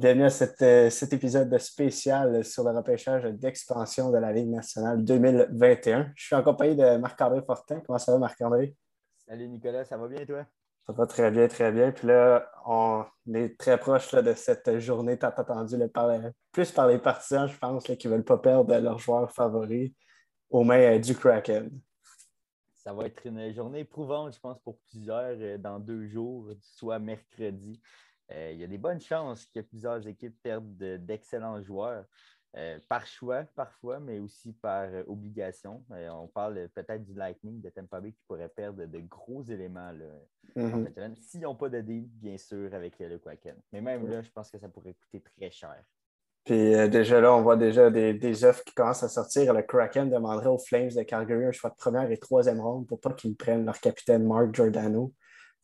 Bienvenue 0.00 0.24
à 0.24 0.62
euh, 0.62 0.88
cet 0.88 1.12
épisode 1.12 1.58
spécial 1.58 2.42
sur 2.42 2.64
le 2.64 2.74
repêchage 2.74 3.24
d'expansion 3.34 4.10
de 4.10 4.16
la 4.16 4.32
Ligue 4.32 4.48
nationale 4.48 5.04
2021. 5.04 6.12
Je 6.16 6.24
suis 6.24 6.34
en 6.34 6.42
compagnie 6.42 6.74
de 6.74 6.96
Marc-André 6.96 7.42
Fortin. 7.42 7.82
Comment 7.86 7.98
ça 7.98 8.12
va, 8.12 8.18
Marc-André? 8.18 8.74
Salut 9.28 9.46
Nicolas, 9.46 9.84
ça 9.84 9.98
va 9.98 10.08
bien 10.08 10.24
toi? 10.24 10.46
Ça 10.86 10.94
va 10.94 11.06
très 11.06 11.30
bien, 11.30 11.48
très 11.48 11.70
bien. 11.70 11.92
Puis 11.92 12.08
là, 12.08 12.50
on 12.64 13.04
est 13.34 13.60
très 13.60 13.78
proche 13.78 14.14
de 14.14 14.32
cette 14.32 14.78
journée 14.78 15.18
tant 15.18 15.34
attendue, 15.36 15.76
plus 16.50 16.72
par 16.72 16.88
les 16.88 16.98
partisans, 16.98 17.46
je 17.46 17.58
pense, 17.58 17.84
qui 17.84 18.08
ne 18.08 18.12
veulent 18.14 18.24
pas 18.24 18.38
perdre 18.38 18.74
leur 18.78 18.98
joueur 18.98 19.30
favori 19.30 19.94
aux 20.48 20.64
mains 20.64 20.94
euh, 20.94 20.98
du 20.98 21.14
Kraken. 21.14 21.78
Ça 22.74 22.94
va 22.94 23.04
être 23.04 23.26
une 23.26 23.52
journée 23.52 23.80
éprouvante, 23.80 24.34
je 24.34 24.40
pense, 24.40 24.58
pour 24.60 24.78
plusieurs 24.90 25.36
euh, 25.38 25.58
dans 25.58 25.78
deux 25.78 26.06
jours, 26.06 26.48
soit 26.58 26.98
mercredi. 26.98 27.82
Euh, 28.32 28.50
il 28.52 28.60
y 28.60 28.64
a 28.64 28.66
des 28.66 28.78
bonnes 28.78 29.00
chances 29.00 29.46
que 29.46 29.60
plusieurs 29.60 30.06
équipes 30.06 30.36
perdent 30.42 30.76
d'excellents 30.76 31.62
joueurs. 31.62 32.04
par 32.88 33.06
choix 33.06 33.44
parfois, 33.54 34.00
mais 34.00 34.18
aussi 34.18 34.52
par 34.52 34.88
obligation. 35.06 35.84
on 35.90 36.26
parle 36.26 36.68
peut-être 36.74 37.04
du 37.04 37.14
Lightning 37.14 37.60
de 37.60 37.70
Tampa 37.70 38.00
Bay 38.00 38.10
qui 38.10 38.22
pourrait 38.26 38.48
perdre 38.48 38.86
de 38.86 38.98
gros 39.00 39.42
éléments 39.44 39.92
là, 39.92 40.06
mm-hmm. 40.56 41.14
S'ils 41.20 41.42
n'ont 41.42 41.54
pas 41.54 41.68
de 41.68 41.80
deal, 41.80 42.08
bien 42.08 42.36
sûr, 42.36 42.74
avec 42.74 42.98
le 42.98 43.18
Kraken. 43.18 43.54
Mais 43.72 43.80
même 43.80 44.08
là, 44.08 44.20
je 44.20 44.30
pense 44.30 44.50
que 44.50 44.58
ça 44.58 44.68
pourrait 44.68 44.94
coûter 44.94 45.22
très 45.22 45.50
cher. 45.52 45.84
Puis 46.44 46.74
euh, 46.74 46.88
déjà 46.88 47.20
là, 47.20 47.34
on 47.34 47.42
voit 47.42 47.56
déjà 47.56 47.90
des, 47.90 48.14
des, 48.14 48.44
offres 48.44 48.64
qui 48.64 48.74
commencent 48.74 49.02
à 49.02 49.08
sortir. 49.08 49.52
Le 49.52 49.62
Kraken 49.62 50.08
demanderait 50.08 50.48
aux 50.48 50.58
Flames 50.58 50.88
de 50.88 51.02
Calgary 51.02 51.44
un 51.44 51.52
choix 51.52 51.70
de 51.70 51.76
première 51.76 52.10
et 52.10 52.16
troisième 52.16 52.60
ronde 52.60 52.86
pour 52.86 53.00
pas 53.00 53.12
qu'ils 53.12 53.36
prennent 53.36 53.64
leur 53.64 53.78
capitaine 53.78 54.26
Mark 54.26 54.54
Giordano. 54.54 55.12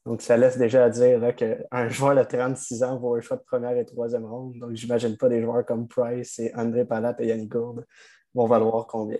Donc, 0.07 0.23
ça 0.23 0.37
laisse 0.37 0.57
déjà 0.57 0.85
à 0.85 0.89
dire 0.89 1.35
qu'un 1.35 1.89
joueur 1.89 2.15
de 2.15 2.23
36 2.23 2.85
ans 2.85 2.97
vaut 2.97 3.17
un 3.17 3.21
choix 3.21 3.37
de 3.37 3.43
première 3.43 3.77
et 3.77 3.85
troisième 3.85 4.25
ronde. 4.25 4.57
Donc, 4.57 4.73
j'imagine 4.75 5.17
pas 5.17 5.29
des 5.29 5.43
joueurs 5.43 5.67
comme 5.67 5.89
Price 5.89 6.39
et 6.39 6.55
André 6.55 6.85
Palat 6.85 7.17
et 7.19 7.27
Yannick 7.27 7.51
Gourde 7.51 7.85
vont 8.33 8.47
valoir 8.47 8.87
combien. 8.87 9.19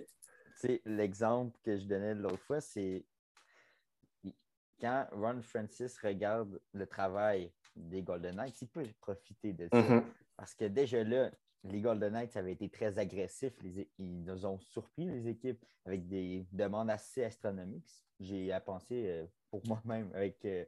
L'exemple 0.85 1.57
que 1.61 1.77
je 1.77 1.85
donnais 1.85 2.15
l'autre 2.15 2.39
fois, 2.39 2.61
c'est 2.61 3.05
quand 4.79 5.07
Ron 5.11 5.41
Francis 5.41 5.97
regarde 5.99 6.57
le 6.73 6.87
travail 6.87 7.51
des 7.75 8.01
Golden 8.01 8.37
Knights, 8.37 8.61
il 8.61 8.69
peut 8.69 8.87
profiter 9.01 9.51
de 9.51 9.67
ça. 9.69 9.81
Mm-hmm. 9.81 10.03
Parce 10.37 10.53
que 10.55 10.65
déjà 10.65 11.03
là, 11.03 11.31
les 11.65 11.81
Golden 11.81 12.13
Knights 12.13 12.37
avaient 12.37 12.53
été 12.53 12.69
très 12.69 12.97
agressifs. 12.97 13.53
ils 13.97 14.23
nous 14.23 14.45
ont 14.45 14.59
surpris, 14.59 15.05
les 15.05 15.27
équipes, 15.27 15.63
avec 15.85 16.07
des 16.07 16.47
demandes 16.53 16.89
assez 16.89 17.25
astronomiques. 17.25 18.06
J'ai 18.19 18.51
à 18.51 18.59
penser 18.59 19.07
euh, 19.07 19.25
pour 19.49 19.65
moi-même 19.67 20.11
avec 20.13 20.43
euh, 20.45 20.65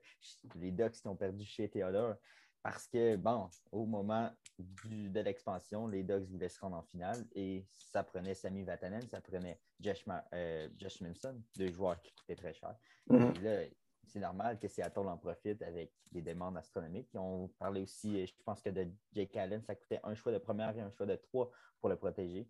les 0.56 0.72
Ducks 0.72 0.94
qui 0.94 1.08
ont 1.08 1.16
perdu 1.16 1.46
chez 1.46 1.70
Theodore. 1.70 2.16
Parce 2.62 2.88
que, 2.88 3.16
bon, 3.16 3.50
au 3.72 3.86
moment 3.86 4.30
de 4.58 5.20
l'expansion, 5.22 5.88
les 5.88 6.04
Ducks 6.04 6.28
voulaient 6.28 6.50
se 6.50 6.60
rendre 6.60 6.76
en 6.76 6.84
finale 6.84 7.26
et 7.34 7.66
ça 7.72 8.04
prenait 8.04 8.34
Sami 8.34 8.64
Vatanen, 8.64 9.02
ça 9.08 9.22
prenait 9.22 9.62
Josh, 9.80 10.04
euh, 10.34 10.68
Josh 10.78 11.00
Minson, 11.00 11.42
deux 11.58 11.72
joueurs 11.72 12.02
qui 12.02 12.14
coûtaient 12.14 12.36
très 12.36 12.54
cher. 12.54 12.76
Mm-hmm. 13.10 13.42
là, 13.42 13.62
c'est 14.06 14.20
normal 14.20 14.60
que 14.60 14.68
Seattle 14.68 15.08
en 15.08 15.18
profite 15.18 15.62
avec 15.62 15.94
des 16.12 16.22
demandes 16.22 16.58
astronomiques. 16.58 17.10
On 17.14 17.48
parlait 17.60 17.82
aussi, 17.82 18.26
je 18.26 18.34
pense 18.44 18.62
que 18.62 18.72
de 18.72 18.88
Jake 19.14 19.38
Allen, 19.38 19.62
ça 19.62 19.76
coûtait 19.76 20.02
un 20.04 20.14
choix 20.14 20.34
de 20.34 20.38
première 20.40 20.76
et 20.76 20.82
un 20.82 20.92
choix 20.92 21.06
de 21.06 21.16
trois 21.16 21.50
pour 21.80 21.90
le 21.90 21.96
protéger. 21.96 22.50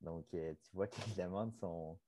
Donc, 0.00 0.28
tu 0.30 0.56
vois 0.72 0.86
que 0.86 0.96
les 1.08 1.22
demandes 1.24 1.52
sont 1.54 1.98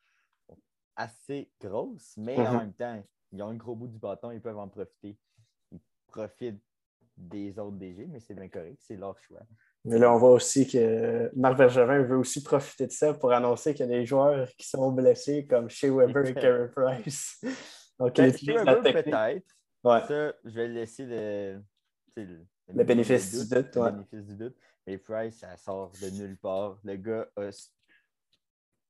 assez 1.01 1.51
grosses, 1.61 2.15
mais 2.17 2.37
en 2.37 2.53
mhm. 2.53 2.59
même 2.59 2.73
temps, 2.75 3.03
ils 3.33 3.43
ont 3.43 3.49
un 3.49 3.55
gros 3.55 3.75
bout 3.75 3.89
du 3.89 3.99
bâton, 3.99 4.31
ils 4.31 4.41
peuvent 4.41 4.59
en 4.59 4.69
profiter. 4.69 5.17
Ils 5.73 5.81
profitent 6.07 6.63
des 7.17 7.59
autres 7.59 7.77
DG, 7.77 8.07
mais 8.07 8.21
c'est 8.21 8.35
bien 8.35 8.49
correct, 8.49 8.79
c'est 8.81 8.97
leur 8.97 9.19
choix. 9.19 9.41
Mais 9.85 9.99
là, 9.99 10.13
on 10.13 10.19
voit 10.19 10.33
aussi 10.33 10.67
que 10.67 11.31
Marc 11.35 11.57
Bergevin 11.57 12.03
veut 12.03 12.19
aussi 12.19 12.43
profiter 12.43 12.87
de 12.87 12.93
ça 12.93 13.15
pour 13.15 13.33
annoncer 13.33 13.73
qu'il 13.73 13.87
y 13.87 13.95
a 13.95 13.99
des 13.99 14.05
joueurs 14.05 14.49
qui 14.57 14.69
sont 14.69 14.93
blessés, 14.93 15.47
comme 15.47 15.71
Shea 15.71 15.91
Weber 15.91 16.27
et 16.27 16.35
Carey 16.35 16.69
Price. 16.75 17.43
OK. 17.99 18.17
Ben, 18.17 18.83
peut-être. 18.83 19.47
Ça, 19.83 20.35
je 20.45 20.51
vais 20.51 20.69
laisser 20.69 21.07
le, 21.07 21.63
le, 22.17 22.85
bénéfice 22.85 23.31
du 23.31 23.55
doute. 23.55 23.75
Le 23.75 23.91
bénéfice 23.91 24.27
du 24.27 24.37
doute. 24.37 24.57
Mais 24.87 24.99
Price, 24.99 25.39
ça 25.39 25.57
sort 25.57 25.93
de 26.03 26.11
nulle 26.11 26.37
part. 26.37 26.79
Le 26.85 26.97
gars 26.97 27.27
a 27.37 27.49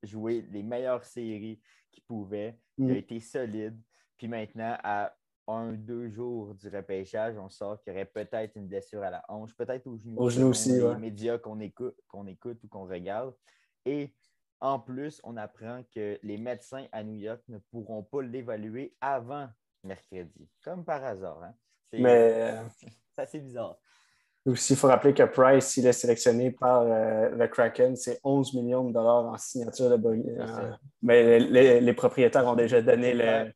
joué 0.02 0.44
les 0.50 0.62
meilleures 0.62 1.04
séries 1.04 1.60
qu'il 1.90 2.04
pouvait. 2.04 2.58
Il 2.78 2.90
a 2.90 2.94
mm. 2.94 2.96
été 2.96 3.20
solide. 3.20 3.80
Puis 4.16 4.28
maintenant, 4.28 4.76
à 4.82 5.14
un, 5.46 5.72
deux 5.72 6.08
jours 6.08 6.54
du 6.54 6.68
repêchage, 6.68 7.36
on 7.38 7.48
sort 7.48 7.80
qu'il 7.80 7.92
y 7.92 7.96
aurait 7.96 8.04
peut-être 8.04 8.56
une 8.56 8.68
blessure 8.68 9.02
à 9.02 9.10
la 9.10 9.24
hanche, 9.28 9.54
peut-être 9.56 9.86
au 9.86 9.96
genou. 9.96 10.20
Au 10.20 10.30
genou 10.30 10.48
aussi, 10.48 10.72
les 10.72 10.96
médias 10.96 11.38
qu'on 11.38 11.60
écoute, 11.60 11.96
qu'on 12.08 12.26
écoute 12.26 12.62
ou 12.64 12.68
qu'on 12.68 12.86
regarde. 12.86 13.34
Et 13.84 14.14
en 14.60 14.78
plus, 14.78 15.20
on 15.24 15.36
apprend 15.36 15.82
que 15.94 16.18
les 16.22 16.36
médecins 16.36 16.86
à 16.92 17.02
New 17.02 17.16
York 17.16 17.40
ne 17.48 17.58
pourront 17.58 18.02
pas 18.02 18.22
l'évaluer 18.22 18.94
avant 19.00 19.48
mercredi, 19.82 20.48
comme 20.62 20.84
par 20.84 21.02
hasard. 21.02 21.42
Hein. 21.42 21.54
Mais 21.92 22.56
c'est 22.78 23.22
assez 23.22 23.40
bizarre. 23.40 23.78
Aussi, 24.46 24.72
il 24.72 24.76
faut 24.76 24.88
rappeler 24.88 25.12
que 25.12 25.22
Price, 25.24 25.66
s'il 25.66 25.86
est 25.86 25.92
sélectionné 25.92 26.50
par 26.50 26.82
euh, 26.82 27.28
le 27.30 27.46
Kraken, 27.46 27.94
c'est 27.94 28.20
11 28.24 28.54
millions 28.54 28.84
de 28.84 28.92
dollars 28.92 29.26
en 29.26 29.36
signature 29.36 29.90
de 29.90 29.96
bonus. 29.96 30.26
Euh, 30.38 30.70
mais 31.02 31.38
les, 31.38 31.92
propriétaires 31.92 32.46
ont 32.46 32.56
déjà 32.56 32.80
donné 32.80 33.12
le, 33.12 33.52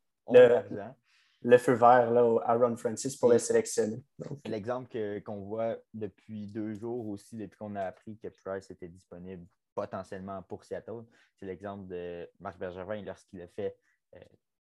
le, 1.43 1.59
feu 1.59 1.73
vert 1.73 2.11
là, 2.11 2.39
à 2.45 2.55
Ron 2.57 2.77
Francis 2.77 3.17
pour 3.17 3.31
le 3.31 3.39
sélectionner. 3.39 4.03
L'exemple 4.45 5.23
qu'on 5.23 5.41
voit 5.41 5.77
depuis 5.95 6.49
deux 6.49 6.75
jours 6.75 7.09
aussi, 7.09 7.37
depuis 7.37 7.57
qu'on 7.57 7.77
a 7.77 7.85
appris 7.85 8.19
que 8.19 8.29
Price 8.29 8.71
était 8.71 8.89
disponible 8.89 9.47
potentiellement 9.75 10.43
pour 10.43 10.65
Seattle. 10.65 11.05
C'est 11.35 11.47
l'exemple 11.47 11.89
de 11.89 12.29
Marc 12.41 12.59
Bergevin 12.59 13.03
lorsqu'il 13.03 13.41
a 13.43 13.49
fait, 13.49 13.77
euh, 14.15 14.21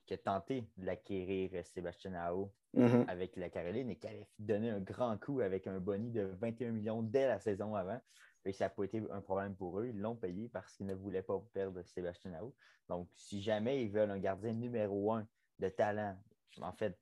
qui 0.06 0.14
a 0.14 0.18
tenté 0.18 0.68
de 0.78 0.86
l'acquérir 0.86 1.52
euh, 1.54 1.64
Sébastien 1.64 2.14
Ao 2.16 2.52
mm-hmm. 2.76 3.08
avec 3.08 3.36
la 3.36 3.50
Caroline 3.50 3.90
et 3.90 3.96
qui 3.96 4.08
avait 4.08 4.28
donné 4.40 4.70
un 4.70 4.80
grand 4.80 5.18
coup 5.18 5.42
avec 5.42 5.68
un 5.68 5.80
boni 5.80 6.12
de 6.12 6.24
21 6.40 6.72
millions 6.72 7.02
dès 7.02 7.28
la 7.28 7.40
saison 7.40 7.76
avant. 7.76 8.00
Et 8.46 8.54
ça 8.54 8.66
n'a 8.66 8.70
pas 8.70 8.84
été 8.84 9.04
un 9.12 9.22
problème 9.22 9.56
pour 9.56 9.80
eux. 9.80 9.88
Ils 9.88 10.00
l'ont 10.00 10.16
payé 10.16 10.50
parce 10.50 10.76
qu'ils 10.76 10.88
ne 10.88 10.96
voulaient 10.96 11.22
pas 11.22 11.40
perdre 11.54 11.82
Sébastien 11.84 12.34
Ao. 12.34 12.54
Donc, 12.90 13.08
si 13.16 13.42
jamais 13.42 13.84
ils 13.84 13.92
veulent 13.92 14.10
un 14.10 14.20
gardien 14.20 14.54
numéro 14.54 15.14
un 15.14 15.28
de 15.60 15.70
talent, 15.70 16.18
en 16.60 16.74
fait, 16.74 16.98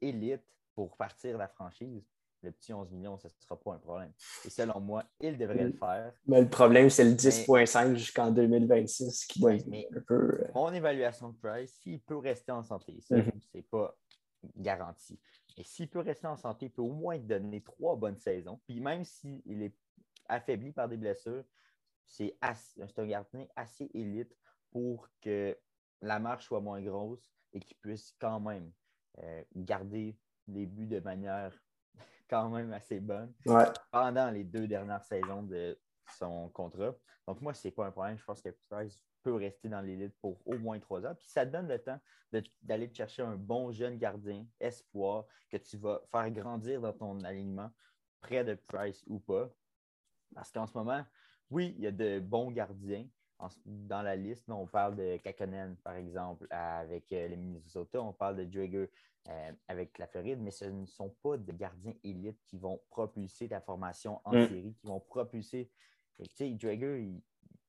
élite 0.00 0.42
pour 0.74 0.96
partir 0.96 1.36
la 1.36 1.48
franchise, 1.48 2.02
le 2.42 2.52
petit 2.52 2.72
11 2.72 2.90
millions, 2.92 3.18
ça 3.18 3.28
ne 3.28 3.34
sera 3.40 3.58
pas 3.58 3.74
un 3.74 3.78
problème. 3.78 4.12
Et 4.44 4.50
selon 4.50 4.80
moi, 4.80 5.04
il 5.20 5.36
devrait 5.36 5.64
le 5.64 5.72
faire. 5.72 6.12
Mais 6.26 6.40
le 6.40 6.48
problème, 6.48 6.88
c'est 6.90 7.04
le 7.04 7.12
10,5 7.12 7.96
jusqu'en 7.96 8.30
2026 8.30 9.26
qui 9.26 9.40
doit 9.40 9.54
être 9.54 9.66
un 9.66 10.00
peu. 10.06 10.14
Euh, 10.14 10.50
mon 10.54 10.72
évaluation 10.72 11.30
de 11.30 11.36
Price, 11.36 11.72
s'il 11.82 12.00
peut 12.00 12.18
rester 12.18 12.52
en 12.52 12.62
santé, 12.62 13.00
ça, 13.00 13.16
mhm. 13.16 13.32
c'est 13.52 13.68
pas 13.68 13.96
garanti. 14.56 15.18
Et 15.56 15.64
s'il 15.64 15.88
peut 15.88 16.00
rester 16.00 16.26
en 16.28 16.36
santé, 16.36 16.66
il 16.66 16.72
peut 16.72 16.82
au 16.82 16.92
moins 16.92 17.18
donner 17.18 17.60
trois 17.62 17.96
bonnes 17.96 18.18
saisons. 18.18 18.60
Puis 18.66 18.80
même 18.80 19.04
s'il 19.04 19.62
est 19.62 19.74
affaibli 20.28 20.72
par 20.72 20.88
des 20.88 20.96
blessures, 20.96 21.44
c'est 22.04 22.36
un 22.40 23.06
gardien 23.06 23.46
assez 23.56 23.90
élite 23.92 24.34
pour 24.70 25.08
que 25.20 25.58
la 26.00 26.18
marche 26.18 26.46
soit 26.46 26.60
moins 26.60 26.80
grosse 26.80 27.32
et 27.52 27.60
qu'il 27.60 27.76
puisse 27.78 28.14
quand 28.20 28.40
même 28.40 28.70
euh, 29.18 29.42
garder 29.56 30.16
les 30.46 30.66
buts 30.66 30.86
de 30.86 31.00
manière 31.00 31.52
quand 32.28 32.48
même 32.50 32.72
assez 32.72 33.00
bonne 33.00 33.32
pendant 33.90 34.30
les 34.30 34.44
deux 34.44 34.66
dernières 34.66 35.04
saisons 35.04 35.42
de 35.42 35.78
son 36.18 36.48
contrat. 36.50 36.94
Donc, 37.26 37.40
moi, 37.40 37.54
ce 37.54 37.68
n'est 37.68 37.72
pas 37.72 37.86
un 37.86 37.90
problème. 37.90 38.18
Je 38.18 38.24
pense 38.24 38.40
que 38.40 38.50
Price 38.68 38.98
peut 39.22 39.34
rester 39.34 39.68
dans 39.68 39.80
l'élite 39.80 40.14
pour 40.20 40.40
au 40.46 40.56
moins 40.58 40.78
trois 40.78 41.04
ans. 41.04 41.14
Puis 41.14 41.28
ça 41.28 41.44
te 41.44 41.52
donne 41.52 41.68
le 41.68 41.78
temps 41.78 42.00
d'aller 42.62 42.90
chercher 42.92 43.22
un 43.22 43.36
bon 43.36 43.72
jeune 43.72 43.98
gardien, 43.98 44.46
espoir, 44.60 45.26
que 45.50 45.56
tu 45.56 45.76
vas 45.76 46.00
faire 46.10 46.30
grandir 46.30 46.80
dans 46.80 46.92
ton 46.92 47.20
alignement, 47.24 47.70
près 48.20 48.44
de 48.44 48.54
Price 48.54 49.04
ou 49.06 49.18
pas. 49.18 49.50
Parce 50.34 50.52
qu'en 50.52 50.66
ce 50.66 50.76
moment, 50.76 51.04
oui, 51.50 51.74
il 51.78 51.84
y 51.84 51.86
a 51.86 51.92
de 51.92 52.20
bons 52.20 52.50
gardiens, 52.50 53.06
dans 53.64 54.02
la 54.02 54.16
liste, 54.16 54.48
on 54.48 54.66
parle 54.66 54.96
de 54.96 55.16
Kakonen, 55.18 55.76
par 55.76 55.94
exemple, 55.94 56.46
avec 56.50 57.12
euh, 57.12 57.28
les 57.28 57.36
Minnesota, 57.36 58.02
on 58.02 58.12
parle 58.12 58.36
de 58.36 58.44
Drager 58.44 58.90
euh, 59.28 59.52
avec 59.68 59.98
la 59.98 60.06
Floride, 60.06 60.40
mais 60.40 60.50
ce 60.50 60.64
ne 60.64 60.86
sont 60.86 61.14
pas 61.22 61.36
des 61.36 61.52
gardiens 61.52 61.94
élites 62.02 62.40
qui 62.46 62.58
vont 62.58 62.80
propulser 62.90 63.46
la 63.48 63.60
formation 63.60 64.20
en 64.24 64.32
mm. 64.32 64.48
série, 64.48 64.74
qui 64.74 64.86
vont 64.86 65.00
propulser. 65.00 65.70
Tu 66.36 66.56
sais, 66.58 66.58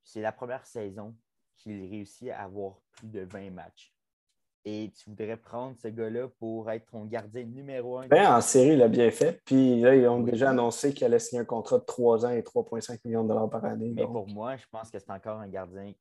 c'est 0.03 0.21
la 0.21 0.31
première 0.31 0.65
saison 0.65 1.15
qu'il 1.55 1.87
réussit 1.89 2.29
à 2.29 2.43
avoir 2.43 2.79
plus 2.91 3.07
de 3.07 3.21
20 3.21 3.51
matchs 3.51 3.93
et 4.65 4.91
tu 4.95 5.09
voudrais 5.09 5.37
prendre 5.37 5.75
ce 5.81 5.87
gars-là 5.87 6.27
pour 6.39 6.69
être 6.69 6.85
ton 6.91 7.05
gardien 7.05 7.43
numéro 7.43 7.97
un. 7.97 8.07
Ben, 8.07 8.33
en 8.33 8.41
série, 8.41 8.73
il 8.73 8.81
a 8.81 8.87
bien 8.87 9.09
fait. 9.11 9.41
Puis 9.45 9.79
là, 9.79 9.95
ils 9.95 10.07
ont 10.07 10.19
déjà 10.19 10.49
annoncé 10.49 10.93
qu'il 10.93 11.05
allait 11.05 11.19
signer 11.19 11.41
un 11.41 11.45
contrat 11.45 11.79
de 11.79 11.85
3 11.85 12.25
ans 12.25 12.29
et 12.29 12.41
3,5 12.41 12.99
millions 13.05 13.23
de 13.23 13.29
dollars 13.29 13.49
par 13.49 13.63
année. 13.65 13.91
Mais 13.95 14.05
pour 14.05 14.27
moi, 14.27 14.57
je 14.57 14.65
pense 14.71 14.91
que 14.91 14.99
c'est 14.99 15.11
encore 15.11 15.39
un 15.39 15.47
gardien 15.47 15.93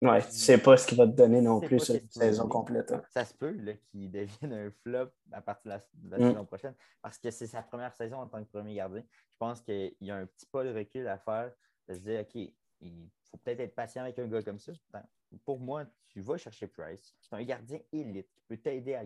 Ouais, 0.00 0.22
tu 0.22 0.30
sais 0.30 0.58
pas 0.58 0.76
ce 0.76 0.86
qu'il 0.86 0.96
va 0.96 1.06
te 1.06 1.12
donner 1.12 1.40
non 1.40 1.60
plus 1.60 1.80
sur 1.80 1.96
une 1.96 2.08
saison 2.08 2.46
complète. 2.46 2.92
Hein. 2.92 3.02
Ça 3.10 3.24
se 3.24 3.34
peut 3.34 3.56
qu'il 3.90 4.10
devienne 4.10 4.52
un 4.52 4.70
flop 4.82 5.10
à 5.32 5.40
partir 5.40 5.80
de 5.94 6.10
la, 6.10 6.18
mm. 6.18 6.28
saison 6.30 6.44
prochaine 6.44 6.74
parce 7.02 7.18
que 7.18 7.30
c'est 7.32 7.48
sa 7.48 7.62
première 7.62 7.92
saison 7.94 8.18
en 8.18 8.28
tant 8.28 8.42
que 8.42 8.48
premier 8.48 8.74
gardien. 8.74 9.02
Je 9.02 9.36
pense 9.38 9.60
qu'il 9.60 9.92
y 10.00 10.10
a 10.12 10.16
un 10.16 10.26
petit 10.26 10.46
pas 10.46 10.62
de 10.62 10.72
recul 10.72 11.08
à 11.08 11.18
faire 11.18 11.50
de 11.88 11.94
se 11.94 11.98
dire, 11.98 12.20
OK, 12.20 12.34
il 12.80 13.10
faut 13.24 13.38
peut-être 13.38 13.60
être 13.60 13.74
patient 13.74 14.02
avec 14.02 14.18
un 14.20 14.26
gars 14.28 14.42
comme 14.42 14.60
ça. 14.60 14.72
Pour 15.44 15.60
moi, 15.60 15.84
tu 16.08 16.20
vas 16.20 16.36
chercher 16.36 16.66
Price. 16.66 17.14
C'est 17.20 17.34
un 17.34 17.42
gardien 17.42 17.80
élite 17.92 18.30
qui 18.32 18.40
peut 18.48 18.56
t'aider 18.56 18.94
à 18.94 19.04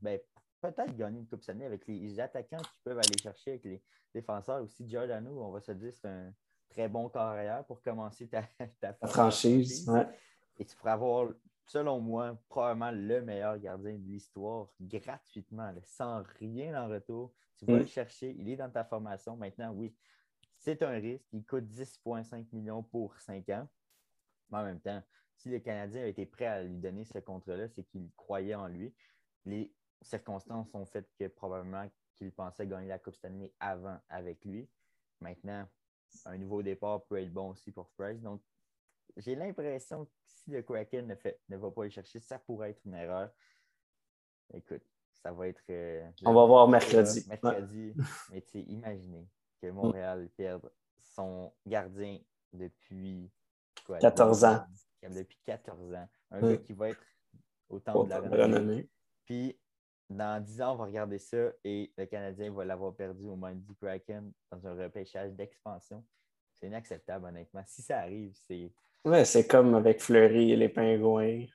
ben, 0.00 0.20
peut-être 0.60 0.96
gagner 0.96 1.18
une 1.18 1.26
Coupe 1.26 1.42
Stanley 1.42 1.64
avec 1.64 1.86
les 1.86 2.20
attaquants 2.20 2.58
qui 2.58 2.80
peuvent 2.84 2.98
aller 2.98 3.18
chercher 3.20 3.52
avec 3.52 3.64
les 3.64 3.82
défenseurs. 4.14 4.62
Aussi, 4.62 4.88
Giordano, 4.88 5.42
on 5.42 5.50
va 5.50 5.60
se 5.60 5.72
dire, 5.72 5.92
c'est 5.92 6.08
un 6.08 6.32
très 6.68 6.88
bon 6.88 7.08
carrière 7.08 7.64
pour 7.64 7.82
commencer 7.82 8.28
ta, 8.28 8.42
franchise. 9.08 9.90
Et 10.58 10.64
tu 10.64 10.76
pourrais 10.76 10.92
avoir, 10.92 11.30
selon 11.66 12.00
moi, 12.00 12.38
probablement 12.48 12.90
le 12.92 13.22
meilleur 13.22 13.58
gardien 13.58 13.94
de 13.94 14.06
l'histoire 14.06 14.68
gratuitement, 14.80 15.72
sans 15.82 16.22
rien 16.38 16.80
en 16.80 16.88
retour. 16.88 17.32
Tu 17.56 17.64
vas 17.64 17.74
mm. 17.74 17.78
le 17.78 17.86
chercher, 17.86 18.36
il 18.38 18.48
est 18.48 18.56
dans 18.56 18.70
ta 18.70 18.84
formation. 18.84 19.36
Maintenant, 19.36 19.72
oui, 19.72 19.94
c'est 20.58 20.82
un 20.82 20.90
risque. 20.90 21.26
Il 21.32 21.44
coûte 21.44 21.64
10,5 21.64 22.46
millions 22.52 22.82
pour 22.82 23.18
5 23.18 23.48
ans. 23.50 23.68
Mais 24.50 24.58
en 24.58 24.64
même 24.64 24.80
temps, 24.80 25.02
si 25.36 25.48
le 25.48 25.58
Canadien 25.58 26.02
a 26.02 26.06
été 26.06 26.26
prêt 26.26 26.46
à 26.46 26.62
lui 26.62 26.78
donner 26.78 27.04
ce 27.04 27.18
contrat-là, 27.18 27.68
c'est 27.68 27.84
qu'il 27.84 28.10
croyait 28.16 28.54
en 28.54 28.68
lui. 28.68 28.94
Les 29.46 29.72
circonstances 30.02 30.74
ont 30.74 30.86
fait 30.86 31.08
que 31.18 31.26
probablement 31.28 31.88
qu'il 32.14 32.32
pensait 32.32 32.66
gagner 32.66 32.88
la 32.88 32.98
Coupe 32.98 33.14
Stanley 33.14 33.52
avant 33.60 33.98
avec 34.08 34.44
lui. 34.44 34.68
Maintenant, 35.20 35.66
un 36.26 36.38
nouveau 36.38 36.62
départ 36.62 37.04
peut 37.04 37.20
être 37.20 37.32
bon 37.32 37.50
aussi 37.50 37.70
pour 37.72 37.88
Price. 37.90 38.20
Donc, 38.20 38.42
j'ai 39.16 39.34
l'impression 39.34 40.04
que 40.04 40.10
si 40.26 40.50
le 40.50 40.62
Kraken 40.62 41.06
ne, 41.06 41.14
fait, 41.14 41.40
ne 41.48 41.56
va 41.56 41.70
pas 41.70 41.84
le 41.84 41.90
chercher, 41.90 42.20
ça 42.20 42.38
pourrait 42.38 42.70
être 42.70 42.84
une 42.84 42.94
erreur. 42.94 43.30
Écoute, 44.52 44.82
ça 45.22 45.32
va 45.32 45.48
être. 45.48 45.62
Euh, 45.70 46.08
On 46.24 46.32
va 46.32 46.44
voir 46.44 46.68
mercredi. 46.68 47.24
mercredi. 47.28 47.94
Mais 48.30 48.42
tu 48.42 48.50
sais, 48.50 48.60
imaginez 48.62 49.28
que 49.60 49.70
Montréal 49.70 50.28
perde 50.36 50.70
son 50.98 51.52
gardien 51.66 52.18
depuis 52.52 53.30
14 54.00 54.44
ans. 54.44 54.64
Depuis 55.02 55.38
14 55.44 55.94
ans. 55.94 56.08
Un 56.30 56.40
gars 56.40 56.56
qui 56.58 56.72
va 56.72 56.90
être 56.90 57.04
au 57.68 57.80
temps 57.80 58.04
de 58.04 58.10
la 58.10 58.20
renommée. 58.20 58.88
Puis 59.24 59.58
dans 60.08 60.42
10 60.42 60.62
ans, 60.62 60.72
on 60.72 60.76
va 60.76 60.84
regarder 60.84 61.18
ça 61.18 61.52
et 61.64 61.92
le 61.96 62.04
Canadien 62.06 62.52
va 62.52 62.64
l'avoir 62.64 62.94
perdu 62.94 63.26
au 63.26 63.36
moins 63.36 63.54
du 63.54 63.74
Kraken 63.76 64.32
dans 64.50 64.66
un 64.66 64.74
repêchage 64.74 65.32
d'expansion. 65.32 66.04
C'est 66.54 66.66
inacceptable, 66.66 67.26
honnêtement. 67.26 67.62
Si 67.66 67.80
ça 67.80 68.00
arrive, 68.00 68.32
c'est. 68.46 68.72
Ouais, 69.04 69.24
c'est 69.24 69.46
comme 69.46 69.74
avec 69.74 70.02
Fleury 70.02 70.52
et 70.52 70.56
les 70.56 70.68
Pingouins. 70.68 71.46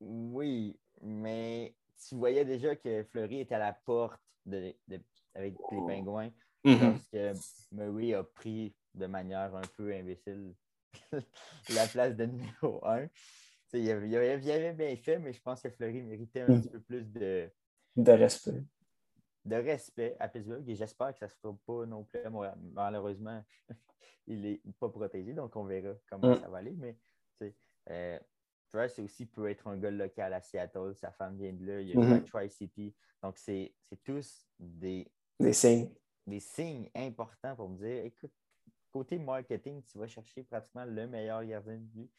Oui, 0.00 0.78
mais 1.00 1.74
tu 2.06 2.16
voyais 2.16 2.44
déjà 2.44 2.76
que 2.76 3.04
Fleury 3.04 3.40
était 3.40 3.54
à 3.54 3.58
la 3.58 3.72
porte 3.72 4.20
de, 4.44 4.74
avec 5.34 5.54
les 5.70 5.78
Pingouins 5.86 6.30
mm-hmm. 6.64 6.90
parce 6.90 7.06
que 7.08 7.32
Murray 7.72 8.14
a 8.14 8.24
pris 8.24 8.74
de 8.94 9.06
manière 9.06 9.54
un 9.54 9.66
peu 9.76 9.92
imbécile 9.92 10.54
la 11.74 11.86
place 11.86 12.16
de 12.16 12.26
numéro 12.26 12.84
1 12.86 13.08
il 13.74 13.90
avait, 13.90 14.16
avait, 14.16 14.72
bien 14.72 14.96
fait, 14.96 15.18
mais 15.18 15.32
je 15.32 15.42
pense 15.42 15.60
que 15.60 15.70
Fleury 15.70 16.02
méritait 16.02 16.42
un 16.42 16.48
mm. 16.48 16.60
petit 16.60 16.68
peu 16.70 16.80
plus 16.80 17.04
de, 17.04 17.50
de 17.96 18.12
respect. 18.12 18.64
De 19.44 19.56
respect 19.56 20.16
à 20.18 20.28
Pittsburgh. 20.28 20.68
Et 20.68 20.74
j'espère 20.74 21.12
que 21.12 21.18
ça 21.18 21.26
ne 21.26 21.30
se 21.30 21.36
fera 21.36 21.56
pas 21.66 21.86
non 21.86 22.04
plus 22.04 22.20
Malheureusement, 22.72 23.42
il 24.26 24.40
n'est 24.40 24.60
pas 24.78 24.88
protégé, 24.88 25.34
donc 25.34 25.54
on 25.56 25.64
verra 25.64 25.94
comment 26.08 26.34
mm. 26.34 26.40
ça 26.40 26.48
va 26.48 26.58
aller. 26.58 26.76
Mais 26.76 26.96
euh, 27.90 28.18
Price 28.70 28.98
aussi 28.98 29.26
peut 29.26 29.48
être 29.48 29.66
un 29.66 29.78
gars 29.78 29.90
local 29.90 30.32
à 30.32 30.40
Seattle. 30.40 30.94
Sa 30.94 31.10
femme 31.12 31.38
vient 31.38 31.52
de 31.52 31.66
là. 31.66 31.80
Il 31.80 31.88
y 31.88 31.92
a 31.92 31.96
mm-hmm. 31.96 32.24
Tri-City. 32.24 32.94
Donc, 33.22 33.38
c'est 33.38 33.74
tous 34.04 34.46
des, 34.58 35.10
des 35.40 35.52
signes. 35.52 35.90
Des 36.26 36.40
signes 36.40 36.90
importants 36.94 37.56
pour 37.56 37.70
me 37.70 37.78
dire 37.78 38.04
écoute, 38.04 38.32
côté 38.92 39.18
marketing, 39.18 39.82
tu 39.84 39.98
vas 39.98 40.06
chercher 40.06 40.42
pratiquement 40.42 40.84
le 40.84 41.06
meilleur 41.06 41.44
gardien 41.44 41.76
de 41.76 41.84
but 41.84 42.10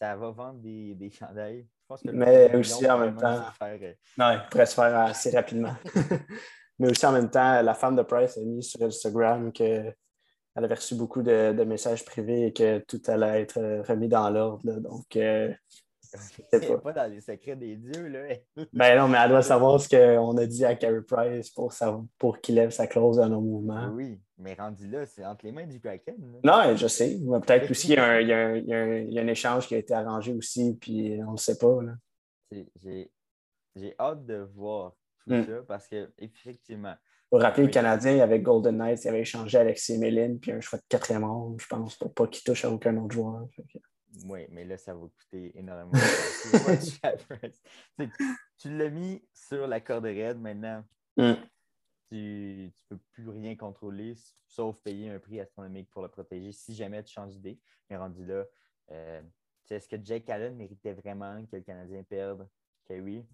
ça 0.00 0.16
va 0.16 0.30
vendre 0.30 0.60
des, 0.60 0.94
des 0.94 1.10
chandails. 1.10 1.66
Mais 2.04 2.54
aussi 2.56 2.88
en 2.90 2.98
même 2.98 3.16
temps. 3.16 3.42
Euh, 3.62 3.92
non, 4.16 4.32
il 4.32 4.42
pourrait 4.50 4.66
se 4.66 4.74
faire 4.74 4.98
assez 4.98 5.30
rapidement. 5.30 5.74
Mais 6.78 6.90
aussi 6.90 7.04
en 7.04 7.12
même 7.12 7.28
temps, 7.28 7.60
la 7.60 7.74
femme 7.74 7.96
de 7.96 8.02
Price 8.02 8.38
a 8.38 8.40
mis 8.40 8.62
sur 8.62 8.82
Instagram 8.82 9.52
qu'elle 9.52 9.94
avait 10.54 10.74
reçu 10.74 10.94
beaucoup 10.94 11.20
de, 11.20 11.52
de, 11.52 11.64
messages 11.64 12.04
privés 12.04 12.46
et 12.46 12.52
que 12.54 12.78
tout 12.78 13.02
allait 13.08 13.42
être 13.42 13.84
remis 13.86 14.08
dans 14.08 14.30
l'ordre. 14.30 14.80
Donc, 14.80 15.16
euh, 15.16 15.52
c'est 16.18 16.82
pas. 16.82 16.92
dans 16.92 17.10
les 17.10 17.20
secrets 17.20 17.56
des 17.56 17.76
dieux, 17.76 18.08
là. 18.08 18.34
ben 18.72 18.98
non, 18.98 19.08
mais 19.08 19.18
elle 19.22 19.30
doit 19.30 19.42
savoir 19.42 19.80
ce 19.80 19.88
qu'on 19.88 20.36
a 20.36 20.46
dit 20.46 20.64
à 20.64 20.74
Carey 20.74 21.02
Price 21.02 21.50
pour, 21.50 21.72
pour 22.18 22.40
qu'il 22.40 22.56
lève 22.56 22.70
sa 22.70 22.86
clause 22.86 23.16
dans 23.16 23.28
nos 23.28 23.40
mouvements. 23.40 23.90
Oui, 23.94 24.20
mais 24.38 24.54
rendu 24.54 24.88
là, 24.88 25.06
c'est 25.06 25.24
entre 25.24 25.44
les 25.44 25.52
mains 25.52 25.66
du 25.66 25.80
Kraken. 25.80 26.40
Non, 26.42 26.76
je 26.76 26.86
sais. 26.86 27.18
Peut-être 27.18 27.70
aussi, 27.70 27.88
il 27.88 27.94
y, 27.94 27.96
a 27.96 28.04
un, 28.04 28.20
il, 28.20 28.28
y 28.28 28.32
a 28.32 28.38
un, 28.38 28.54
il 28.54 29.12
y, 29.12 29.18
a 29.18 29.22
un, 29.22 29.28
échange 29.28 29.68
qui 29.68 29.74
a 29.74 29.78
été 29.78 29.94
arrangé 29.94 30.32
aussi, 30.32 30.76
puis 30.80 31.18
on 31.22 31.26
ne 31.26 31.32
le 31.32 31.36
sait 31.36 31.58
pas. 31.58 31.78
J'ai 33.76 33.94
hâte 33.98 34.26
de 34.26 34.48
voir 34.54 34.94
tout 35.26 35.34
hmm. 35.34 35.44
ça 35.44 35.62
parce 35.66 35.86
qu'effectivement. 35.86 36.94
Pour 37.30 37.40
rappeler, 37.40 37.64
le 37.64 37.70
Canadien, 37.70 38.18
avec 38.18 38.42
Golden 38.42 38.76
Knights, 38.76 39.04
il 39.04 39.08
avait 39.08 39.20
échangé 39.20 39.56
Alexis 39.56 39.98
Méline, 39.98 40.40
puis 40.40 40.50
un 40.50 40.60
choix 40.60 40.80
de 40.80 40.84
quatrième 40.88 41.24
ronde, 41.24 41.60
je 41.60 41.66
pense, 41.68 41.96
pour 41.96 42.12
pas 42.12 42.26
qu'il 42.26 42.42
touche 42.42 42.64
à 42.64 42.70
aucun 42.70 42.96
autre 42.96 43.14
joueur. 43.14 43.46
Oui, 44.26 44.46
mais 44.50 44.64
là, 44.64 44.76
ça 44.76 44.94
va 44.94 45.06
coûter 45.06 45.58
énormément. 45.58 45.92
tu, 48.58 48.76
l'as 48.76 48.90
mis 48.90 49.22
sur 49.32 49.66
la 49.66 49.80
corde 49.80 50.04
raide 50.04 50.40
maintenant. 50.40 50.84
Mm. 51.16 51.32
Tu 52.08 52.16
ne 52.16 52.70
peux 52.88 52.98
plus 53.12 53.28
rien 53.28 53.56
contrôler, 53.56 54.16
sauf 54.46 54.80
payer 54.82 55.10
un 55.10 55.18
prix 55.18 55.40
astronomique 55.40 55.90
pour 55.90 56.02
le 56.02 56.08
protéger 56.08 56.52
si 56.52 56.74
jamais 56.74 57.02
tu 57.02 57.12
changes 57.12 57.34
d'idée. 57.34 57.58
Mais 57.88 57.96
rendu 57.96 58.26
là, 58.26 58.44
euh, 58.90 59.22
est-ce 59.70 59.88
que 59.88 59.96
Jake 60.02 60.28
Allen 60.28 60.56
méritait 60.56 60.92
vraiment 60.92 61.44
que 61.46 61.56
le 61.56 61.62
Canadien 61.62 62.02
perde? 62.02 62.48
Oui. 62.88 63.24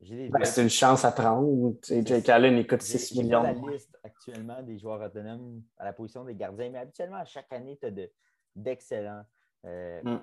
Ben, 0.00 0.44
c'est 0.44 0.62
une 0.62 0.70
chance 0.70 1.04
à 1.04 1.12
prendre. 1.12 1.74
Jake 1.82 2.28
Allen, 2.28 2.58
il 2.58 2.66
coûte 2.66 2.82
6 2.82 3.16
millions. 3.16 3.42
la 3.42 3.52
liste 3.52 3.98
actuellement 4.02 4.62
des 4.62 4.78
joueurs 4.78 5.00
autonomes 5.00 5.62
à 5.78 5.84
la 5.84 5.92
position 5.92 6.24
des 6.24 6.34
gardiens, 6.34 6.70
mais 6.70 6.78
habituellement, 6.78 7.16
à 7.16 7.24
chaque 7.24 7.52
année, 7.52 7.78
tu 7.80 7.86
as 7.86 8.08
d'excellents 8.54 9.24
euh, 9.64 10.00
mm. 10.02 10.20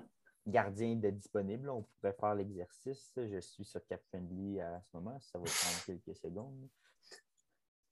gardien 0.47 0.95
de 0.95 1.09
disponible. 1.09 1.69
On 1.69 1.83
pourrait 1.83 2.15
faire 2.19 2.35
l'exercice. 2.35 3.11
Je 3.17 3.39
suis 3.39 3.65
sur 3.65 3.85
CapFriendly 3.85 4.61
à 4.61 4.81
ce 4.81 4.97
moment. 4.97 5.17
Ça 5.19 5.39
va 5.39 5.45
prendre 5.45 5.85
quelques 5.85 6.17
secondes. 6.17 6.67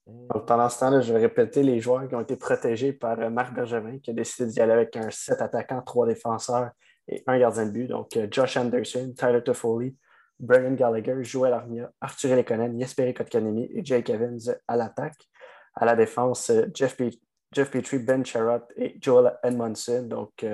Euh, 0.08 0.40
pendant 0.40 0.70
ce 0.70 0.80
temps-là, 0.80 1.02
je 1.02 1.14
vais 1.14 1.20
répéter 1.20 1.62
les 1.64 1.80
joueurs 1.80 2.08
qui 2.08 2.16
ont 2.16 2.22
été 2.22 2.36
protégés 2.36 2.94
par 2.94 3.20
euh, 3.20 3.30
Marc 3.30 3.54
Bergevin, 3.54 4.00
qui 4.00 4.12
a 4.12 4.14
décidé 4.14 4.52
d'y 4.52 4.62
aller 4.62 4.74
avec 4.74 4.96
un 4.96 5.10
7 5.10 5.42
attaquants, 5.42 5.82
3 5.82 6.08
défenseurs 6.08 6.72
et 7.08 7.24
un 7.28 7.38
gardien 7.38 7.66
de 7.66 7.72
but. 7.72 7.88
Donc, 7.88 8.18
Josh 8.32 8.58
Anderson, 8.58 9.14
Tyler 9.16 9.44
Toffoli, 9.44 9.96
Brian 10.40 10.74
Gallagher, 10.74 11.18
Joel 11.22 11.54
Armia, 11.54 11.92
Arthur 12.02 12.36
Lekonen, 12.36 12.80
Jesperi 12.80 13.14
Kotkanemi 13.14 13.70
et 13.74 13.84
Jake 13.84 14.10
Evans 14.10 14.40
à 14.68 14.78
l'attaque. 14.78 15.28
À 15.76 15.86
la 15.86 15.96
défense, 15.96 16.52
Jeff, 16.74 16.98
Petrie, 16.98 18.00
Ben 18.00 18.26
Sherratt 18.26 18.72
et 18.76 18.98
Joel 19.02 19.38
Edmondson. 19.44 20.04
Donc, 20.08 20.46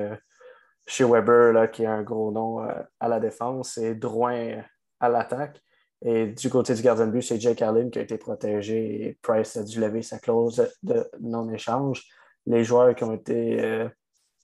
chez 0.85 1.03
Weber, 1.03 1.53
là, 1.53 1.67
qui 1.67 1.85
a 1.85 1.93
un 1.93 2.03
gros 2.03 2.31
nom 2.31 2.63
euh, 2.63 2.73
à 2.99 3.07
la 3.07 3.19
défense, 3.19 3.77
et 3.77 3.95
Drouin 3.95 4.61
à 4.99 5.09
l'attaque. 5.09 5.61
Et 6.01 6.27
du 6.27 6.49
côté 6.49 6.73
du 6.75 6.81
gardien 6.81 7.07
de 7.07 7.11
but, 7.11 7.21
c'est 7.21 7.39
Jake 7.39 7.61
Allen 7.61 7.89
qui 7.89 7.99
a 7.99 8.01
été 8.03 8.17
protégé 8.17 9.07
et 9.07 9.19
Price 9.21 9.57
a 9.57 9.63
dû 9.63 9.79
lever 9.79 10.01
sa 10.01 10.19
clause 10.19 10.69
de 10.83 11.09
non-échange. 11.19 12.03
Les 12.45 12.63
joueurs 12.63 12.93
qui 12.93 13.03
ont 13.03 13.13
été 13.13 13.63
euh, 13.63 13.89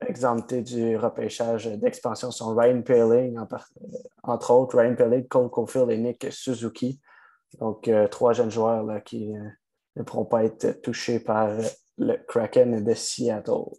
exemptés 0.08 0.64
du 0.64 0.98
repêchage 0.98 1.68
d'expansion 1.68 2.32
sont 2.32 2.56
Ryan 2.56 2.82
Peeling, 2.82 3.38
euh, 3.38 3.58
entre 4.24 4.52
autres, 4.52 4.80
Ryan 4.80 4.96
Peeling, 4.96 5.28
Cole 5.28 5.50
Caulfield 5.50 5.92
et 5.92 5.98
Nick 5.98 6.32
Suzuki. 6.32 7.00
Donc, 7.60 7.92
trois 8.10 8.32
jeunes 8.32 8.50
joueurs 8.50 8.84
là, 8.84 9.02
qui 9.02 9.34
ne 9.98 10.04
pourront 10.04 10.24
pas 10.24 10.46
être 10.46 10.82
touchés 10.82 11.20
par 11.20 11.50
le 11.98 12.16
Kraken 12.26 12.82
de 12.82 12.94
Seattle. 12.94 13.76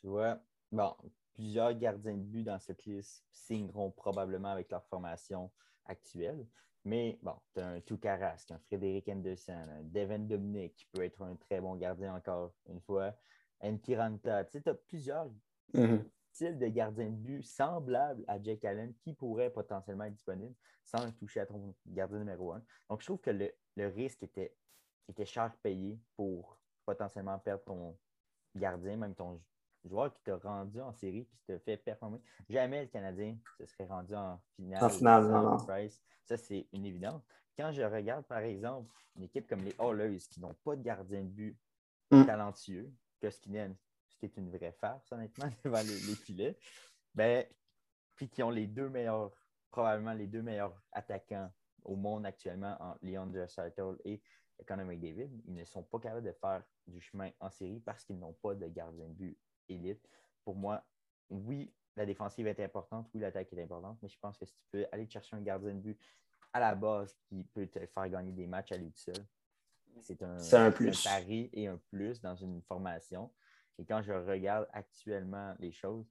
Tu 0.00 0.06
vois, 0.06 0.38
bon, 0.72 0.94
plusieurs 1.34 1.74
gardiens 1.74 2.16
de 2.16 2.22
but 2.22 2.44
dans 2.44 2.58
cette 2.58 2.84
liste 2.84 3.24
signeront 3.32 3.90
probablement 3.90 4.48
avec 4.48 4.70
leur 4.70 4.84
formation 4.86 5.50
actuelle. 5.86 6.46
Mais 6.84 7.18
bon, 7.22 7.34
tu 7.54 7.60
as 7.60 7.68
un 7.68 7.80
Toukaras, 7.80 8.46
un 8.50 8.58
Frédéric 8.58 9.08
Henderson, 9.08 9.52
un 9.52 9.82
Devin 9.84 10.18
Dominic 10.18 10.74
qui 10.74 10.86
peut 10.86 11.04
être 11.04 11.22
un 11.22 11.36
très 11.36 11.60
bon 11.60 11.76
gardien 11.76 12.14
encore 12.14 12.52
une 12.68 12.80
fois, 12.80 13.14
un 13.60 13.76
Tiranta. 13.76 14.44
Tu 14.44 14.58
sais, 14.58 14.68
as 14.68 14.74
plusieurs 14.74 15.30
mm-hmm. 15.74 16.04
styles 16.32 16.58
de 16.58 16.66
gardiens 16.66 17.10
de 17.10 17.16
but 17.16 17.42
semblables 17.44 18.24
à 18.26 18.42
Jake 18.42 18.64
Allen 18.64 18.94
qui 18.94 19.12
pourraient 19.12 19.50
potentiellement 19.50 20.04
être 20.04 20.14
disponibles 20.14 20.56
sans 20.84 21.12
toucher 21.12 21.40
à 21.40 21.46
ton 21.46 21.74
gardien 21.86 22.18
numéro 22.18 22.52
un. 22.52 22.62
Donc, 22.90 23.00
je 23.00 23.06
trouve 23.06 23.20
que 23.20 23.30
le, 23.30 23.52
le 23.76 23.86
risque 23.86 24.24
était, 24.24 24.52
était 25.08 25.24
cher 25.24 25.54
payé 25.62 26.00
pour 26.16 26.58
potentiellement 26.84 27.38
perdre 27.38 27.62
ton 27.62 27.96
gardien, 28.56 28.96
même 28.96 29.14
ton 29.14 29.40
joueur 29.84 30.12
qui 30.12 30.22
t'a 30.22 30.36
rendu 30.36 30.80
en 30.80 30.92
série 30.92 31.26
qui 31.26 31.38
t'a 31.46 31.58
fait 31.58 31.76
performer. 31.76 32.18
Jamais 32.48 32.82
le 32.82 32.88
Canadien 32.88 33.36
se 33.58 33.66
serait 33.66 33.86
rendu 33.86 34.14
en 34.14 34.40
finale. 34.56 34.84
En 34.84 34.88
finale, 34.88 35.28
non, 35.28 35.58
Ça, 35.58 36.36
c'est 36.36 36.66
une 36.72 36.86
évidence. 36.86 37.22
Quand 37.56 37.72
je 37.72 37.82
regarde, 37.82 38.24
par 38.26 38.38
exemple, 38.38 38.94
une 39.16 39.24
équipe 39.24 39.46
comme 39.46 39.62
les 39.62 39.74
Oilers 39.78 40.18
qui 40.30 40.40
n'ont 40.40 40.54
pas 40.64 40.76
de 40.76 40.82
gardien 40.82 41.22
de 41.22 41.28
but 41.28 41.58
mm. 42.10 42.24
talentueux, 42.24 42.90
Koskinen, 43.20 43.76
c'est 44.08 44.36
une 44.36 44.50
vraie 44.50 44.72
farce, 44.72 45.10
honnêtement, 45.12 45.50
devant 45.64 45.82
les, 45.82 46.14
filets, 46.14 46.56
ben, 47.14 47.44
puis 48.16 48.28
qui 48.28 48.42
ont 48.42 48.50
les 48.50 48.66
deux 48.66 48.88
meilleurs, 48.88 49.32
probablement 49.70 50.12
les 50.12 50.26
deux 50.26 50.42
meilleurs 50.42 50.80
attaquants 50.92 51.50
au 51.84 51.96
monde 51.96 52.24
actuellement, 52.24 52.76
en 52.80 52.96
Leon 53.02 53.26
Draisaitl 53.26 53.96
et 54.04 54.22
Conor 54.66 54.86
McDavid, 54.86 55.30
ils 55.46 55.54
ne 55.54 55.64
sont 55.64 55.82
pas 55.82 55.98
capables 55.98 56.26
de 56.26 56.32
faire 56.32 56.62
du 56.86 57.00
chemin 57.00 57.30
en 57.40 57.50
série 57.50 57.80
parce 57.80 58.04
qu'ils 58.04 58.18
n'ont 58.18 58.34
pas 58.34 58.54
de 58.54 58.68
gardien 58.68 59.08
de 59.08 59.14
but 59.14 59.38
élite. 59.68 60.08
Pour 60.44 60.56
moi, 60.56 60.84
oui, 61.30 61.72
la 61.96 62.06
défensive 62.06 62.46
est 62.46 62.60
importante, 62.60 63.08
oui, 63.14 63.20
l'attaque 63.20 63.52
est 63.52 63.62
importante, 63.62 63.98
mais 64.02 64.08
je 64.08 64.18
pense 64.18 64.38
que 64.38 64.44
si 64.44 64.54
tu 64.54 64.64
peux 64.70 64.86
aller 64.92 65.08
chercher 65.08 65.36
un 65.36 65.40
gardien 65.40 65.74
de 65.74 65.80
but 65.80 65.98
à 66.52 66.60
la 66.60 66.74
base 66.74 67.16
qui 67.28 67.44
peut 67.44 67.66
te 67.66 67.84
faire 67.86 68.08
gagner 68.08 68.32
des 68.32 68.46
matchs 68.46 68.72
à 68.72 68.76
lui 68.76 68.92
seul, 68.94 69.14
c'est 70.00 70.22
un, 70.22 70.70
plus. 70.70 71.04
pari 71.04 71.50
et 71.52 71.66
un 71.66 71.78
plus 71.90 72.20
dans 72.20 72.34
une 72.34 72.62
formation. 72.62 73.30
Et 73.78 73.84
quand 73.84 74.02
je 74.02 74.12
regarde 74.12 74.66
actuellement 74.72 75.54
les 75.58 75.72
choses, 75.72 76.06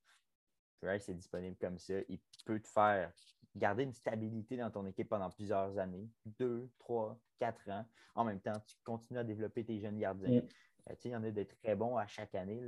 Price 0.82 1.10
est 1.10 1.14
disponible 1.14 1.56
comme 1.60 1.78
ça. 1.78 1.96
Il 2.10 2.20
peut 2.46 2.60
te 2.60 2.68
faire 2.68 3.12
garder 3.56 3.84
une 3.84 3.94
stabilité 3.94 4.58
dans 4.58 4.72
ton 4.72 4.86
équipe 4.86 5.10
pendant 5.10 5.30
plusieurs 5.30 5.78
années, 5.78 6.10
deux, 6.26 6.70
trois, 6.80 7.20
quatre 7.38 7.70
ans. 7.70 7.86
En 8.16 8.24
même 8.24 8.40
temps, 8.40 8.60
tu 8.66 8.76
continues 8.84 9.20
à 9.20 9.24
développer 9.24 9.64
tes 9.64 9.80
jeunes 9.80 10.00
gardiens. 10.00 10.42
Mm. 10.42 10.48
Euh, 10.90 10.96
il 11.04 11.12
y 11.12 11.16
en 11.16 11.24
a 11.24 11.32
de 11.32 11.44
très 11.44 11.76
bons 11.76 11.98
à 11.98 12.08
chaque 12.08 12.36
année. 12.36 12.62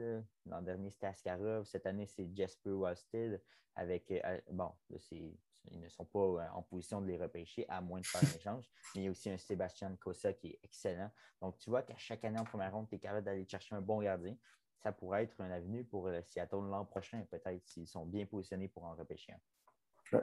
L'an 0.45 0.61
dernier, 0.61 0.89
c'était 0.89 1.07
Askarov. 1.07 1.65
Cette 1.65 1.85
année, 1.85 2.07
c'est 2.07 2.27
Jasper 2.35 2.71
Wasted. 2.71 3.41
Avec, 3.75 4.11
euh, 4.11 4.39
bon, 4.51 4.71
ils 5.11 5.79
ne 5.79 5.89
sont 5.89 6.05
pas 6.05 6.19
euh, 6.19 6.45
en 6.53 6.61
position 6.61 7.01
de 7.01 7.07
les 7.07 7.17
repêcher 7.17 7.65
à 7.67 7.81
moins 7.81 7.99
de 7.99 8.05
faire 8.05 8.21
un 8.21 8.35
échange. 8.35 8.69
Mais 8.95 9.01
il 9.01 9.05
y 9.05 9.07
a 9.07 9.11
aussi 9.11 9.29
un 9.29 9.37
Sébastien 9.37 9.95
Kosa 9.99 10.33
qui 10.33 10.49
est 10.49 10.59
excellent. 10.63 11.09
Donc, 11.41 11.57
tu 11.57 11.69
vois 11.69 11.81
qu'à 11.81 11.97
chaque 11.97 12.23
année 12.23 12.39
en 12.39 12.45
première 12.45 12.71
ronde, 12.71 12.87
tu 12.87 12.95
es 12.95 12.99
capable 12.99 13.25
d'aller 13.25 13.47
chercher 13.47 13.75
un 13.75 13.81
bon 13.81 14.01
gardien. 14.01 14.35
Ça 14.77 14.91
pourrait 14.91 15.23
être 15.23 15.39
un 15.41 15.49
avenue 15.49 15.85
pour 15.85 16.09
Seattle 16.27 16.69
l'an 16.69 16.85
prochain, 16.85 17.25
peut-être, 17.31 17.65
s'ils 17.65 17.87
sont 17.87 18.05
bien 18.05 18.25
positionnés 18.25 18.67
pour 18.67 18.83
en 18.83 18.95
repêcher 18.95 19.31
un. 19.31 20.19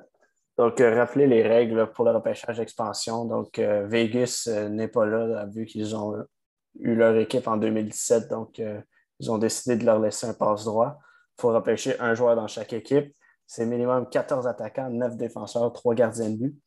Donc, 0.61 0.79
euh, 0.81 0.95
rappeler 0.95 1.27
les 1.27 1.43
règles 1.43 1.91
pour 1.93 2.05
le 2.05 2.11
repêchage 2.11 2.59
d'expansion. 2.59 3.25
Donc, 3.25 3.59
euh, 3.59 3.87
Vegas 3.87 4.47
euh, 4.49 4.69
n'est 4.69 4.89
pas 4.89 5.07
là, 5.07 5.47
vu 5.47 5.65
qu'ils 5.65 5.97
ont 5.97 6.23
eu 6.79 6.95
leur 6.95 7.17
équipe 7.17 7.49
en 7.49 7.57
2017. 7.57 8.29
Donc, 8.29 8.63
ils 9.19 9.31
ont 9.31 9.39
décidé 9.39 9.77
de 9.77 9.85
leur 9.85 9.99
laisser 9.99 10.27
un 10.27 10.35
passe-droit. 10.35 10.99
Il 11.39 11.43
faut 11.43 11.53
repêcher 11.53 11.99
un 12.01 12.15
joueur 12.15 12.37
dans 12.37 12.47
chaque 12.47 12.73
équipe. 12.73 13.15
C'est 13.47 13.67
minimum 13.67 14.09
14 14.09 14.47
attaquants, 14.47 14.91
9 14.91 15.17
défenseurs, 15.17 15.73
3 15.73 15.95
gardiens 15.95 16.31
de 16.31 16.37
but. 16.37 16.59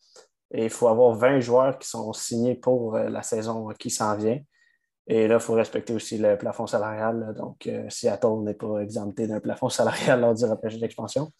Et 0.51 0.65
il 0.65 0.69
faut 0.69 0.87
avoir 0.87 1.15
20 1.15 1.39
joueurs 1.39 1.79
qui 1.79 1.87
sont 1.87 2.11
signés 2.13 2.55
pour 2.55 2.97
la 2.97 3.23
saison 3.23 3.69
qui 3.79 3.89
s'en 3.89 4.15
vient. 4.15 4.39
Et 5.07 5.27
là, 5.27 5.35
il 5.35 5.41
faut 5.41 5.53
respecter 5.53 5.93
aussi 5.93 6.17
le 6.17 6.37
plafond 6.37 6.67
salarial. 6.67 7.33
Donc, 7.35 7.69
Seattle 7.89 8.43
n'est 8.43 8.53
pas 8.53 8.79
exempté 8.79 9.27
d'un 9.27 9.39
plafond 9.39 9.69
salarial 9.69 10.21
lors 10.21 10.33
du 10.33 10.45
repêchage 10.45 10.79
d'expansion. 10.79 11.31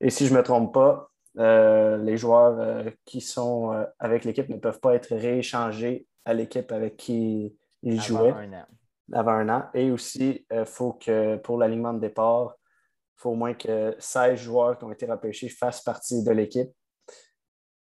Et 0.00 0.10
si 0.10 0.26
je 0.26 0.32
ne 0.32 0.38
me 0.38 0.42
trompe 0.42 0.74
pas, 0.74 1.10
euh, 1.38 1.98
les 1.98 2.16
joueurs 2.16 2.58
euh, 2.58 2.90
qui 3.04 3.20
sont 3.20 3.72
euh, 3.72 3.84
avec 3.98 4.24
l'équipe 4.24 4.48
ne 4.48 4.56
peuvent 4.56 4.80
pas 4.80 4.94
être 4.94 5.14
rééchangés 5.14 6.06
à 6.24 6.32
l'équipe 6.32 6.72
avec 6.72 6.96
qui 6.96 7.54
ils 7.82 8.00
jouaient 8.00 8.34
avant 9.12 9.32
un 9.32 9.48
an. 9.48 9.64
Et 9.74 9.90
aussi, 9.90 10.46
il 10.50 10.64
faut 10.64 10.94
que 10.94 11.36
pour 11.36 11.58
l'alignement 11.58 11.94
de 11.94 12.00
départ, 12.00 12.56
il 13.16 13.20
faut 13.20 13.30
au 13.30 13.34
moins 13.34 13.54
que 13.54 13.94
16 13.98 14.38
joueurs 14.38 14.78
qui 14.78 14.84
ont 14.84 14.92
été 14.92 15.06
repêchés 15.06 15.48
fassent 15.48 15.82
partie 15.82 16.22
de 16.22 16.30
l'équipe. 16.32 16.70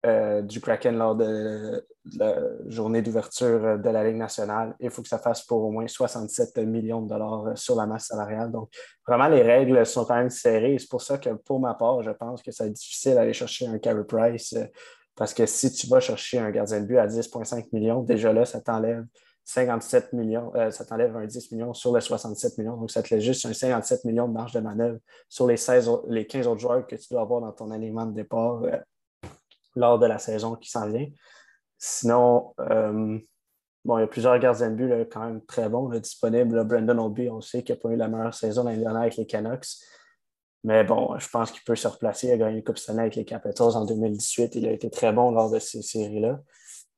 Euh, 0.06 0.44
du 0.44 0.62
Kraken 0.62 0.96
lors 0.96 1.16
de, 1.16 1.86
la 2.18 2.36
journée 2.68 3.02
d'ouverture 3.02 3.80
de 3.80 3.90
la 3.90 4.04
Ligue 4.04 4.16
nationale. 4.16 4.76
Il 4.80 4.92
faut 4.92 5.02
que 5.02 5.08
ça 5.08 5.18
fasse 5.18 5.44
pour 5.44 5.64
au 5.64 5.72
moins 5.72 5.88
67 5.88 6.60
millions 6.60 7.02
de 7.02 7.10
dollars 7.10 7.58
sur 7.58 7.76
la 7.76 7.88
masse 7.88 8.06
salariale. 8.06 8.52
Donc, 8.52 8.70
vraiment, 9.06 9.28
les 9.28 9.42
règles 9.42 9.86
sont 9.86 10.06
quand 10.06 10.16
même 10.16 10.30
serrées. 10.30 10.78
C'est 10.80 10.88
pour 10.88 11.02
ça 11.02 11.18
que, 11.18 11.32
pour 11.32 11.60
ma 11.60 11.74
part, 11.74 12.04
je 12.04 12.12
pense 12.12 12.44
que 12.44 12.52
c'est 12.52 12.70
difficile 12.70 13.16
d'aller 13.16 13.34
chercher 13.34 13.68
un 13.68 13.80
carry 13.80 14.06
price 14.06 14.54
euh, 14.54 14.66
parce 15.16 15.34
que 15.34 15.48
si 15.48 15.74
tu 15.74 15.88
vas 15.88 16.00
chercher 16.00 16.38
un 16.38 16.52
gardien 16.52 16.80
de 16.80 16.86
but 16.86 17.00
à 17.00 17.08
10,5 17.08 17.66
millions, 17.74 18.04
déjà 18.04 18.32
là, 18.32 18.46
ça 18.46 18.62
t'enlève 18.62 19.04
57 19.48 20.12
millions, 20.12 20.52
euh, 20.56 20.72
ça 20.72 20.84
t'enlève 20.84 21.16
un 21.16 21.26
10 21.26 21.54
millions 21.54 21.74
sur 21.74 21.96
les 21.96 22.02
67 22.02 22.58
millions. 22.58 22.76
Donc, 22.76 22.92
ça 22.92 23.02
te 23.02 23.16
laisse 23.16 23.24
juste 23.24 23.46
un 23.46 23.54
57 23.54 24.04
millions 24.04 24.28
de 24.28 24.34
marge 24.34 24.52
de 24.52 24.60
manœuvre 24.60 25.00
sur 25.30 25.48
les, 25.48 25.56
16, 25.56 25.90
les 26.10 26.28
15 26.28 26.48
autres 26.48 26.60
joueurs 26.60 26.86
que 26.86 26.98
tu 26.98 27.08
dois 27.10 27.22
avoir 27.22 27.40
dans 27.40 27.54
ton 27.54 27.72
alignement 27.72 28.06
de 28.06 28.12
départ 28.12 28.62
lors 29.78 30.00
de 30.00 30.06
la 30.06 30.20
saison 30.20 30.56
qui 30.56 30.70
s'en 30.70 30.90
vient. 30.90 31.08
Sinon, 31.78 32.54
euh, 32.60 33.18
bon, 33.86 33.98
il 33.98 34.02
y 34.02 34.04
a 34.04 34.08
plusieurs 34.08 34.38
gardiens 34.38 34.70
de 34.70 34.76
but 34.76 35.10
quand 35.10 35.26
même 35.26 35.42
très 35.46 35.70
bons 35.70 35.88
disponibles. 35.98 36.66
Brandon 36.66 37.06
Oldby, 37.06 37.30
on 37.30 37.40
sait 37.40 37.64
qu'il 37.64 37.74
n'a 37.76 37.80
pas 37.80 37.90
eu 37.90 37.96
la 37.96 38.10
meilleure 38.10 38.34
saison 38.34 38.66
l'année 38.66 38.84
dernière 38.84 39.04
avec 39.04 39.16
les 39.16 39.26
Canucks. 39.26 39.68
Mais 40.66 40.84
bon, 40.84 41.18
je 41.20 41.30
pense 41.30 41.52
qu'il 41.52 41.64
peut 41.64 41.76
se 41.78 41.88
replacer. 41.88 42.28
Il 42.28 42.34
a 42.34 42.38
gagné 42.38 42.58
une 42.58 42.64
Coupe 42.66 42.80
Stanley 42.80 43.04
avec 43.04 43.16
les 43.16 43.24
Capitals 43.24 43.78
en 43.78 43.86
2018. 43.86 44.56
Il 44.56 44.68
a 44.68 44.74
été 44.74 44.90
très 44.90 45.14
bon 45.14 45.32
lors 45.32 45.50
de 45.50 45.60
ces 45.60 45.82
séries-là. 45.82 46.42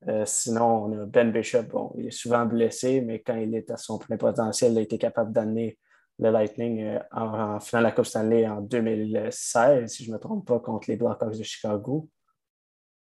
Euh, 0.07 0.23
sinon, 0.25 0.85
on 0.85 1.01
a 1.01 1.05
Ben 1.05 1.31
Bishop. 1.31 1.63
Bon, 1.63 1.91
il 1.97 2.07
est 2.07 2.11
souvent 2.11 2.45
blessé, 2.45 3.01
mais 3.01 3.19
quand 3.19 3.35
il 3.35 3.53
est 3.53 3.69
à 3.69 3.77
son 3.77 3.97
plein 3.97 4.17
potentiel, 4.17 4.71
il 4.71 4.77
a 4.77 4.81
été 4.81 4.97
capable 4.97 5.33
d'amener 5.33 5.77
le 6.19 6.31
Lightning 6.31 6.83
euh, 6.83 6.99
en, 7.11 7.59
finale 7.59 7.83
de 7.83 7.87
la 7.89 7.91
Coupe 7.91 8.05
Stanley 8.05 8.47
en 8.47 8.61
2016, 8.61 9.91
si 9.91 10.03
je 10.05 10.09
ne 10.09 10.15
me 10.15 10.19
trompe 10.19 10.45
pas, 10.47 10.59
contre 10.59 10.89
les 10.89 10.97
Blackhawks 10.97 11.37
de 11.37 11.43
Chicago. 11.43 12.09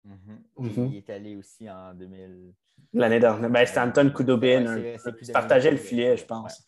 Mhm. 0.04 0.42
Mhm. 0.58 0.86
Il 0.86 0.96
est 0.96 1.10
allé 1.10 1.36
aussi 1.36 1.68
en 1.70 1.94
2000. 1.94 2.52
L'année 2.94 3.20
dernière. 3.20 3.50
Ben, 3.50 3.66
c'était 3.66 3.80
Anton 3.80 4.10
Kudobin. 4.10 4.78
il 4.78 5.32
partageait 5.32 5.70
le 5.70 5.76
filet, 5.76 6.16
je 6.16 6.24
pense. 6.24 6.66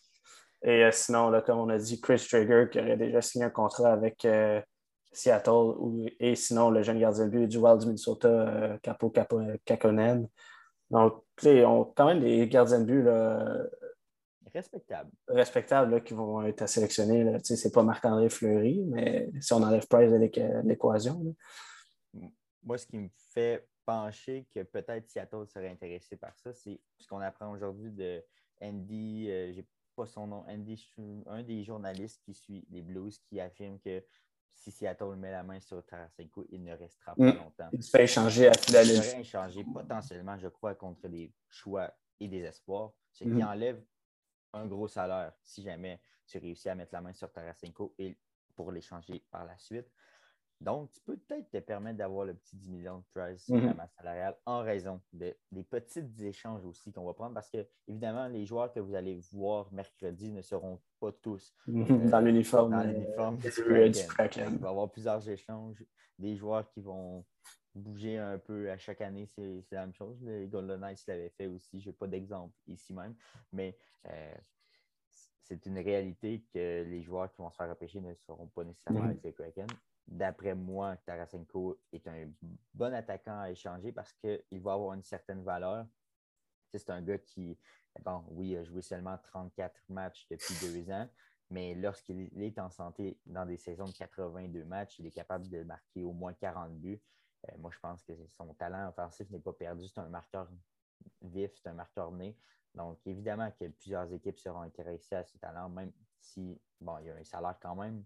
Et 0.62 0.84
euh, 0.84 0.90
sinon, 0.92 1.30
là, 1.30 1.40
comme 1.40 1.58
on 1.58 1.68
a 1.68 1.78
dit, 1.78 2.00
Chris 2.00 2.24
Trigger 2.28 2.66
qui 2.70 2.78
aurait 2.78 2.96
déjà 2.96 3.20
signé 3.20 3.46
un 3.46 3.50
contrat 3.50 3.92
avec 3.92 4.24
euh, 4.24 4.60
Seattle. 5.12 5.74
et 6.18 6.34
sinon, 6.34 6.70
le 6.70 6.82
jeune 6.82 6.98
gardien 6.98 7.26
de 7.26 7.30
but 7.30 7.46
du 7.46 7.58
Wild 7.58 7.80
du 7.80 7.86
Minnesota, 7.86 8.28
euh, 8.28 8.78
Capo, 8.82 9.10
Capo 9.10 9.40
Kakonen. 9.64 10.28
Donc, 10.90 11.24
on 11.44 11.84
quand 11.96 12.06
même 12.06 12.20
des 12.20 12.46
gardiens 12.48 12.80
de 12.80 12.84
but 12.84 13.08
respectables. 14.52 15.10
Respectables 15.28 16.02
qui 16.02 16.12
vont 16.12 16.42
être 16.42 16.68
sélectionnés. 16.68 17.38
Ce 17.42 17.54
n'est 17.54 17.72
pas 17.72 17.82
Marc-André 17.82 18.28
Fleury, 18.28 18.84
mais 18.86 19.30
si 19.40 19.54
on 19.54 19.62
enlève 19.62 19.86
Price 19.88 20.10
de 20.10 20.16
l'équation 20.64 21.34
moi, 22.62 22.78
ce 22.78 22.86
qui 22.86 22.98
me 22.98 23.08
fait 23.32 23.66
pencher 23.84 24.46
que 24.54 24.62
peut-être 24.62 25.08
Seattle 25.10 25.46
serait 25.46 25.68
intéressé 25.68 26.16
par 26.16 26.36
ça, 26.38 26.52
c'est 26.52 26.80
ce 26.98 27.08
qu'on 27.08 27.20
apprend 27.20 27.50
aujourd'hui 27.52 27.90
de 27.90 28.24
Andy, 28.60 29.26
je 29.26 29.30
euh, 29.30 29.52
j'ai 29.52 29.66
pas 29.96 30.06
son 30.06 30.26
nom, 30.26 30.44
Andy, 30.48 30.90
un 31.26 31.42
des 31.42 31.64
journalistes 31.64 32.22
qui 32.24 32.34
suit 32.34 32.64
les 32.70 32.82
Blues, 32.82 33.18
qui 33.28 33.40
affirme 33.40 33.78
que 33.80 34.02
si 34.54 34.70
Seattle 34.70 35.16
met 35.16 35.30
la 35.30 35.42
main 35.42 35.60
sur 35.60 35.84
Tarasenko, 35.84 36.46
il 36.50 36.62
ne 36.62 36.72
restera 36.74 37.14
pas 37.14 37.32
mm. 37.32 37.36
longtemps. 37.36 37.68
Il 37.72 37.82
se 37.82 37.90
fait 37.90 38.04
échanger 38.04 38.48
à 38.48 38.54
Philadelphie. 38.54 38.96
Il 38.96 39.02
serait 39.02 39.20
échanger 39.20 39.64
potentiellement, 39.64 40.38
je 40.38 40.48
crois, 40.48 40.74
contre 40.74 41.08
des 41.08 41.32
choix 41.48 41.92
et 42.20 42.28
des 42.28 42.40
espoirs. 42.40 42.92
C'est 43.10 43.24
qu'il 43.24 43.34
mm. 43.34 43.42
enlève 43.42 43.82
un 44.52 44.66
gros 44.66 44.88
salaire 44.88 45.32
si 45.42 45.62
jamais 45.62 46.00
tu 46.26 46.38
réussis 46.38 46.68
à 46.68 46.74
mettre 46.74 46.94
la 46.94 47.00
main 47.00 47.12
sur 47.12 47.30
Tarasenko 47.32 47.94
et 47.98 48.16
pour 48.54 48.70
l'échanger 48.70 49.24
par 49.30 49.44
la 49.44 49.56
suite. 49.58 49.90
Donc, 50.62 50.90
tu 50.92 51.00
peux 51.00 51.16
peut-être 51.16 51.50
te 51.50 51.58
permettre 51.58 51.98
d'avoir 51.98 52.24
le 52.24 52.34
petit 52.34 52.56
10 52.56 52.70
millions 52.70 52.98
de 52.98 53.04
price 53.12 53.44
sur 53.44 53.56
la 53.56 53.60
mhm. 53.62 53.76
masse 53.76 53.92
salariale 53.96 54.36
en 54.46 54.62
raison 54.62 55.00
des 55.12 55.34
petits 55.68 56.24
échanges 56.24 56.64
aussi 56.64 56.92
qu'on 56.92 57.04
va 57.04 57.14
prendre 57.14 57.34
parce 57.34 57.50
que, 57.50 57.66
évidemment, 57.88 58.28
les 58.28 58.46
joueurs 58.46 58.72
que 58.72 58.78
vous 58.78 58.94
allez 58.94 59.20
voir 59.32 59.72
mercredi 59.72 60.30
ne 60.30 60.40
seront 60.40 60.80
pas 61.00 61.10
tous 61.20 61.52
mhm. 61.66 62.08
dans 62.10 62.20
l'uniforme. 62.20 62.70
Dans 62.70 62.80
euh, 62.80 62.92
l'uniforme 62.92 63.38
Il 64.52 64.58
va 64.58 64.68
y 64.68 64.70
avoir 64.70 64.88
plusieurs 64.88 65.28
échanges, 65.28 65.84
des 66.18 66.36
joueurs 66.36 66.68
qui 66.68 66.80
vont 66.80 67.24
bouger 67.74 68.18
un 68.18 68.38
peu 68.38 68.70
à 68.70 68.78
chaque 68.78 69.00
année, 69.00 69.26
c'est 69.26 69.64
la 69.72 69.80
même 69.80 69.94
chose. 69.94 70.22
Les 70.22 70.46
Golden 70.46 70.78
Knights 70.78 71.04
l'avaient 71.08 71.32
fait 71.36 71.46
aussi. 71.46 71.80
Je 71.80 71.88
n'ai 71.88 71.92
pas 71.92 72.06
d'exemple 72.06 72.54
ici 72.68 72.94
même, 72.94 73.16
mais 73.52 73.76
euh, 74.06 74.34
c'est 75.42 75.66
une 75.66 75.78
réalité 75.78 76.44
que 76.54 76.84
les 76.84 77.02
joueurs 77.02 77.32
qui 77.32 77.42
vont 77.42 77.50
se 77.50 77.56
faire 77.56 77.68
repêcher 77.68 78.00
ne 78.00 78.14
seront 78.14 78.46
pas 78.46 78.62
nécessairement 78.62 79.02
mhm. 79.02 79.10
avec 79.10 79.24
les 79.24 79.32
Kraken 79.32 79.66
d'après 80.06 80.54
moi, 80.54 80.96
Tarasenko 81.04 81.80
est 81.92 82.06
un 82.06 82.30
bon 82.74 82.92
attaquant 82.94 83.40
à 83.40 83.50
échanger 83.50 83.92
parce 83.92 84.12
qu'il 84.14 84.60
va 84.60 84.74
avoir 84.74 84.94
une 84.94 85.02
certaine 85.02 85.42
valeur. 85.42 85.86
C'est 86.72 86.90
un 86.90 87.02
gars 87.02 87.18
qui, 87.18 87.58
bon, 88.04 88.24
oui, 88.28 88.56
a 88.56 88.64
joué 88.64 88.82
seulement 88.82 89.18
34 89.18 89.82
matchs 89.88 90.26
depuis 90.30 90.54
deux 90.60 90.90
ans, 90.90 91.08
mais 91.50 91.74
lorsqu'il 91.74 92.30
est 92.42 92.58
en 92.58 92.70
santé 92.70 93.18
dans 93.26 93.44
des 93.44 93.58
saisons 93.58 93.84
de 93.84 93.92
82 93.92 94.64
matchs, 94.64 94.98
il 94.98 95.06
est 95.06 95.10
capable 95.10 95.48
de 95.48 95.62
marquer 95.62 96.02
au 96.02 96.12
moins 96.12 96.32
40 96.32 96.78
buts. 96.78 97.02
Euh, 97.48 97.52
moi, 97.58 97.70
je 97.70 97.78
pense 97.78 98.02
que 98.02 98.12
son 98.36 98.54
talent 98.54 98.88
offensif 98.88 99.28
n'est 99.30 99.40
pas 99.40 99.52
perdu. 99.52 99.86
C'est 99.88 100.00
un 100.00 100.08
marqueur 100.08 100.48
vif, 101.20 101.50
c'est 101.54 101.68
un 101.68 101.74
marqueur 101.74 102.10
né. 102.12 102.36
Donc, 102.74 102.98
évidemment 103.04 103.50
que 103.50 103.68
plusieurs 103.68 104.10
équipes 104.12 104.38
seront 104.38 104.62
intéressées 104.62 105.16
à 105.16 105.24
ce 105.24 105.36
talent, 105.36 105.68
même 105.68 105.92
si, 106.20 106.58
bon, 106.80 106.98
il 106.98 107.06
y 107.06 107.10
a 107.10 107.16
un 107.16 107.24
salaire 107.24 107.58
quand 107.60 107.74
même 107.74 108.02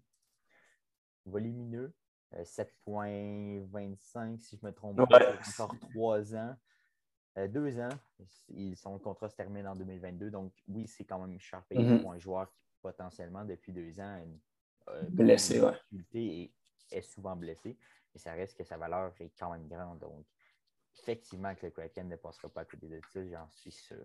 volumineux. 1.27 1.93
7,25 2.35 4.33
euh, 4.33 4.37
si 4.37 4.57
je 4.57 4.65
me 4.65 4.71
trompe 4.71 4.97
pas, 5.09 5.33
encore 5.59 5.75
trois 5.91 6.35
ans. 6.35 6.55
Euh, 7.37 7.47
deux 7.47 7.79
ans, 7.79 7.89
son 8.75 8.97
contrat 8.99 9.29
se 9.29 9.35
termine 9.35 9.67
en 9.67 9.75
2022. 9.75 10.31
Donc, 10.31 10.53
oui, 10.67 10.87
c'est 10.87 11.05
quand 11.05 11.19
même 11.19 11.39
cher 11.39 11.63
payé 11.69 11.83
mm-hmm. 11.83 12.01
pour 12.01 12.11
un 12.11 12.19
joueur 12.19 12.51
qui, 12.51 12.65
potentiellement, 12.81 13.45
depuis 13.45 13.71
deux 13.71 13.99
ans, 13.99 14.19
euh, 14.89 15.03
blessé, 15.09 15.61
ouais. 15.61 15.73
et 16.13 16.51
est 16.91 17.01
souvent 17.01 17.35
blessé. 17.35 17.77
Mais 18.13 18.19
ça 18.19 18.33
reste 18.33 18.57
que 18.57 18.63
sa 18.63 18.77
valeur 18.77 19.13
est 19.19 19.31
quand 19.37 19.51
même 19.51 19.67
grande. 19.67 19.99
Donc, 19.99 20.25
effectivement, 20.99 21.53
que 21.53 21.67
le 21.67 21.71
Kraken 21.71 22.09
ne 22.09 22.15
passera 22.15 22.49
pas 22.49 22.61
à 22.61 22.65
côté 22.65 22.87
de 22.87 22.99
ça, 23.13 23.19
j'en 23.25 23.47
suis 23.51 23.71
sûr. 23.71 24.03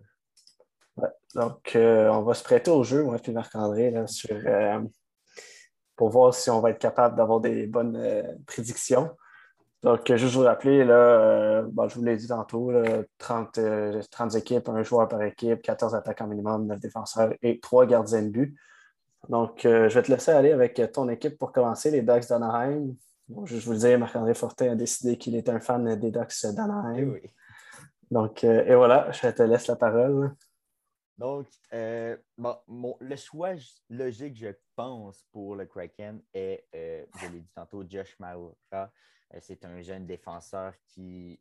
Donc, 1.33 1.71
on 1.75 2.21
va 2.21 2.33
se 2.35 2.43
prêter 2.43 2.69
au 2.69 2.83
jeu, 2.83 3.03
moi 3.03 3.17
et 3.25 3.31
Marc-André, 3.31 4.05
sur 4.05 4.37
pour 6.03 6.09
voir 6.09 6.33
si 6.33 6.49
on 6.49 6.59
va 6.59 6.71
être 6.71 6.79
capable 6.79 7.15
d'avoir 7.15 7.39
des 7.39 7.65
bonnes 7.65 7.95
euh, 7.95 8.23
prédictions. 8.45 9.09
Donc, 9.83 10.13
juste 10.13 10.35
vous 10.35 10.41
rappeler, 10.41 10.83
là, 10.83 10.95
euh, 10.95 11.87
je 11.87 11.95
vous 11.95 12.03
l'ai 12.03 12.17
dit 12.17 12.27
tantôt, 12.27 12.73
30, 13.19 13.51
30, 13.53 13.61
euh, 13.61 14.37
équipes, 14.37 14.67
un 14.67 14.83
joueur 14.83 15.07
par 15.07 15.21
équipe, 15.23 15.61
14 15.61 15.95
attaquants 15.95 16.27
minimum, 16.27 16.65
9 16.65 16.77
défenseurs 16.77 17.33
et 17.41 17.61
3 17.61 17.85
gardiens 17.85 18.21
de 18.21 18.27
but. 18.27 18.57
Donc, 19.29 19.61
je 19.63 19.87
vais 19.87 20.01
te 20.01 20.11
laisser 20.11 20.31
aller 20.31 20.51
avec 20.51 20.81
ton 20.91 21.07
équipe 21.07 21.37
pour 21.37 21.53
commencer, 21.53 21.89
les 21.89 22.01
Ducks 22.01 22.27
d'Anaheim. 22.27 22.95
je 23.45 23.55
vous 23.59 23.71
le 23.71 23.77
dis, 23.77 23.95
Marc-André 23.95 24.33
Fortin 24.33 24.73
a 24.73 24.75
décidé 24.75 25.17
qu'il 25.17 25.37
est 25.37 25.47
un 25.47 25.61
fan 25.61 25.97
des 25.97 26.11
Ducks 26.11 26.53
d'Anaheim. 26.53 27.13
Oui. 27.13 27.21
Donc, 28.11 28.43
et 28.43 28.75
voilà, 28.75 29.09
je 29.13 29.29
te 29.29 29.43
laisse 29.43 29.67
la 29.67 29.77
parole. 29.77 30.35
Donc, 31.17 31.47
euh, 31.73 32.17
le 32.37 33.15
choix 33.15 33.53
logique, 33.89 34.35
je 34.35 34.49
pense, 34.75 35.23
pour 35.31 35.55
le 35.55 35.65
Kraken 35.65 36.21
est, 36.33 36.65
euh, 36.73 37.05
je 37.19 37.27
l'ai 37.27 37.41
dit 37.41 37.51
tantôt, 37.53 37.83
Josh 37.87 38.17
Maura. 38.19 38.55
Euh, 38.73 39.39
c'est 39.39 39.63
un 39.65 39.81
jeune 39.81 40.07
défenseur 40.07 40.73
qui 40.87 41.39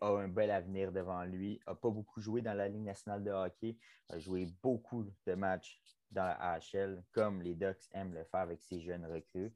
a 0.00 0.06
un 0.06 0.28
bel 0.28 0.52
avenir 0.52 0.92
devant 0.92 1.24
lui. 1.24 1.60
n'a 1.66 1.74
pas 1.74 1.90
beaucoup 1.90 2.20
joué 2.20 2.42
dans 2.42 2.54
la 2.54 2.68
Ligue 2.68 2.84
nationale 2.84 3.24
de 3.24 3.32
hockey, 3.32 3.76
a 4.10 4.18
joué 4.20 4.46
beaucoup 4.62 5.04
de 5.26 5.34
matchs 5.34 5.80
dans 6.12 6.24
la 6.24 6.52
AHL, 6.52 7.02
comme 7.10 7.42
les 7.42 7.56
Ducks 7.56 7.88
aiment 7.92 8.14
le 8.14 8.24
faire 8.24 8.40
avec 8.40 8.62
ces 8.62 8.80
jeunes 8.80 9.06
recrues. 9.06 9.52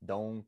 Donc, 0.00 0.46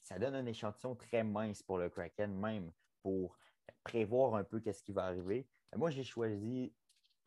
ça 0.00 0.18
donne 0.18 0.34
un 0.34 0.46
échantillon 0.46 0.94
très 0.94 1.22
mince 1.22 1.62
pour 1.62 1.76
le 1.76 1.90
Kraken, 1.90 2.34
même 2.34 2.72
pour 3.02 3.36
prévoir 3.84 4.36
un 4.36 4.44
peu 4.44 4.60
qu'est-ce 4.60 4.82
qui 4.82 4.92
va 4.92 5.04
arriver. 5.04 5.46
Moi, 5.76 5.90
j'ai 5.90 6.04
choisi 6.04 6.72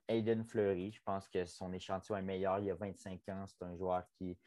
Aiden 0.07 0.43
Fleury, 0.43 0.91
je 0.91 1.01
pense 1.03 1.27
que 1.27 1.45
son 1.45 1.73
échantillon 1.73 2.17
est 2.17 2.21
meilleur. 2.21 2.59
Il 2.59 2.69
a 2.69 2.75
25 2.75 3.27
ans. 3.29 3.45
C'est 3.47 3.63
un 3.63 3.75
joueur 3.75 4.03
qui, 4.17 4.37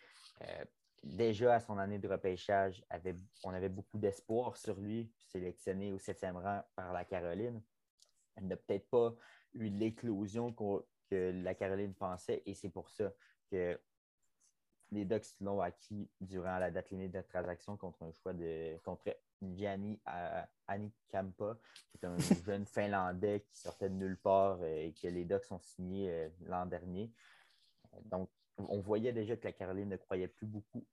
euh, 0.43 0.65
déjà 1.03 1.55
à 1.55 1.61
son 1.61 1.79
année 1.79 1.99
de 1.99 2.09
repêchage, 2.09 2.85
avait, 2.91 3.17
on 3.45 3.51
avait 3.51 3.69
beaucoup 3.69 3.99
d'espoir 3.99 4.57
sur 4.57 4.79
lui, 4.81 5.11
sélectionné 5.27 5.93
au 5.93 5.99
septième 5.99 6.37
rang 6.37 6.63
par 6.75 6.93
la 6.93 7.05
Caroline. 7.05 7.63
Il 8.41 8.47
n'a 8.47 8.57
peut-être 8.57 8.89
pas 8.89 9.15
eu 9.55 9.69
l'éclosion 9.69 10.53
que 10.53 10.85
la 11.11 11.55
Caroline 11.55 11.95
pensait 11.95 12.43
et 12.47 12.55
c'est 12.55 12.71
pour 12.71 12.91
ça 12.91 13.13
que 13.51 13.81
les 14.91 15.05
Ducks 15.05 15.41
l'ont 15.41 15.61
acquis 15.61 16.09
durant 16.21 16.59
la 16.59 16.71
date 16.71 16.91
limite 16.91 17.13
de 17.13 17.21
transaction 17.21 17.77
contre 17.77 18.03
un 18.03 18.13
choix 18.13 18.33
de 18.33 18.79
contre 18.85 19.17
Gianni 19.43 20.01
Anikampa, 20.67 21.57
qui 21.91 21.99
est 21.99 22.07
un 22.07 22.17
jeune 22.47 22.67
Finlandais 22.67 23.41
qui 23.41 23.59
sortait 23.59 23.89
de 23.89 23.95
nulle 23.95 24.17
part 24.17 24.59
euh, 24.61 24.87
et 24.87 24.93
que 24.93 25.09
les 25.09 25.25
Ducks 25.25 25.51
ont 25.51 25.61
signé 25.61 26.11
euh, 26.11 26.29
l'an 26.47 26.67
dernier. 26.67 27.11
Donc, 28.05 28.29
on 28.57 28.81
voyait 28.81 29.13
déjà 29.13 29.37
que 29.37 29.45
la 29.45 29.53
Caroline 29.53 29.89
ne 29.89 29.97
croyait 29.97 30.29
plus 30.29 30.47
beaucoup 30.47 30.85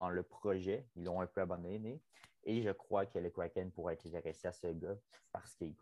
en 0.00 0.08
le 0.08 0.22
projet. 0.22 0.86
Ils 0.96 1.04
l'ont 1.04 1.20
un 1.20 1.26
peu 1.26 1.40
abandonné. 1.40 2.00
Et 2.44 2.62
je 2.62 2.70
crois 2.70 3.06
que 3.06 3.20
le 3.20 3.30
Kraken 3.30 3.70
pourrait 3.70 3.94
être 3.94 4.06
intéressé 4.06 4.48
à 4.48 4.52
ce 4.52 4.66
gars 4.66 4.96
parce 5.30 5.54
qu'il 5.54 5.74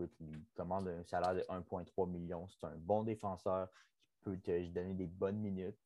commande 0.54 0.88
un 0.88 1.02
salaire 1.04 1.34
de 1.34 1.40
1,3 1.48 2.10
million. 2.10 2.46
C'est 2.48 2.66
un 2.66 2.76
bon 2.76 3.02
défenseur 3.02 3.70
qui 4.12 4.18
peut 4.20 4.36
te 4.36 4.66
donner 4.68 4.92
des 4.92 5.06
bonnes 5.06 5.38
minutes 5.38 5.78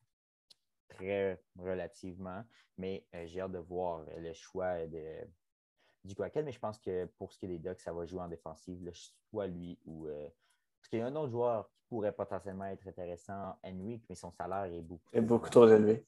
très 0.88 1.40
relativement. 1.58 2.42
Mais 2.78 3.06
euh, 3.14 3.26
j'ai 3.26 3.40
hâte 3.40 3.52
de 3.52 3.58
voir 3.58 4.04
le 4.16 4.32
choix 4.32 4.86
de, 4.86 5.26
du 6.04 6.14
Kraken, 6.14 6.44
mais 6.44 6.52
je 6.52 6.58
pense 6.58 6.78
que 6.78 7.06
pour 7.18 7.32
ce 7.32 7.38
qui 7.38 7.46
est 7.46 7.48
des 7.48 7.58
Ducks, 7.58 7.80
ça 7.80 7.92
va 7.92 8.04
jouer 8.04 8.20
en 8.20 8.28
défensive, 8.28 8.90
soit 9.30 9.46
lui 9.46 9.78
ou. 9.86 10.06
Euh, 10.06 10.28
parce 10.80 10.88
qu'il 10.90 10.98
y 10.98 11.02
a 11.02 11.06
un 11.06 11.16
autre 11.16 11.30
joueur 11.30 11.70
qui 11.70 11.80
pourrait 11.88 12.12
potentiellement 12.12 12.66
être 12.66 12.86
intéressant, 12.86 13.56
Henry, 13.64 14.02
mais 14.08 14.14
son 14.14 14.30
salaire 14.30 14.64
est 14.64 14.82
beaucoup, 14.82 15.08
est 15.12 15.22
beaucoup 15.22 15.48
trop 15.48 15.66
élevé. 15.66 16.06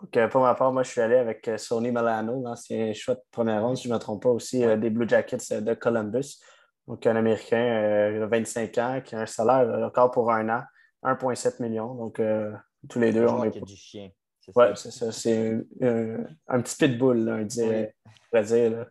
Donc, 0.00 0.30
pour 0.30 0.42
ma 0.42 0.54
part, 0.54 0.72
moi, 0.72 0.82
je 0.82 0.90
suis 0.90 1.00
allé 1.00 1.14
avec 1.14 1.46
euh, 1.48 1.56
Sony 1.56 1.90
Milano, 1.90 2.42
l'ancien 2.42 2.92
choix 2.92 3.14
de 3.14 3.22
première 3.30 3.62
ronde, 3.62 3.76
si 3.76 3.84
je 3.84 3.88
ne 3.88 3.94
me 3.94 3.98
trompe 3.98 4.24
pas, 4.24 4.30
aussi 4.30 4.64
euh, 4.64 4.76
des 4.76 4.90
Blue 4.90 5.08
Jackets 5.08 5.60
de 5.60 5.74
Columbus. 5.74 6.40
Donc, 6.86 7.06
un 7.06 7.16
Américain, 7.16 8.26
25 8.28 8.78
ans, 8.78 9.00
qui 9.04 9.14
a 9.16 9.20
un 9.20 9.26
salaire 9.26 9.86
encore 9.86 10.10
pour 10.10 10.30
un 10.30 10.48
an, 10.48 10.62
1,7 11.02 11.60
million. 11.60 11.94
Donc, 11.94 12.20
tous 12.88 12.98
les 12.98 13.12
deux, 13.12 13.26
on 13.26 13.44
est. 13.44 13.60
du 13.60 13.76
chien. 13.76 14.10
Oui, 14.54 14.66
c'est 14.76 14.92
ça. 14.92 15.10
C'est 15.10 15.54
un, 15.80 16.60
petit 16.60 16.76
pitbull, 16.76 17.28
on 17.28 17.42
dirait, 17.42 17.94
dire 18.44 18.86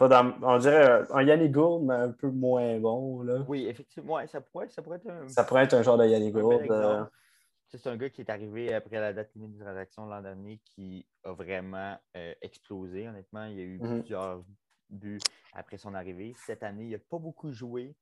on 0.00 0.58
dirait 0.58 1.02
un 1.10 1.22
Yannick 1.22 1.52
Gould, 1.52 1.84
mais 1.84 1.94
un 1.94 2.10
peu 2.10 2.30
moins 2.30 2.78
bon. 2.78 3.22
Là. 3.22 3.44
Oui, 3.48 3.66
effectivement. 3.66 4.24
ça, 4.26 4.40
pourrait, 4.40 4.68
ça 4.68 4.82
pourrait 4.82 4.98
être 4.98 5.08
un. 5.08 5.28
Ça 5.28 5.44
pourrait 5.44 5.64
être 5.64 5.74
un 5.74 5.82
genre 5.82 5.98
de 5.98 6.06
Yannick 6.06 6.34
Gould. 6.34 6.70
Euh. 6.70 7.04
C'est 7.68 7.88
un 7.88 7.96
gars 7.96 8.08
qui 8.08 8.20
est 8.20 8.30
arrivé 8.30 8.72
après 8.72 9.00
la 9.00 9.12
date 9.12 9.34
limite 9.34 9.58
de 9.58 9.64
transaction 9.64 10.06
l'an 10.06 10.22
dernier 10.22 10.60
qui 10.64 11.04
a 11.24 11.32
vraiment 11.32 11.98
euh, 12.16 12.32
explosé. 12.40 13.08
Honnêtement, 13.08 13.46
il 13.46 13.56
y 13.56 13.60
a 13.60 13.64
eu 13.64 13.78
mhm. 13.80 13.98
plusieurs 14.00 14.44
buts 14.90 15.20
après 15.52 15.78
son 15.78 15.94
arrivée. 15.94 16.34
Cette 16.46 16.62
année, 16.62 16.84
il 16.84 16.90
n'a 16.90 16.98
pas 16.98 17.18
beaucoup 17.18 17.50
joué 17.50 17.96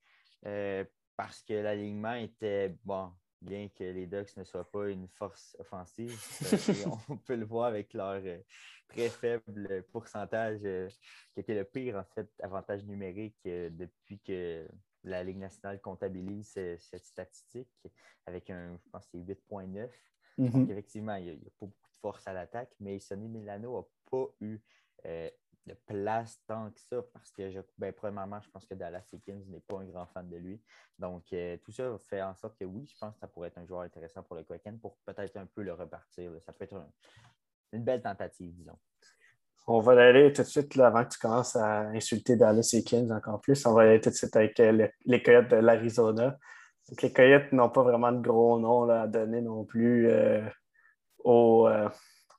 euh, 0.46 0.84
parce 1.16 1.42
que 1.42 1.54
l'alignement 1.54 2.14
était 2.14 2.76
bon 2.84 3.12
bien 3.42 3.68
que 3.68 3.84
les 3.84 4.06
Ducks 4.06 4.36
ne 4.36 4.44
soient 4.44 4.70
pas 4.70 4.88
une 4.88 5.08
force 5.08 5.56
offensive. 5.58 6.18
on 7.08 7.16
peut 7.16 7.36
le 7.36 7.44
voir 7.44 7.66
avec 7.66 7.92
leur 7.92 8.22
euh, 8.24 8.38
très 8.88 9.08
faible 9.08 9.84
pourcentage, 9.92 10.60
euh, 10.64 10.88
qui 11.34 11.40
était 11.40 11.54
le 11.54 11.64
pire, 11.64 11.96
en 11.96 12.04
fait, 12.14 12.30
avantage 12.42 12.84
numérique 12.84 13.38
euh, 13.46 13.68
depuis 13.70 14.20
que 14.20 14.68
la 15.04 15.24
Ligue 15.24 15.38
nationale 15.38 15.80
comptabilise 15.80 16.52
cette 16.78 17.04
statistique, 17.04 17.68
avec 18.26 18.50
un, 18.50 18.78
je 18.84 18.88
pense, 18.90 19.08
c'est 19.10 19.18
8,9. 19.18 19.88
Donc, 20.38 20.54
mm-hmm. 20.54 20.70
effectivement, 20.70 21.16
il 21.16 21.24
n'y 21.24 21.30
a, 21.30 21.34
pas 21.34 21.66
beaucoup 21.66 21.90
de 21.90 22.00
force 22.00 22.26
à 22.28 22.32
l'attaque, 22.32 22.72
mais 22.78 23.00
Sonny 23.00 23.28
Milano 23.28 23.80
n'a 23.80 23.86
pas 24.10 24.26
eu 24.40 24.60
de 25.66 25.74
place 25.86 26.40
tant 26.46 26.70
que 26.70 26.80
ça 26.80 26.96
parce 27.12 27.30
que, 27.30 27.50
je, 27.50 27.60
ben, 27.78 27.92
premièrement, 27.92 28.40
je 28.40 28.50
pense 28.50 28.66
que 28.66 28.74
Dallas 28.74 29.04
Eakins 29.12 29.42
n'est 29.48 29.60
pas 29.60 29.78
un 29.78 29.84
grand 29.84 30.06
fan 30.06 30.28
de 30.28 30.36
lui. 30.36 30.60
Donc, 30.98 31.24
euh, 31.32 31.56
tout 31.58 31.72
ça 31.72 31.96
fait 31.98 32.22
en 32.22 32.34
sorte 32.34 32.58
que 32.58 32.64
oui, 32.64 32.86
je 32.86 32.98
pense 32.98 33.14
que 33.14 33.20
ça 33.20 33.28
pourrait 33.28 33.48
être 33.48 33.58
un 33.58 33.66
joueur 33.66 33.82
intéressant 33.82 34.22
pour 34.22 34.36
le 34.36 34.42
Kraken 34.42 34.78
pour 34.78 34.96
peut-être 35.04 35.36
un 35.36 35.46
peu 35.46 35.62
le 35.62 35.72
repartir. 35.72 36.32
Ça 36.40 36.52
peut 36.52 36.64
être 36.64 36.74
une 37.72 37.84
belle 37.84 38.02
tentative, 38.02 38.52
disons. 38.54 38.78
On 39.68 39.78
va 39.78 39.92
aller 39.92 40.32
tout 40.32 40.42
de 40.42 40.46
suite, 40.46 40.76
avant 40.80 41.04
que 41.04 41.10
tu 41.10 41.18
commences 41.20 41.54
à 41.54 41.82
insulter 41.90 42.34
Dallas 42.36 42.68
Eakins 42.72 43.10
encore 43.10 43.40
plus, 43.40 43.64
on 43.64 43.74
va 43.74 43.82
aller 43.82 44.00
tout 44.00 44.10
de 44.10 44.14
suite 44.14 44.34
avec 44.34 44.58
euh, 44.58 44.88
les 45.04 45.22
Coyotes 45.22 45.48
de 45.48 45.56
l'Arizona. 45.56 46.36
Les 47.00 47.12
Coyotes 47.12 47.52
n'ont 47.52 47.70
pas 47.70 47.84
vraiment 47.84 48.10
de 48.10 48.20
gros 48.20 48.58
noms 48.58 48.88
à 48.90 49.06
donner 49.06 49.40
non 49.40 49.64
plus 49.64 50.10
euh, 50.10 50.42
au 51.20 51.68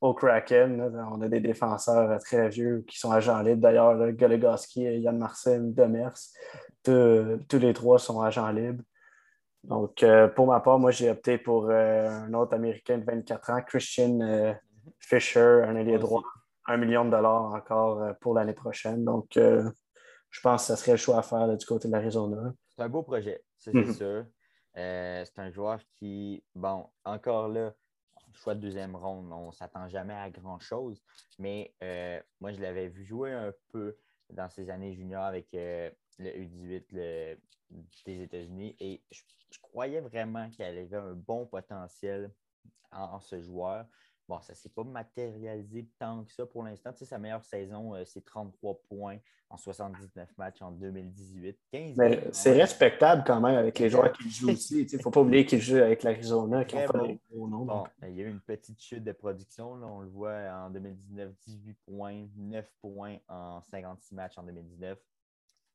au 0.04 0.14
Kraken. 0.14 0.82
on 1.12 1.22
a 1.22 1.30
des 1.30 1.40
défenseurs 1.40 2.20
très 2.20 2.50
vieux 2.50 2.84
qui 2.86 3.00
sont 3.00 3.12
agents 3.12 3.42
libres. 3.42 3.62
D'ailleurs, 3.62 4.12
Goligoski, 4.12 4.82
Yann 4.82 5.18
Marcel, 5.18 5.74
Demers, 5.74 6.14
tous 6.84 7.60
les 7.60 7.74
trois 7.74 8.00
sont 8.00 8.22
agents 8.22 8.52
libres. 8.52 8.84
Donc, 9.64 10.04
euh, 10.04 10.28
pour 10.28 10.48
ma 10.48 10.60
part, 10.60 10.78
moi, 10.78 10.92
j'ai 10.92 11.10
opté 11.10 11.38
pour 11.38 11.70
euh, 11.70 12.10
un 12.10 12.34
autre 12.34 12.54
Américain 12.54 12.98
de 12.98 13.06
24 13.06 13.50
ans, 13.52 13.62
Christian 13.66 14.20
euh, 14.20 14.54
Fisher, 15.00 15.64
un 15.66 15.78
allié 15.78 15.98
droit, 15.98 16.24
un 16.68 16.76
million 16.76 17.06
de 17.06 17.12
dollars 17.12 17.54
encore 17.54 18.14
pour 18.20 18.34
l'année 18.34 18.54
prochaine. 18.54 19.06
Donc, 19.06 19.30
je 19.36 20.42
pense 20.42 20.68
que 20.68 20.76
ce 20.76 20.82
serait 20.82 20.92
le 20.92 20.98
choix 20.98 21.20
à 21.20 21.22
faire 21.22 21.56
du 21.56 21.66
côté 21.66 21.88
de 21.88 21.94
l'Arizona. 21.94 22.52
C'est 22.76 22.82
un 22.82 22.90
beau 22.90 23.04
projet, 23.04 23.42
c'est 23.58 23.74
mhm. 23.74 23.94
sûr. 23.94 24.26
c'est 24.76 25.40
un 25.40 25.50
joueur 25.50 25.80
qui, 25.96 26.44
bon, 26.56 26.88
encore 27.06 27.48
là, 27.48 27.72
choix 28.34 28.56
de 28.56 28.60
deuxième 28.60 28.96
ronde. 28.96 29.32
On 29.32 29.48
ne 29.48 29.52
s'attend 29.52 29.88
jamais 29.88 30.14
à 30.14 30.30
grand-chose. 30.30 31.02
Mais 31.40 31.74
euh, 31.84 32.20
moi, 32.40 32.52
je 32.52 32.62
l'avais 32.62 32.88
vu 32.88 33.04
jouer 33.06 33.32
un 33.32 33.54
peu 33.70 33.98
dans 34.30 34.50
ses 34.50 34.70
années 34.70 34.94
juniors 34.94 35.26
avec 35.26 35.54
euh, 35.54 35.90
le 36.20 36.30
U18 36.32 37.38
des 38.06 38.22
États-Unis 38.22 38.76
et 38.80 39.02
je, 39.12 39.22
croyais 39.62 40.02
vraiment 40.02 40.50
qu'il 40.50 40.66
avait 40.66 40.96
un 40.96 41.14
bon 41.14 41.46
potentiel 41.46 42.32
en, 42.92 43.20
ce 43.20 43.40
joueur. 43.42 43.86
Bon, 44.28 44.40
ça 44.42 44.54
ne 44.54 44.58
s'est 44.58 44.70
pas 44.70 44.84
matérialisé 44.84 45.90
tant 46.00 46.24
que 46.24 46.32
ça 46.32 46.46
pour 46.46 46.64
l'instant. 46.64 46.94
Tu 46.94 47.00
sais, 47.00 47.06
sa 47.06 47.18
meilleure 47.18 47.44
saison, 47.44 47.94
euh, 47.94 48.06
c'est 48.06 48.24
33 48.24 48.82
points 48.88 49.18
en 49.50 49.58
79 49.58 50.30
matchs 50.38 50.62
en 50.62 50.72
2018. 50.72 51.60
Mais 51.98 52.24
c'est 52.32 52.54
respectable 52.54 53.24
quand 53.28 53.42
même 53.42 53.58
avec 53.58 53.78
les 53.80 53.90
joueurs 53.90 54.12
qui 54.14 54.30
jouent 54.30 54.52
aussi. 54.52 54.84
Il 54.84 54.98
ne 54.98 55.02
faut 55.02 55.12
pas 55.12 55.22
oublier 55.22 55.46
qu'il 55.46 55.60
joue 55.60 55.76
avec 55.76 56.04
l'Arizona, 56.04 56.64
qui 56.64 56.76
n'a 56.76 56.88
pas 56.88 57.06
des 57.06 57.20
gros 57.30 57.48
noms. 57.48 57.66
Bon, 57.66 57.84
il 58.04 58.16
y 58.16 58.22
a 58.22 58.24
eu 58.24 58.30
une 58.30 58.40
petite 58.40 58.82
chute 58.82 59.04
de 59.04 59.12
production. 59.12 59.74
on 59.74 60.02
le 60.02 60.08
voit 60.08 60.40
en 60.54 60.70
2019, 60.70 61.34
18 61.46 61.78
points, 61.86 62.26
9 62.38 62.72
points 62.82 63.18
en 63.28 63.62
56 63.62 64.16
matchs 64.16 64.38
en 64.38 64.44
2019. 64.44 64.98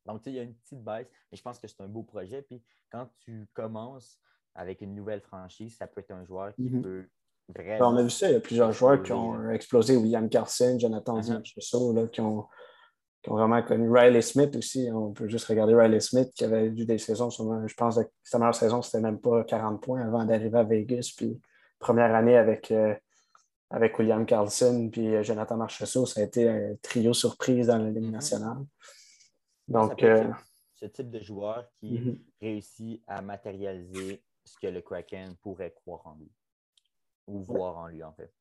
Donc, 0.06 0.22
il 0.24 0.32
y 0.32 0.38
a 0.38 0.42
une 0.42 0.54
petite 0.54 0.82
baisse, 0.82 1.08
mais 1.30 1.36
je 1.36 1.42
pense 1.42 1.58
que 1.58 1.68
c'est 1.68 1.80
un 1.82 1.88
beau 1.88 2.02
projet. 2.02 2.40
Puis 2.40 2.62
quand 2.90 3.08
tu 3.18 3.46
commences 3.52 4.18
avec 4.54 4.80
une 4.80 4.94
nouvelle 4.94 5.20
franchise, 5.20 5.76
ça 5.76 5.86
peut 5.86 6.00
être 6.00 6.10
un 6.10 6.24
joueur 6.24 6.54
qui 6.54 6.70
mhm. 6.70 6.82
peut 6.82 7.08
on 7.56 7.96
a 7.96 8.02
vu 8.02 8.10
ça, 8.10 8.28
il 8.28 8.34
y 8.34 8.36
a 8.36 8.40
plusieurs 8.40 8.72
joueurs 8.72 9.02
qui 9.02 9.12
ont 9.12 9.50
explosé. 9.50 9.96
William 9.96 10.28
Carson, 10.28 10.78
Jonathan 10.78 11.20
uh 11.20 12.08
qui, 12.10 12.20
ont, 12.20 12.46
vraiment 13.26 13.62
connu. 13.62 13.90
Riley 13.90 14.22
Smith 14.22 14.54
aussi. 14.56 14.88
On 14.92 15.12
peut 15.12 15.28
juste 15.28 15.46
regarder 15.46 15.74
Riley 15.74 16.00
Smith 16.00 16.30
qui 16.34 16.44
avait 16.44 16.66
eu 16.66 16.84
des 16.84 16.98
saisons. 16.98 17.30
je 17.30 17.74
pense 17.74 17.96
que 17.96 18.08
sa 18.22 18.38
meilleure 18.38 18.54
saison, 18.54 18.82
c'était 18.82 19.00
même 19.00 19.20
pas 19.20 19.44
40 19.44 19.82
points 19.82 20.02
avant 20.02 20.24
d'arriver 20.24 20.58
à 20.58 20.64
Vegas. 20.64 21.12
Puis 21.16 21.38
première 21.78 22.14
année 22.14 22.36
avec, 22.36 22.70
euh, 22.70 22.94
avec 23.70 23.98
William 23.98 24.24
Carlson 24.24 24.88
puis 24.90 25.14
euh, 25.14 25.22
Jonathan 25.22 25.56
Marchessault, 25.56 26.06
ça 26.06 26.20
a 26.20 26.24
été 26.24 26.48
un 26.48 26.74
trio 26.82 27.12
surprise 27.12 27.66
dans 27.68 27.78
la 27.78 27.90
Ligue 27.90 28.04
mm-hmm. 28.04 28.10
nationale. 28.10 28.64
Donc, 29.68 30.02
euh, 30.02 30.24
ce 30.74 30.86
type 30.86 31.10
de 31.10 31.20
joueur 31.20 31.66
qui 31.78 31.98
mm-hmm. 31.98 32.20
réussit 32.40 33.02
à 33.06 33.20
matérialiser 33.20 34.22
ce 34.44 34.56
que 34.60 34.68
le 34.68 34.80
Kraken 34.80 35.34
pourrait 35.42 35.74
croire 35.84 36.06
en 36.06 36.14
lui 36.14 36.30
ou 37.28 37.42
voir 37.42 37.76
en 37.76 37.86
lui, 37.86 38.02
en 38.02 38.12
fait. 38.12 38.32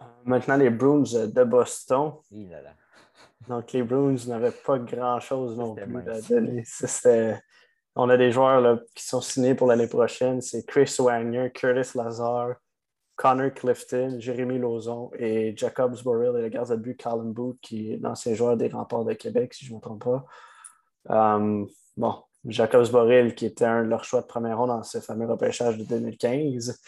Euh, 0.00 0.04
maintenant, 0.24 0.56
les 0.56 0.70
Bruins 0.70 1.02
de 1.02 1.44
Boston. 1.44 2.12
là 2.30 2.74
Donc, 3.48 3.72
les 3.72 3.82
Bruins 3.82 4.16
n'avaient 4.28 4.52
pas 4.52 4.78
grand-chose 4.78 5.58
non 5.58 5.74
plus 5.74 6.08
à 6.08 6.20
donner. 6.20 6.64
On 7.94 8.08
a 8.08 8.16
des 8.16 8.32
joueurs 8.32 8.60
là, 8.60 8.78
qui 8.94 9.04
sont 9.04 9.20
signés 9.20 9.54
pour 9.54 9.66
l'année 9.66 9.88
prochaine. 9.88 10.40
C'est 10.40 10.64
Chris 10.64 10.94
Wagner, 10.98 11.50
Curtis 11.52 11.96
Lazar, 11.96 12.54
Connor 13.16 13.52
Clifton, 13.52 14.16
Jérémy 14.18 14.58
Lauzon 14.58 15.10
et 15.18 15.54
Jacobs 15.56 16.02
Borrell 16.02 16.36
et 16.38 16.42
le 16.42 16.48
gardien 16.48 16.76
de 16.76 16.80
but 16.80 17.00
Colin 17.00 17.24
Booth, 17.24 17.58
qui 17.60 17.92
est 17.92 17.96
l'ancien 17.98 18.34
joueur 18.34 18.56
des 18.56 18.68
remparts 18.68 19.04
de 19.04 19.12
Québec, 19.12 19.52
si 19.52 19.66
je 19.66 19.72
ne 19.72 19.76
me 19.76 19.82
trompe 19.82 20.04
pas. 20.04 20.24
Euh, 21.10 21.66
bon, 21.96 22.14
Jacobs 22.46 22.90
Borrell, 22.90 23.34
qui 23.34 23.46
était 23.46 23.66
un 23.66 23.84
de 23.84 23.88
leurs 23.88 24.04
choix 24.04 24.22
de 24.22 24.26
première 24.26 24.58
ronde 24.58 24.68
dans 24.68 24.82
ce 24.82 25.00
fameux 25.00 25.26
repêchage 25.26 25.76
de 25.76 25.84
2015. 25.84 26.80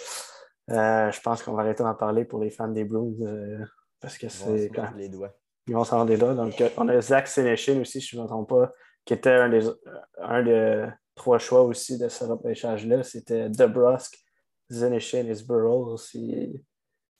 Euh, 0.70 1.10
je 1.10 1.20
pense 1.20 1.42
qu'on 1.42 1.52
va 1.52 1.62
arrêter 1.62 1.82
d'en 1.82 1.94
parler 1.94 2.24
pour 2.24 2.40
les 2.40 2.50
fans 2.50 2.68
des 2.68 2.84
Bruins 2.84 3.12
euh, 3.20 3.64
parce 4.00 4.16
que 4.16 4.28
c'est. 4.28 4.70
Quand... 4.74 4.90
les 4.96 5.08
doigts. 5.08 5.34
Ils 5.66 5.74
vont 5.74 5.84
s'en 5.84 5.98
rendre 5.98 6.10
les 6.10 6.18
doigts. 6.18 6.34
Donc, 6.34 6.60
euh, 6.60 6.68
on 6.76 6.88
a 6.88 7.00
Zach 7.00 7.28
Seneshin 7.28 7.80
aussi, 7.80 8.00
si 8.00 8.08
je 8.08 8.16
ne 8.16 8.22
m'entends 8.22 8.44
pas, 8.44 8.70
qui 9.04 9.14
était 9.14 9.30
un 9.30 9.48
des, 9.48 9.66
un 10.18 10.92
trois 11.14 11.38
choix 11.38 11.62
aussi 11.62 11.98
de 11.98 12.08
ce 12.08 12.24
repêchage-là. 12.24 13.02
C'était 13.02 13.48
Debrusk, 13.48 14.18
Zeneshin 14.70 15.26
et 15.26 15.34
Sburrow, 15.34 15.96
si, 15.96 16.64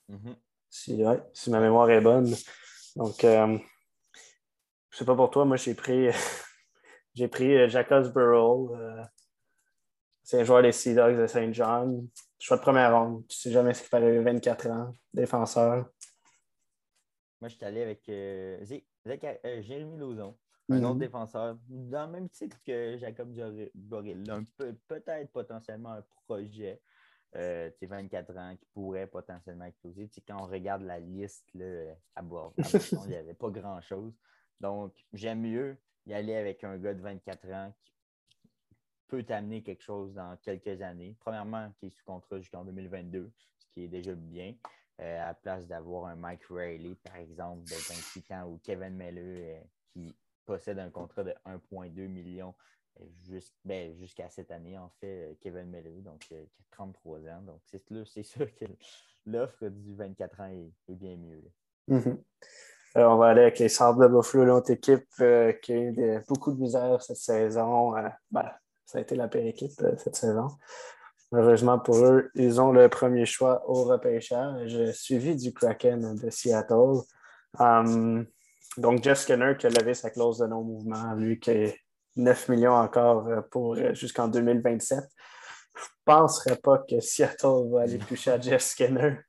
mm-hmm. 0.09 0.35
si, 0.69 1.03
si, 1.33 1.49
ma 1.51 1.59
mémoire 1.59 1.89
est 1.89 2.01
bonne. 2.01 2.33
Donc, 2.95 3.17
je 3.21 3.27
ne 3.27 3.59
sais 4.91 5.05
pas 5.05 5.15
pour 5.15 5.29
toi, 5.29 5.45
moi, 5.45 5.57
j'ai 5.57 5.75
pris, 5.75 6.09
j'ai 7.13 7.27
pris 7.27 7.69
Jacob 7.69 8.11
Burrow. 8.13 8.75
C'est 10.25 10.41
un 10.41 10.43
joueur 10.43 10.63
des 10.63 10.71
Sea 10.71 10.95
Dogs 10.95 11.17
de 11.17 11.27
Saint 11.27 11.51
John. 11.51 12.09
Choix 12.39 12.57
de 12.57 12.61
première 12.61 12.99
ronde. 12.99 13.27
Tu 13.27 13.37
sais 13.37 13.51
jamais 13.51 13.73
ce 13.75 13.83
qui 13.83 13.89
peut 13.89 13.97
arriver. 13.97 14.19
24 14.19 14.67
ans, 14.67 14.93
défenseur. 15.13 15.87
Moi, 17.39 17.49
je 17.49 17.55
suis 17.55 17.63
allé 17.65 17.83
avec 17.83 18.09
euh, 18.09 18.65
euh, 19.07 19.61
Jérémy 19.61 19.97
Lauzon, 19.97 20.35
un 20.69 20.83
autre 20.83 20.95
mhm. 20.95 20.99
défenseur, 20.99 21.57
dans 21.67 22.07
le 22.07 22.11
même 22.11 22.29
titre 22.29 22.57
que 22.65 22.97
Jacob 22.97 23.31
Boril. 23.75 24.23
Peut-être 24.87 25.31
potentiellement 25.31 25.91
un 25.91 26.03
projet. 26.25 26.81
Euh, 27.35 27.69
24 27.81 28.37
ans 28.37 28.55
qui 28.55 28.65
pourrait 28.73 29.07
potentiellement 29.07 29.65
exploser. 29.65 30.09
quand 30.25 30.41
on 30.41 30.47
regarde 30.47 30.83
la 30.83 30.99
liste 30.99 31.45
là, 31.53 31.93
à 32.15 32.21
bord, 32.21 32.53
il 32.57 33.09
n'y 33.09 33.15
avait 33.15 33.33
pas 33.33 33.49
grand-chose. 33.49 34.13
Donc, 34.61 34.93
j'aime 35.11 35.41
mieux 35.41 35.77
y 36.05 36.13
aller 36.13 36.35
avec 36.35 36.63
un 36.63 36.77
gars 36.77 36.93
de 36.93 37.01
24 37.01 37.51
ans 37.51 37.73
qui 37.83 37.91
peut 39.07 39.23
t'amener 39.23 39.61
quelque 39.61 39.83
chose 39.83 40.13
dans 40.13 40.37
quelques 40.37 40.81
années. 40.81 41.15
Premièrement, 41.19 41.71
qui 41.77 41.87
est 41.87 41.89
sous 41.89 42.03
contrat 42.05 42.39
jusqu'en 42.39 42.63
2022, 42.65 43.31
ce 43.57 43.65
qui 43.73 43.83
est 43.83 43.87
déjà 43.87 44.13
bien. 44.13 44.55
Euh, 45.01 45.21
à 45.21 45.27
la 45.27 45.33
place 45.33 45.67
d'avoir 45.67 46.05
un 46.05 46.15
Mike 46.15 46.45
Riley, 46.49 46.95
par 47.03 47.17
exemple, 47.17 47.63
de 47.63 47.75
28 47.75 48.31
ans, 48.31 48.47
ou 48.47 48.59
Kevin 48.63 48.95
Melleux, 48.95 49.41
euh, 49.41 49.59
qui 49.91 50.15
possède 50.45 50.79
un 50.79 50.89
contrat 50.89 51.25
de 51.25 51.33
1,2 51.45 52.07
million 52.07 52.55
euh, 53.01 53.39
ben, 53.65 53.93
jusqu'à 53.97 54.29
cette 54.29 54.51
année, 54.51 54.77
en 54.77 54.89
fait, 55.01 55.37
Kevin 55.41 55.69
Melleux, 55.69 56.01
donc 56.01 56.25
a 56.31 56.35
33 56.71 57.27
ans. 57.27 57.41
Donc, 57.41 57.59
c'est 58.05 58.23
sûr 58.23 58.55
que 58.55 58.65
l'offre 59.25 59.67
du 59.67 59.95
24 59.95 60.39
ans 60.39 60.47
est, 60.47 60.95
bien 60.95 61.17
mieux. 61.17 61.43
Mm-hmm. 61.89 62.17
on 62.95 63.17
va 63.17 63.27
aller 63.27 63.41
avec 63.41 63.59
les 63.59 63.67
Sables 63.67 64.01
de 64.01 64.15
Buffalo, 64.15 64.45
l'autre 64.45 64.71
équipe 64.71 65.09
qui 65.61 65.73
a 65.73 65.77
eu 65.77 66.23
beaucoup 66.25 66.53
de 66.53 66.59
misère 66.61 67.01
cette 67.01 67.17
saison. 67.17 67.93
Ben, 68.31 68.49
ça 68.85 68.99
a 68.99 69.01
été 69.01 69.15
la 69.15 69.27
pire 69.27 69.45
équipe 69.45 69.79
euh, 69.81 69.95
cette 69.97 70.15
saison. 70.15 70.47
Heureusement 71.31 71.79
pour 71.79 71.97
eux, 71.97 72.29
ils 72.35 72.61
ont 72.61 72.71
le 72.71 72.87
premier 72.87 73.25
choix 73.25 73.67
au 73.69 73.83
repêchage, 73.83 74.91
suivi 74.91 75.35
du 75.35 75.53
Kraken 75.53 76.15
de 76.15 76.29
Seattle. 76.29 77.01
Um, 77.59 78.25
donc, 78.77 79.03
Jeff 79.03 79.19
Skinner 79.19 79.55
qui 79.57 79.67
a 79.67 79.69
levé 79.69 79.93
sa 79.93 80.09
clause 80.09 80.39
de 80.39 80.47
non-mouvement, 80.47 81.13
lui 81.13 81.39
qui 81.39 81.51
a 81.51 81.71
9 82.17 82.49
millions 82.49 82.73
encore 82.73 83.27
euh, 83.27 83.41
pour 83.41 83.75
euh, 83.75 83.93
jusqu'en 83.93 84.27
2027. 84.27 84.99
Je 84.99 85.81
ne 85.81 85.87
penserais 86.05 86.57
pas 86.57 86.79
que 86.79 86.99
Seattle 86.99 87.69
va 87.71 87.81
aller 87.81 87.99
toucher 87.99 88.31
à 88.31 88.39
Jeff 88.39 88.61
Skinner. 88.61 89.19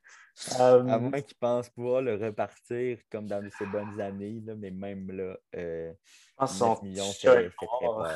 Um, 0.59 0.87
à 0.87 0.99
moins 0.99 1.21
qu'ils 1.21 1.37
pensent 1.37 1.69
pouvoir 1.69 2.03
le 2.03 2.15
repartir 2.15 2.99
comme 3.11 3.27
dans 3.27 3.41
ses 3.57 3.65
bonnes 3.65 3.99
années, 3.99 4.39
mais 4.57 4.69
même 4.69 5.09
là, 5.11 5.35
euh, 5.55 5.91
9 6.39 6.83
millions, 6.83 7.11
c'est 7.11 7.27
très 7.27 7.49
fort. 7.49 8.07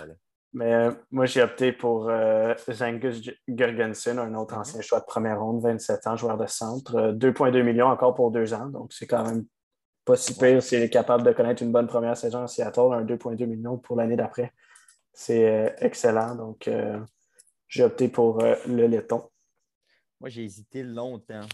Mais 0.53 0.73
euh, 0.73 0.91
moi, 1.11 1.25
j'ai 1.25 1.41
opté 1.41 1.71
pour 1.71 2.09
euh, 2.09 2.53
Zangus 2.69 3.29
Gergensen, 3.47 4.19
un 4.19 4.33
autre 4.35 4.53
mhm. 4.55 4.61
ancien 4.61 4.81
choix 4.81 4.99
de 4.99 5.05
première 5.05 5.41
ronde, 5.41 5.61
27 5.61 6.07
ans, 6.07 6.17
joueur 6.17 6.37
de 6.37 6.45
centre. 6.45 7.13
2,2 7.13 7.55
euh, 7.55 7.63
millions 7.63 7.87
encore 7.87 8.13
pour 8.13 8.31
deux 8.31 8.53
ans. 8.53 8.67
Donc, 8.67 8.91
c'est 8.91 9.07
quand 9.07 9.23
même 9.23 9.45
pas 10.03 10.17
si 10.17 10.37
pire 10.37 10.61
s'il 10.61 10.81
est 10.81 10.89
capable 10.89 11.23
de 11.23 11.31
connaître 11.31 11.63
une 11.63 11.71
bonne 11.71 11.87
première 11.87 12.17
saison 12.17 12.43
à 12.43 12.47
Seattle, 12.47 12.93
un 12.93 13.05
2,2 13.05 13.45
millions 13.45 13.77
pour 13.77 13.95
l'année 13.95 14.17
d'après. 14.17 14.51
C'est 15.13 15.75
excellent. 15.79 16.35
Donc, 16.35 16.69
j'ai 17.67 17.83
opté 17.83 18.07
pour 18.07 18.41
le 18.41 18.87
laiton. 18.87 19.29
Moi, 20.19 20.29
j'ai 20.29 20.43
hésité 20.43 20.81
longtemps 20.81 21.45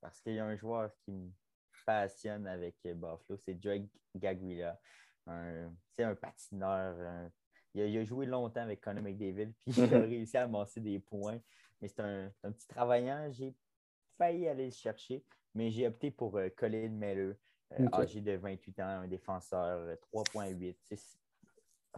parce 0.00 0.20
qu'il 0.20 0.34
y 0.34 0.38
a 0.38 0.46
un 0.46 0.56
joueur 0.56 0.90
qui 1.04 1.10
me 1.10 1.28
passionne 1.84 2.46
avec 2.46 2.76
Buffalo, 2.84 3.36
c'est 3.36 3.54
Drake 3.54 3.90
Gaguila. 4.14 4.78
C'est 5.94 6.04
un 6.04 6.14
patineur, 6.14 6.94
il 7.74 7.98
a, 7.98 8.04
joué 8.04 8.26
longtemps 8.26 8.62
avec 8.62 8.80
Conor 8.80 9.02
McDavid, 9.02 9.52
puis 9.60 9.72
il 9.76 9.94
a 9.94 9.98
mhm. 9.98 10.04
réussi 10.04 10.36
à 10.36 10.44
amasser 10.44 10.80
des 10.80 10.98
points. 10.98 11.40
Mais 11.80 11.88
c'est 11.88 12.00
un, 12.00 12.30
petit 12.42 12.66
travaillant. 12.66 13.30
J'ai 13.30 13.54
failli 14.18 14.48
aller 14.48 14.66
le 14.66 14.70
chercher, 14.72 15.24
mais 15.54 15.70
j'ai 15.70 15.86
opté 15.86 16.10
pour 16.10 16.36
euh, 16.36 16.48
Colin 16.50 16.90
Melleux, 16.90 17.38
euh, 17.78 17.86
âgé 17.92 18.20
de 18.20 18.32
28 18.32 18.80
ans, 18.80 18.84
un 18.84 19.08
défenseur 19.08 19.96
3.8, 20.12 20.76
euh, 20.92 20.96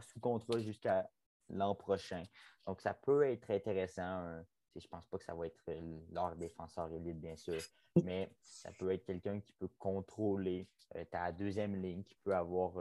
sous 0.01 0.21
contrat 0.21 0.61
jusqu'à 0.61 1.11
l'an 1.49 1.75
prochain. 1.75 2.23
Donc, 2.67 2.81
ça 2.81 2.95
peut 2.95 3.25
être 3.25 3.51
intéressant. 3.51 4.43
je 4.77 4.87
ne 4.87 4.89
pense 4.89 5.07
pas 5.07 5.19
que 5.19 5.25
ça 5.25 5.35
va 5.35 5.47
être 5.47 5.65
leur 6.11 6.37
défenseur 6.37 6.93
élite, 6.93 7.19
bien 7.19 7.37
sûr, 7.37 7.61
mais 8.05 8.31
ça 8.43 8.71
peut 8.79 8.93
être 8.93 9.05
quelqu'un 9.05 9.41
qui 9.41 9.53
peut 9.55 9.69
contrôler 9.79 10.69
ta 11.11 11.33
deuxième 11.33 11.75
ligne, 11.75 12.05
qui 12.05 12.15
peut 12.23 12.35
avoir 12.35 12.75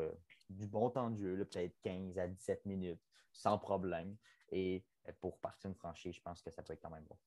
du 0.51 0.67
bon 0.67 0.89
temps 0.89 1.09
de 1.09 1.17
jeu, 1.17 1.45
peut-être 1.45 1.73
15 1.83 2.17
à 2.17 2.27
17 2.27 2.65
minutes, 2.65 3.01
sans 3.33 3.57
problème. 3.57 4.15
Et 4.51 4.83
euh, 5.07 5.11
pour 5.19 5.37
partir 5.37 5.69
une 5.69 5.75
franchise, 5.75 6.15
je 6.15 6.21
pense 6.21 6.41
que 6.41 6.51
ça 6.51 6.61
peut 6.61 6.73
être 6.73 6.81
quand 6.81 6.89
même 6.89 7.05
bon. 7.09 7.17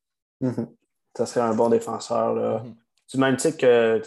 Mhm. 0.49 0.77
Ça 1.17 1.27
serait 1.27 1.41
un 1.41 1.55
bon 1.55 1.69
défenseur. 1.69 2.35
Là. 2.35 2.63
Mhm. 2.63 2.77
Du 3.13 3.19
même 3.19 3.37
titre 3.37 3.59
que 3.59 4.03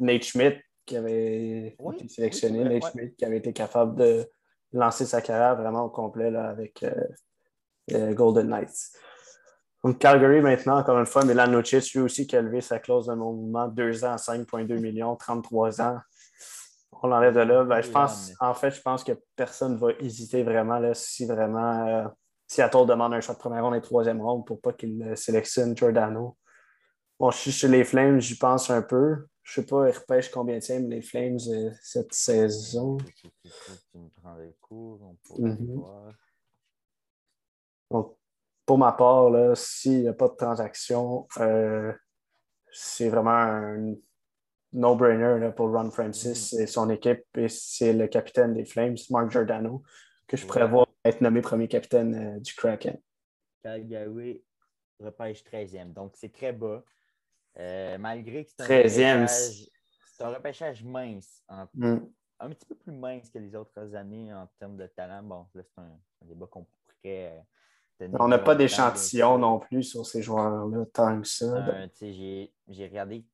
Nate 0.00 0.22
Schmidt, 0.22 0.60
qui 0.86 0.96
avait 0.96 1.76
été 1.94 2.08
sélectionné, 2.08 2.64
Nate 2.64 2.90
Schmidt, 2.90 3.14
qui 3.14 3.24
avait 3.24 3.38
été 3.38 3.52
capable 3.52 3.96
de 3.96 4.26
lancer 4.72 5.04
sa 5.04 5.20
carrière 5.20 5.56
vraiment 5.56 5.84
au 5.84 5.90
complet 5.90 6.30
là, 6.30 6.48
avec 6.48 6.84
euh, 7.92 8.14
Golden 8.14 8.48
Knights. 8.48 8.92
Donc, 9.82 9.98
Calgary 9.98 10.40
maintenant, 10.40 10.78
encore 10.78 10.98
une 10.98 11.06
fois, 11.06 11.24
Milan 11.24 11.46
Lucic, 11.46 11.94
lui 11.94 12.00
aussi, 12.00 12.26
qui 12.26 12.36
a 12.36 12.42
levé 12.42 12.60
sa 12.60 12.78
clause 12.78 13.06
de 13.06 13.14
mouvement, 13.14 13.68
2 13.68 14.04
ans, 14.04 14.16
5,2 14.16 14.78
millions, 14.78 15.16
33 15.16 15.80
ans 15.80 15.98
on 17.02 17.08
l'enlève 17.08 17.34
de 17.34 17.40
là. 17.40 17.64
Ben, 17.64 17.80
je 17.82 17.90
pense, 17.90 18.32
en 18.40 18.54
fait, 18.54 18.70
je 18.70 18.80
pense 18.80 19.04
que 19.04 19.12
personne 19.36 19.74
ne 19.74 19.78
va 19.78 19.92
hésiter 20.00 20.42
vraiment 20.42 20.78
là, 20.78 20.94
si 20.94 21.26
vraiment 21.26 22.06
si 22.46 22.60
euh, 22.60 22.66
Seattle 22.66 22.86
demande 22.86 23.14
un 23.14 23.20
choix 23.20 23.34
de 23.34 23.40
première 23.40 23.64
ronde 23.64 23.76
et 23.76 23.80
troisième 23.80 24.20
ronde 24.20 24.46
pour 24.46 24.60
pas 24.60 24.72
qu'il 24.72 25.12
sélectionne 25.16 25.76
Giordano. 25.76 26.36
Bon, 27.18 27.30
je 27.30 27.38
suis 27.38 27.52
chez 27.52 27.68
les 27.68 27.84
Flames, 27.84 28.20
j'y 28.20 28.36
pense 28.36 28.70
un 28.70 28.82
peu. 28.82 29.26
Je 29.42 29.60
ne 29.60 29.64
sais 29.64 29.70
pas, 29.70 29.88
ils 29.88 29.96
repêchent 29.96 30.30
combien 30.30 30.56
de 30.56 30.60
tiens 30.60 30.80
les 30.80 31.02
Flames 31.02 31.38
euh, 31.48 31.70
cette 31.82 32.12
saison. 32.12 32.96
Tu 32.98 33.28
me 33.98 34.08
prends 34.20 34.36
les 34.36 34.54
cours, 34.60 35.00
on 35.02 35.14
pourrait 35.24 35.50
Mhm. 35.50 35.74
voir. 35.74 36.12
Donc, 37.90 38.16
pour 38.64 38.78
ma 38.78 38.92
part, 38.92 39.32
s'il 39.56 40.02
n'y 40.02 40.08
a 40.08 40.12
pas 40.12 40.28
de 40.28 40.34
transaction, 40.34 41.26
euh, 41.38 41.92
c'est 42.72 43.08
vraiment 43.08 43.30
un 43.30 43.94
no-brainer 44.72 45.50
pour 45.56 45.70
Ron 45.72 45.90
Francis 45.90 46.52
et 46.54 46.66
son 46.66 46.90
équipe. 46.90 47.24
Et 47.36 47.48
c'est 47.48 47.92
le 47.92 48.06
capitaine 48.08 48.54
des 48.54 48.64
Flames, 48.64 48.96
Mark 49.10 49.30
Giordano, 49.30 49.82
que 50.26 50.36
je 50.36 50.46
voir 50.46 50.86
être 51.04 51.20
nommé 51.20 51.40
premier 51.40 51.68
capitaine 51.68 52.14
euh, 52.36 52.40
du 52.40 52.54
Kraken. 52.54 52.98
Calgary 53.62 54.42
repêche 55.00 55.42
13e, 55.44 55.92
donc 55.92 56.12
c'est 56.16 56.32
très 56.32 56.52
bas. 56.52 56.82
Euh, 57.58 57.98
malgré 57.98 58.44
que 58.44 58.50
c'est 58.56 58.62
un 58.62 58.66
13e, 58.66 59.20
repêchage, 59.22 59.70
c'est 60.16 60.24
un 60.24 60.28
repêchage 60.28 60.84
mince, 60.84 61.42
en- 61.48 61.66
Mm. 61.74 61.98
un 62.40 62.48
petit 62.50 62.66
peu 62.66 62.74
plus 62.74 62.92
mince 62.92 63.28
que 63.30 63.38
les 63.38 63.54
autres 63.56 63.94
années 63.94 64.32
en 64.32 64.46
termes 64.58 64.76
de 64.76 64.86
talent. 64.86 65.22
Bon, 65.22 65.46
là, 65.54 65.62
c'est 65.64 65.80
un, 65.80 65.98
un 66.22 66.26
débat 66.26 66.46
qu'on 66.46 66.64
pourrait 66.86 67.32
euh, 67.32 67.40
tenir 67.98 68.20
On 68.20 68.28
n'a 68.28 68.38
pas 68.38 68.54
d'échantillon 68.54 69.38
non 69.38 69.58
plus 69.58 69.82
sur 69.82 70.06
ces 70.06 70.22
joueurs-là, 70.22 70.84
tant 70.92 71.20
que 71.20 71.26
ça. 71.26 71.66
Euh, 71.68 71.88
j'ai 72.00 72.52
regardé 72.86 73.24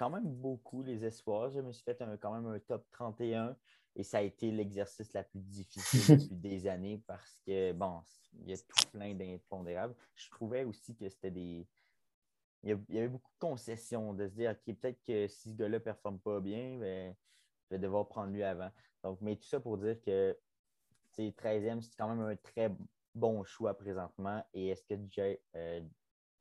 quand 0.00 0.08
même 0.08 0.24
beaucoup 0.24 0.82
les 0.82 1.04
espoirs. 1.04 1.50
Je 1.50 1.60
me 1.60 1.72
suis 1.72 1.84
fait 1.84 2.00
un- 2.00 2.16
quand 2.16 2.32
même 2.32 2.46
un 2.46 2.58
top 2.58 2.86
31 2.90 3.54
et 3.94 4.02
ça 4.02 4.18
a 4.18 4.22
été 4.22 4.50
l'exercice 4.50 5.12
la 5.12 5.24
plus 5.24 5.40
difficile 5.40 6.16
depuis 6.30 6.36
des 6.36 6.66
années 6.66 7.02
parce 7.06 7.42
que, 7.46 7.72
bon, 7.72 8.00
il 8.32 8.48
y 8.48 8.54
a 8.54 8.56
tout 8.56 8.88
plein 8.92 9.14
d'impondérables. 9.14 9.94
Je 10.14 10.30
trouvais 10.30 10.64
aussi 10.64 10.96
que 10.96 11.06
c'était 11.10 11.30
des. 11.30 11.68
Il 12.62 12.78
y, 12.88 12.98
avait 12.98 13.08
beaucoup 13.08 13.30
de 13.30 13.38
concessions 13.38 14.14
de 14.14 14.26
se 14.26 14.32
dire, 14.32 14.52
OK, 14.52 14.74
peut-être 14.76 15.02
que 15.02 15.28
si 15.28 15.50
ce 15.50 15.54
gars-là 15.54 15.78
ne 15.78 15.84
performe 15.84 16.18
pas 16.18 16.40
bien, 16.40 16.78
ben, 16.78 17.14
je 17.64 17.74
vais 17.74 17.78
devoir 17.78 18.08
prendre 18.08 18.32
lui 18.32 18.42
avant. 18.42 18.70
Donc, 19.02 19.18
mais 19.20 19.36
tout 19.36 19.48
ça 19.48 19.60
pour 19.60 19.76
dire 19.76 20.00
que 20.00 20.38
tu 21.12 21.26
sais, 21.26 21.34
13e, 21.36 21.82
c'est 21.82 21.96
quand 21.96 22.08
même 22.08 22.20
un 22.20 22.36
très 22.36 22.74
bon 23.14 23.44
choix 23.44 23.76
présentement. 23.76 24.42
Et 24.54 24.68
est-ce 24.68 24.84
que 24.84 24.94
Jay, 25.10 25.42
euh, 25.56 25.80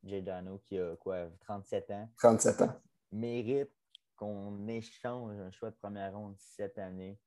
Jay 0.04 0.22
Dano, 0.22 0.60
qui 0.60 0.78
a 0.78 0.96
quoi, 0.96 1.30
37 1.42 1.92
ans, 1.92 2.10
37 2.18 2.62
ans. 2.62 2.82
Mérite 3.12 3.72
qu'on 4.16 4.68
échange 4.68 5.38
un 5.40 5.52
choix 5.52 5.70
de 5.72 5.76
première 5.76 6.14
ronde 6.14 6.36
cette 6.38 6.78
année? 6.78 7.18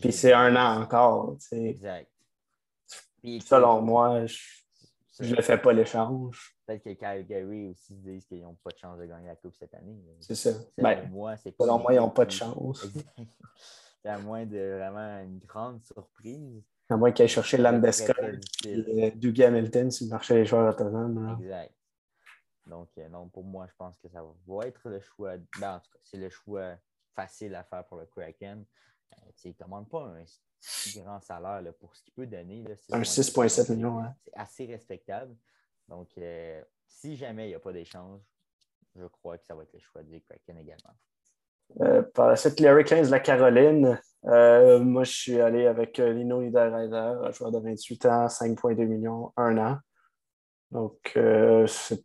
Puis 0.00 0.12
c'est 0.12 0.32
un 0.32 0.54
an 0.56 0.82
encore. 0.82 1.36
tu 1.40 1.46
sais. 1.48 1.64
Exact. 1.64 2.10
Puis, 3.20 3.40
Selon 3.40 3.82
moi, 3.82 4.24
je 4.26 5.34
ne 5.34 5.42
fais 5.42 5.58
pas 5.58 5.72
l'échange. 5.72 6.56
Peut-être 6.66 6.82
que 6.84 6.92
Calgary 6.94 7.68
aussi 7.68 7.94
se 7.96 8.00
disent 8.00 8.24
qu'ils 8.24 8.42
n'ont 8.42 8.56
pas 8.64 8.70
de 8.70 8.78
chance 8.78 8.98
de 8.98 9.04
gagner 9.04 9.26
la 9.26 9.36
Coupe 9.36 9.54
cette 9.56 9.74
année. 9.74 9.98
C'est 10.20 10.34
ça. 10.34 10.52
Selon 10.52 10.66
Ben, 10.78 11.10
moi, 11.10 11.36
c'est 11.36 11.54
selon 11.60 11.78
moi, 11.78 11.92
ils 11.92 11.96
n'ont 11.96 12.10
pas 12.10 12.24
de 12.24 12.30
chance. 12.30 12.86
À 14.02 14.16
moins 14.18 14.46
de 14.46 14.76
vraiment 14.78 15.20
une 15.22 15.40
grande 15.40 15.84
surprise. 15.84 16.64
À 16.88 16.96
moins 16.96 17.12
qu'ils 17.12 17.28
très, 17.28 17.42
très 17.42 18.36
difficile. 18.38 18.84
et 18.88 19.04
euh, 19.04 19.10
Dougie 19.14 19.44
Hamilton 19.44 19.90
sur 19.90 20.06
le 20.06 20.10
marché 20.10 20.34
des 20.34 20.46
joueurs 20.46 20.72
autonomes. 20.72 21.36
Exact. 21.38 21.74
Donc, 22.70 22.88
euh, 22.98 23.08
non, 23.08 23.28
pour 23.28 23.44
moi, 23.44 23.66
je 23.68 23.74
pense 23.76 23.98
que 23.98 24.08
ça 24.08 24.22
va 24.22 24.66
être 24.66 24.88
le 24.88 25.00
choix. 25.00 25.36
ben, 25.60 25.74
en 25.76 25.80
tout 25.80 25.90
cas, 25.90 25.98
c'est 26.04 26.16
le 26.16 26.30
choix 26.30 26.76
facile 27.14 27.54
à 27.56 27.64
faire 27.64 27.84
pour 27.86 27.98
le 27.98 28.06
Kraken. 28.06 28.64
Euh, 29.12 29.30
il 29.44 29.48
ne 29.48 29.54
commande 29.54 29.88
pas 29.90 30.04
un 30.04 30.24
si 30.60 31.00
grand 31.00 31.20
salaire 31.20 31.62
là, 31.62 31.72
pour 31.72 31.94
ce 31.96 32.02
qu'il 32.02 32.14
peut 32.14 32.26
donner. 32.26 32.62
là, 32.62 32.74
Un 32.92 33.00
6,7 33.02 33.32
6,7 33.66 33.74
millions. 33.74 33.98
hein. 34.00 34.14
C'est 34.24 34.36
assez 34.36 34.66
respectable. 34.66 35.34
Donc, 35.88 36.08
euh, 36.18 36.62
si 36.86 37.16
jamais 37.16 37.46
il 37.46 37.48
n'y 37.48 37.54
a 37.54 37.60
pas 37.60 37.72
d'échange, 37.72 38.20
je 38.94 39.06
crois 39.06 39.36
que 39.38 39.44
ça 39.46 39.54
va 39.54 39.64
être 39.64 39.72
le 39.72 39.80
choix 39.80 40.02
du 40.02 40.20
Kraken 40.20 40.58
également. 40.58 40.94
Euh, 41.80 42.02
par 42.02 42.28
la 42.28 42.36
suite, 42.36 42.60
les 42.60 42.68
Hurricanes 42.68 43.04
de 43.04 43.10
la 43.10 43.20
Caroline. 43.20 44.00
Euh, 44.26 44.78
moi, 44.80 45.04
je 45.04 45.12
suis 45.12 45.40
allé 45.40 45.66
avec 45.66 45.98
Lino 45.98 46.42
Niederreiter, 46.42 46.94
un 46.96 47.30
joueur 47.30 47.52
de 47.52 47.58
28 47.58 48.06
ans, 48.06 48.26
5,2 48.28 48.86
millions, 48.86 49.32
un 49.36 49.56
an. 49.58 49.78
Donc, 50.70 51.12
euh, 51.16 51.66
c'est 51.66 52.04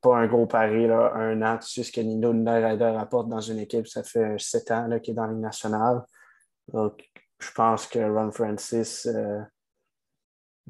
pas 0.00 0.16
un 0.16 0.26
gros 0.26 0.46
pari, 0.46 0.86
là, 0.86 1.12
un 1.14 1.42
an. 1.42 1.58
Tu 1.58 1.68
sais 1.68 1.82
ce 1.82 1.92
que 1.92 2.00
Nino 2.00 2.32
Niederreiter 2.32 2.96
apporte 2.98 3.28
dans 3.28 3.40
une 3.40 3.58
équipe, 3.58 3.86
ça 3.86 4.02
fait 4.02 4.38
7 4.38 4.70
ans 4.70 5.00
qu'il 5.00 5.12
est 5.12 5.14
dans 5.14 5.26
Ligue 5.26 5.40
nationale. 5.40 6.02
Donc, 6.72 7.04
je 7.38 7.50
pense 7.52 7.86
que 7.86 7.98
Ron 7.98 8.30
Francis 8.30 9.06
euh, 9.06 9.40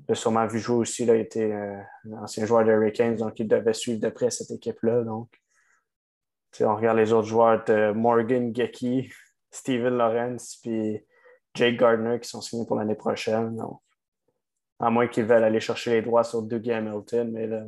l'a 0.08 0.14
sûrement 0.14 0.46
vu 0.46 0.58
jouer 0.58 0.78
aussi. 0.78 1.04
Là, 1.04 1.16
il 1.16 1.22
était 1.22 1.52
euh, 1.52 1.80
ancien 2.16 2.46
joueur 2.46 2.64
des 2.64 2.72
Hurricanes, 2.72 3.16
donc 3.16 3.38
il 3.38 3.48
devait 3.48 3.72
suivre 3.72 4.00
de 4.00 4.08
près 4.08 4.30
cette 4.30 4.50
équipe-là. 4.50 5.02
Donc, 5.04 5.30
tu 6.52 6.58
sais, 6.58 6.64
on 6.64 6.76
regarde 6.76 6.98
les 6.98 7.12
autres 7.12 7.28
joueurs 7.28 7.64
de 7.64 7.92
Morgan 7.92 8.54
Gecky, 8.54 9.10
Steven 9.50 9.96
Lawrence, 9.96 10.58
puis 10.62 11.04
Jake 11.54 11.76
Gardner 11.76 12.18
qui 12.20 12.28
sont 12.28 12.40
signés 12.40 12.66
pour 12.66 12.76
l'année 12.76 12.94
prochaine. 12.94 13.56
Donc, 13.56 13.80
à 14.78 14.90
moins 14.90 15.08
qu'ils 15.08 15.24
veulent 15.24 15.44
aller 15.44 15.60
chercher 15.60 15.92
les 15.92 16.02
droits 16.02 16.24
sur 16.24 16.42
Dougie 16.42 16.72
Hamilton, 16.72 17.30
mais 17.30 17.46
là, 17.46 17.64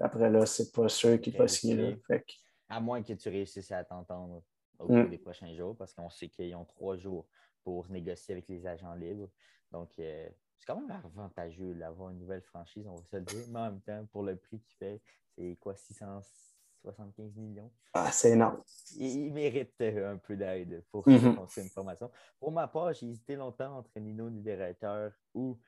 après 0.00 0.30
là, 0.30 0.46
c'est 0.46 0.72
pas 0.72 0.88
sûr 0.88 1.20
qu'il 1.20 1.36
va 1.36 1.48
signer 1.48 1.76
là. 1.76 1.90
risqué. 1.90 2.02
Fait 2.06 2.20
que, 2.22 2.32
À 2.68 2.80
moins 2.80 3.02
que 3.02 3.12
tu 3.14 3.28
réussisses 3.28 3.70
à 3.72 3.84
t'entendre 3.84 4.42
au 4.78 4.88
Mm. 4.88 4.90
cours 4.90 5.08
des 5.08 5.18
prochains 5.18 5.54
jours, 5.54 5.76
parce 5.76 5.94
qu'on 5.94 6.10
sait 6.10 6.28
qu'ils 6.28 6.54
ont 6.54 6.64
trois 6.64 6.96
jours 6.96 7.26
pour 7.64 7.88
négocier 7.90 8.34
avec 8.34 8.48
les 8.48 8.66
agents 8.66 8.94
libres. 8.94 9.30
Donc, 9.72 9.98
euh, 9.98 10.28
c'est 10.58 10.66
quand 10.66 10.80
même 10.80 10.90
avantageux 10.90 11.74
d'avoir 11.74 12.10
une 12.10 12.18
nouvelle 12.18 12.42
franchise, 12.42 12.86
on 12.88 12.96
va 12.96 13.04
se 13.04 13.16
le 13.16 13.22
dire. 13.22 13.46
Mais 13.48 13.60
en 13.60 13.72
même 13.72 13.80
temps, 13.82 14.06
pour 14.06 14.22
le 14.22 14.36
prix 14.36 14.60
qu'il 14.60 14.76
fait, 14.76 15.02
c'est 15.36 15.56
quoi, 15.60 15.76
675 15.76 17.34
millions? 17.36 17.72
ah, 17.92 18.10
c'est 18.12 18.32
énorme. 18.32 18.62
Il, 18.96 19.26
il 19.26 19.32
mérite 19.32 19.80
un 19.80 20.16
peu 20.18 20.36
d'aide 20.36 20.84
pour 20.90 21.04
Mhm. 21.06 21.34
construire 21.34 21.64
une 21.64 21.70
formation. 21.70 22.10
Pour 22.38 22.52
ma 22.52 22.68
part, 22.68 22.92
j'ai 22.92 23.06
hésité 23.08 23.36
longtemps 23.36 23.78
entre 23.78 23.98
Nino 23.98 24.30
Niederreiter 24.30 25.08
ou 25.34 25.58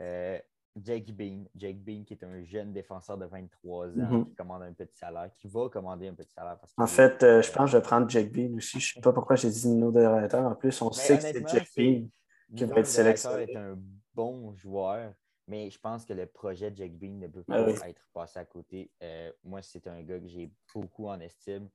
euh, 0.00 0.38
Jake 0.84 1.10
Bean. 1.12 1.44
Jake 1.54 1.78
Bean, 1.82 2.04
qui 2.04 2.14
est 2.14 2.24
un 2.24 2.42
jeune 2.44 2.72
défenseur 2.72 3.16
de 3.16 3.24
23 3.26 3.86
ans 3.88 3.90
Mhm. 3.94 4.26
qui 4.26 4.34
commande 4.34 4.62
un 4.62 4.72
petit 4.72 4.96
salaire, 4.96 5.30
qui 5.34 5.48
va 5.48 5.68
commander 5.68 6.08
un 6.08 6.14
petit 6.14 6.32
salaire. 6.32 6.58
Parce 6.58 6.72
En 6.76 6.86
fait, 6.86 7.22
euh, 7.22 7.40
je 7.42 7.48
euh, 7.50 7.52
pense 7.54 7.64
que 7.66 7.72
je 7.72 7.76
vais 7.78 7.82
prendre 7.82 8.08
Jake 8.10 8.30
Bean 8.32 8.54
aussi. 8.56 8.78
Je 8.80 8.92
ne 8.92 8.94
sais 8.94 9.00
pas 9.00 9.12
pourquoi 9.12 9.36
j'ai 9.36 9.50
dit 9.50 9.68
Nino 9.68 9.86
Niederreiter. 9.90 10.36
En 10.36 10.54
plus, 10.54 10.80
on 10.82 10.88
Mais 10.88 10.92
sait 10.94 11.16
que 11.16 11.22
c'est 11.22 11.48
Jake 11.48 11.68
Bean. 11.76 12.08
qui 12.56 12.64
va 12.64 12.76
être 12.80 12.86
sélectionné. 12.86 13.42
est 13.50 13.56
un 13.56 13.78
bon 14.14 14.54
joueur, 14.54 15.12
mais 15.48 15.70
je 15.70 15.78
pense 15.78 16.04
que 16.04 16.12
le 16.12 16.26
projet 16.26 16.70
de 16.70 16.76
Jake 16.76 16.96
Bean 16.98 17.18
ne 17.18 17.26
peut 17.28 17.44
Ah 17.48 17.54
pas 17.62 17.66
oui. 17.66 17.74
être 17.84 18.08
passé 18.12 18.38
à 18.38 18.44
côté. 18.44 18.90
Euh, 19.02 19.32
moi, 19.44 19.62
c'est 19.62 19.86
un 19.86 20.02
gars 20.02 20.18
que 20.20 20.28
j'ai 20.28 20.50
beaucoup 20.74 21.08
en 21.08 21.18
estime. 21.20 21.68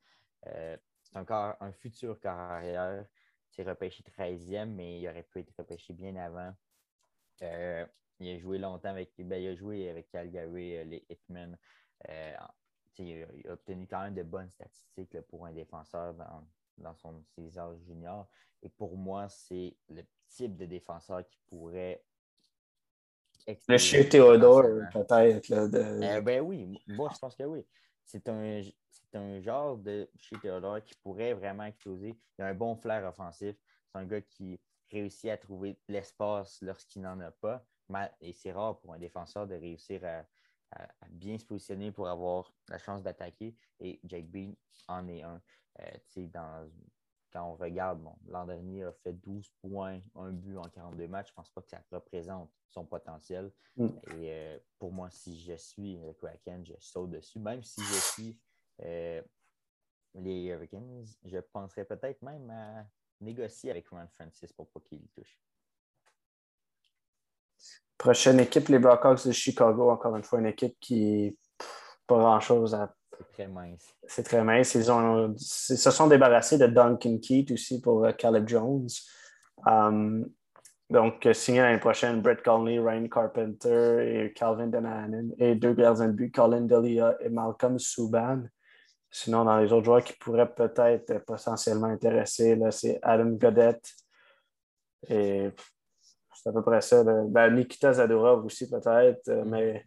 Euh, 0.47 0.77
c'est 1.03 1.17
encore 1.17 1.55
un 1.59 1.71
futur 1.71 2.19
carrière. 2.19 3.05
C'est 3.49 3.63
repêché 3.63 4.01
13e, 4.03 4.73
mais 4.73 4.99
il 5.01 5.07
aurait 5.09 5.23
pu 5.23 5.39
être 5.39 5.53
repêché 5.57 5.91
bien 5.93 6.15
avant. 6.15 6.53
Euh, 7.41 7.85
il 8.21 8.35
a 8.35 8.39
joué 8.39 8.57
longtemps 8.57 8.89
avec. 8.89 9.11
ben, 9.17 9.41
il 9.41 9.47
a 9.49 9.55
joué 9.55 9.89
avec 9.89 10.09
Calgary, 10.09 10.77
euh, 10.77 10.83
les 10.85 11.05
Hitmen. 11.09 11.57
Euh, 12.09 12.33
il, 12.97 13.23
a, 13.23 13.27
il 13.35 13.47
a 13.47 13.53
obtenu 13.53 13.87
quand 13.87 14.01
même 14.01 14.15
de 14.15 14.23
bonnes 14.23 14.49
statistiques 14.49 15.13
là, 15.13 15.21
pour 15.23 15.45
un 15.45 15.51
défenseur 15.53 16.13
dans, 16.13 16.47
dans 16.77 16.95
son, 16.95 17.23
ses 17.35 17.57
âges 17.57 17.79
juniors. 17.85 18.27
Et 18.61 18.69
pour 18.69 18.95
moi, 18.97 19.27
c'est 19.29 19.75
le 19.89 20.03
type 20.29 20.55
de 20.55 20.65
défenseur 20.65 21.25
qui 21.27 21.37
pourrait. 21.47 22.03
Le 23.67 23.77
chez 23.77 24.07
Théodore, 24.07 24.63
peut-être. 24.93 25.67
de- 25.67 26.03
Euh, 26.03 26.21
ben 26.21 26.41
oui, 26.41 26.79
moi 26.87 27.09
je 27.13 27.19
pense 27.19 27.35
que 27.35 27.43
oui. 27.43 27.65
C'est 28.05 28.27
un, 28.29 28.61
un 29.13 29.41
genre 29.41 29.77
de 29.77 30.09
chez 30.17 30.37
Théodore 30.39 30.83
qui 30.83 30.93
pourrait 31.01 31.33
vraiment 31.33 31.63
exploser. 31.63 32.15
Il 32.37 32.41
a 32.43 32.47
un 32.47 32.53
bon 32.53 32.75
flair 32.75 33.03
offensif. 33.07 33.55
C'est 33.91 33.97
un 33.99 34.05
gars 34.05 34.21
qui 34.21 34.59
réussit 34.91 35.29
à 35.29 35.37
trouver 35.37 35.79
l'espace 35.87 36.61
lorsqu'il 36.61 37.01
n'en 37.01 37.19
a 37.21 37.31
pas. 37.31 37.65
Et 38.21 38.33
c'est 38.33 38.51
rare 38.51 38.79
pour 38.79 38.93
un 38.93 38.99
défenseur 38.99 39.47
de 39.47 39.55
réussir 39.55 40.03
à, 40.05 40.25
à- 40.71 40.83
à 41.01 41.07
bien 41.09 41.37
se 41.37 41.45
positionner 41.45 41.91
pour 41.91 42.07
avoir 42.07 42.53
la 42.69 42.77
chance 42.77 43.01
d'attaquer. 43.03 43.55
Et 43.79 43.99
Jake 44.03 44.29
Bean 44.29 44.53
en 44.87 45.07
est 45.07 45.21
un. 45.23 45.41
Euh, 45.79 46.27
dans, 46.27 46.69
quand 47.31 47.45
on 47.45 47.55
regarde, 47.55 48.01
bon, 48.01 48.13
l'an 48.27 48.45
dernier, 48.45 48.79
il 48.79 48.83
a 48.83 48.91
fait 48.91 49.13
12 49.13 49.49
points, 49.61 50.01
un 50.15 50.31
but 50.31 50.57
en 50.57 50.67
42 50.69 51.07
matchs. 51.07 51.27
Je 51.27 51.31
ne 51.33 51.35
pense 51.37 51.49
pas 51.51 51.61
que 51.61 51.69
ça 51.69 51.81
représente 51.91 52.51
son 52.67 52.85
potentiel. 52.85 53.51
Mm. 53.77 53.87
Et 53.87 54.33
euh, 54.33 54.59
pour 54.77 54.91
moi, 54.91 55.09
si 55.09 55.39
je 55.39 55.53
suis 55.53 55.97
le 55.97 56.13
Kraken, 56.13 56.65
je 56.65 56.73
saute 56.79 57.11
dessus. 57.11 57.39
Même 57.39 57.63
si 57.63 57.81
je 57.81 57.99
suis 57.99 58.39
euh, 58.81 59.21
les 60.15 60.45
Hurricanes, 60.47 61.05
je 61.23 61.37
penserais 61.39 61.85
peut-être 61.85 62.21
même 62.21 62.49
à 62.49 62.85
négocier 63.21 63.71
avec 63.71 63.87
Ron 63.89 64.07
Francis 64.07 64.51
pour 64.51 64.69
pas 64.69 64.79
qu'il 64.81 65.07
touche. 65.09 65.39
Prochaine 68.01 68.39
équipe, 68.39 68.67
les 68.69 68.79
Blackhawks 68.79 69.27
de 69.27 69.31
Chicago. 69.31 69.91
Encore 69.91 70.15
une 70.15 70.23
fois, 70.23 70.39
une 70.39 70.47
équipe 70.47 70.75
qui 70.79 71.37
pff, 71.59 71.99
pas 72.07 72.17
grand-chose 72.17 72.73
à. 72.73 72.91
C'est 73.15 73.31
très 73.31 73.47
mince. 73.47 73.95
C'est 74.07 74.23
très 74.23 74.43
mince. 74.43 74.73
Ils, 74.73 74.91
ont, 74.91 75.35
ils 75.35 75.77
se 75.77 75.91
sont 75.91 76.07
débarrassés 76.07 76.57
de 76.57 76.65
Duncan 76.65 77.19
Keith 77.19 77.51
aussi 77.51 77.79
pour 77.79 78.03
euh, 78.03 78.11
Caleb 78.11 78.49
Jones. 78.49 78.87
Um, 79.67 80.25
donc, 80.89 81.27
euh, 81.27 81.33
signé 81.33 81.61
l'année 81.61 81.79
prochaine, 81.79 82.23
Brett 82.23 82.41
Conley, 82.41 82.79
Ryan 82.79 83.07
Carpenter 83.07 84.23
et 84.25 84.33
Calvin 84.33 84.65
Denanen 84.65 85.35
et 85.37 85.53
deux 85.53 85.73
gardiens 85.73 86.07
de 86.07 86.13
but, 86.13 86.33
Colin 86.33 86.61
Delia 86.61 87.15
et 87.19 87.29
Malcolm 87.29 87.77
Subban. 87.77 88.45
Sinon, 89.11 89.45
dans 89.45 89.59
les 89.59 89.71
autres 89.71 89.85
joueurs 89.85 90.03
qui 90.03 90.13
pourraient 90.13 90.51
peut-être 90.51 91.19
potentiellement 91.19 91.85
intéresser, 91.85 92.59
c'est 92.71 92.97
Adam 93.03 93.33
Godette. 93.33 93.91
Et 95.07 95.51
c'est 96.41 96.49
à 96.49 96.53
peu 96.53 96.61
près 96.61 96.81
ça. 96.81 97.03
Ben, 97.03 97.55
Nikita 97.55 97.93
Zadorov 97.93 98.45
aussi, 98.45 98.69
peut-être. 98.69 99.27
Euh, 99.27 99.43
mais 99.45 99.85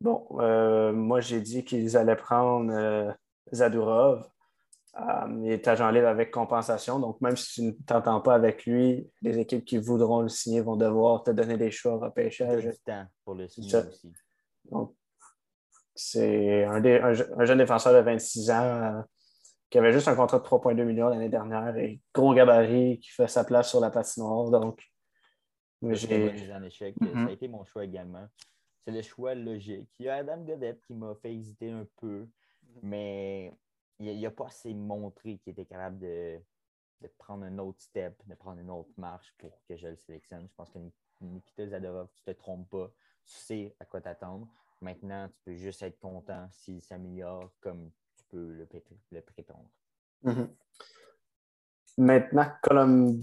bon, 0.00 0.26
euh, 0.38 0.92
moi, 0.92 1.20
j'ai 1.20 1.40
dit 1.40 1.64
qu'ils 1.64 1.96
allaient 1.96 2.16
prendre 2.16 2.72
euh, 2.72 3.10
Zadorov. 3.52 4.24
il 5.40 5.50
est 5.50 5.66
agent 5.66 5.90
libre 5.90 6.06
avec 6.06 6.30
compensation. 6.30 7.00
Donc, 7.00 7.20
même 7.20 7.36
si 7.36 7.52
tu 7.54 7.62
ne 7.62 7.70
t'entends 7.86 8.20
pas 8.20 8.34
avec 8.34 8.64
lui, 8.64 9.10
les 9.22 9.38
équipes 9.38 9.64
qui 9.64 9.78
voudront 9.78 10.20
le 10.20 10.28
signer 10.28 10.60
vont 10.60 10.76
devoir 10.76 11.24
te 11.24 11.30
donner 11.32 11.56
des 11.56 11.70
choix 11.70 11.94
au 11.94 11.98
repêchage. 11.98 12.68
Temps 12.84 13.06
pour 13.24 13.34
le 13.34 13.48
signer 13.48 13.76
aussi. 13.76 14.12
Donc, 14.70 14.94
c'est 15.94 16.64
un, 16.64 17.12
jeune 17.44 17.58
défenseur 17.58 17.92
de 17.92 17.98
26 17.98 18.50
ans 18.50 18.54
euh, 18.54 19.02
qui 19.68 19.78
avait 19.78 19.92
juste 19.92 20.08
un 20.08 20.14
contrat 20.14 20.38
de 20.38 20.44
3,2 20.44 20.84
millions 20.84 21.08
l'année 21.08 21.28
dernière 21.28 21.76
et 21.76 22.00
gros 22.14 22.34
gabarit 22.34 23.00
qui 23.00 23.10
fait 23.10 23.28
sa 23.28 23.44
place 23.44 23.68
sur 23.68 23.80
la 23.80 23.90
patinoire. 23.90 24.50
Donc, 24.50 24.80
j'ai. 25.90 26.52
en 26.52 26.62
échec. 26.62 26.94
Ça 26.98 27.04
a 27.04 27.08
mm-hmm. 27.08 27.30
été 27.30 27.48
mon 27.48 27.64
choix 27.64 27.84
également. 27.84 28.26
C'est 28.84 28.92
le 28.92 29.02
choix 29.02 29.34
logique. 29.34 29.88
Il 29.98 30.06
y 30.06 30.08
a 30.08 30.16
Adam 30.16 30.42
Godette 30.42 30.80
qui 30.82 30.94
m'a 30.94 31.14
fait 31.14 31.34
hésiter 31.34 31.70
un 31.70 31.86
peu, 31.96 32.26
mais 32.82 33.52
il 33.98 34.20
n'a 34.20 34.30
pas 34.30 34.46
assez 34.46 34.74
montré 34.74 35.38
qu'il 35.38 35.52
était 35.52 35.64
capable 35.64 35.98
de, 35.98 36.40
prendre 37.18 37.44
un 37.44 37.58
autre 37.58 37.80
step, 37.80 38.20
de 38.26 38.34
prendre 38.34 38.60
une 38.60 38.70
autre 38.70 38.92
marche 38.96 39.32
pour 39.38 39.60
que 39.68 39.76
je 39.76 39.88
le 39.88 39.96
sélectionne. 39.96 40.46
Je 40.48 40.54
pense 40.54 40.70
que 40.70 40.78
Nikita 41.20 41.68
Zadorov, 41.68 42.08
tu 42.14 42.22
ne 42.26 42.32
te 42.32 42.38
trompes 42.38 42.68
pas. 42.70 42.90
Tu 43.24 43.34
sais 43.36 43.76
à 43.78 43.84
quoi 43.84 44.00
t'attendre. 44.00 44.48
Maintenant, 44.80 45.28
tu 45.28 45.40
peux 45.44 45.54
juste 45.54 45.82
être 45.82 45.98
content 46.00 46.48
s'il 46.50 46.82
s'améliore 46.82 47.52
comme 47.60 47.90
tu 48.16 48.24
peux 48.28 48.66
le, 49.10 49.20
prétendre. 49.20 49.70
Mhm. 50.22 50.48
Maintenant, 51.98 52.46
Colum... 52.62 53.20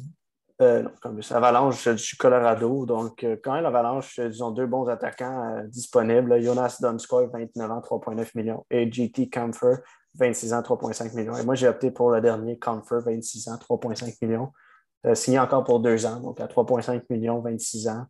Euh, 0.61 0.83
Avalanche 1.31 1.87
du 1.87 2.15
Colorado. 2.17 2.85
Donc, 2.85 3.23
euh, 3.23 3.37
quand 3.41 3.53
même, 3.53 3.63
l'Avalanche, 3.63 4.17
ils 4.17 4.43
ont 4.43 4.51
deux 4.51 4.65
bons 4.65 4.87
attaquants 4.87 5.55
euh, 5.55 5.63
disponibles. 5.67 6.41
Jonas 6.41 6.77
Donskoy, 6.81 7.29
29 7.31 7.71
ans, 7.71 7.79
3,9 7.79 8.31
millions. 8.35 8.65
Et 8.69 8.91
GT 8.91 9.29
Comfer, 9.29 9.77
26 10.15 10.53
ans, 10.53 10.61
3,5 10.61 11.15
millions. 11.15 11.35
Et 11.37 11.45
moi, 11.45 11.55
j'ai 11.55 11.67
opté 11.69 11.91
pour 11.91 12.11
le 12.11 12.19
dernier 12.19 12.59
Comfer, 12.59 12.99
26 13.05 13.47
ans, 13.47 13.55
3,5 13.57 14.17
millions. 14.21 14.51
signé 15.13 15.39
encore 15.39 15.63
pour 15.63 15.79
deux 15.79 16.05
ans, 16.05 16.19
donc 16.19 16.41
à 16.41 16.47
3,5 16.47 17.03
millions, 17.09 17.39
26 17.39 17.87
ans 17.87 18.05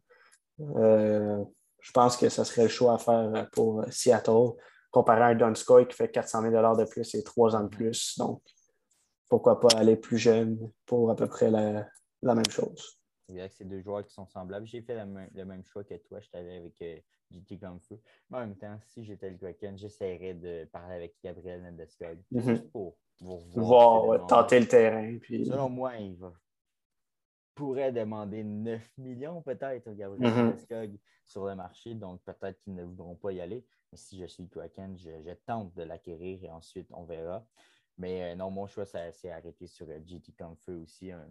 je 1.81 1.91
pense 1.93 2.17
que 2.17 2.29
ce 2.29 2.43
serait 2.43 2.63
le 2.63 2.67
choix 2.67 2.95
à 2.95 2.97
faire 2.97 3.47
pour 3.51 3.85
Seattle, 3.89 4.51
comparé 4.91 5.21
à 5.21 5.25
un 5.27 5.35
Donskoy 5.35 5.87
qui 5.87 5.95
fait 5.95 6.09
400 6.09 6.41
000 6.41 6.75
de 6.75 6.83
plus 6.85 7.15
et 7.15 7.23
trois 7.23 7.55
ans 7.55 7.63
de 7.63 7.69
plus. 7.69 8.17
Donc, 8.17 8.41
pourquoi 9.29 9.59
pas 9.59 9.77
aller 9.77 9.95
plus 9.95 10.17
jeune 10.17 10.57
pour 10.85 11.09
à 11.09 11.15
peu 11.15 11.27
près 11.27 11.49
la, 11.49 11.85
même 12.21 12.49
chose. 12.49 12.99
Exact, 13.29 13.53
c'est 13.57 13.65
deux 13.65 13.81
joueurs 13.81 14.05
qui 14.05 14.13
sont 14.13 14.25
semblables. 14.25 14.65
J'ai 14.65 14.81
fait 14.81 14.95
le 14.95 15.45
même 15.45 15.63
choix 15.63 15.83
que 15.83 15.95
toi. 15.95 16.19
Je 16.19 16.27
allé 16.33 16.57
avec 16.57 16.81
euh, 16.81 16.97
JT 17.31 17.59
Feu. 17.81 18.01
Mais 18.29 18.37
en 18.37 18.39
même 18.41 18.57
temps, 18.57 18.79
si 18.87 19.03
j'étais 19.03 19.29
le 19.29 19.37
Kraken, 19.37 19.77
j'essaierais 19.77 20.33
de 20.33 20.65
parler 20.71 20.95
avec 20.95 21.15
Gabriel 21.23 21.61
Nendeskog 21.61 22.19
mm 22.31 22.55
pour, 22.71 22.97
voir. 23.19 24.25
tenter 24.27 24.59
le 24.59 24.67
terrain. 24.67 25.17
Puis... 25.19 25.45
Selon 25.45 25.69
moi, 25.69 25.95
il 25.97 26.15
va 26.15 26.33
pourrait 27.59 27.91
demander 27.91 28.41
9 28.41 28.97
millions 28.99 29.41
peut-être 29.41 29.91
Gabriel 29.91 30.55
mm 30.55 30.97
sur 31.25 31.45
le 31.45 31.55
marché, 31.55 31.93
donc 31.93 32.23
peut-être 32.23 32.57
qu'ils 32.61 32.73
ne 32.73 32.83
voudront 32.85 33.15
pas 33.15 33.33
y 33.33 33.41
aller. 33.41 33.65
Mais 33.91 33.97
si 33.97 34.17
je 34.17 34.25
suis 34.25 34.47
Kraken, 34.47 34.97
je, 34.97 35.33
tente 35.45 35.75
de 35.75 35.83
l'acquérir 35.83 36.43
et 36.43 36.49
ensuite 36.49 36.87
on 36.91 37.03
verra. 37.03 37.45
Mais 37.97 38.31
euh, 38.31 38.35
non, 38.35 38.49
mon 38.49 38.65
choix, 38.65 38.85
ça 38.85 39.11
s'est 39.11 39.29
arrêté 39.29 39.67
sur 39.67 39.87
euh, 39.89 39.99
GT 40.05 40.31
Comfort 40.39 40.81
aussi, 40.81 41.11
un, 41.11 41.27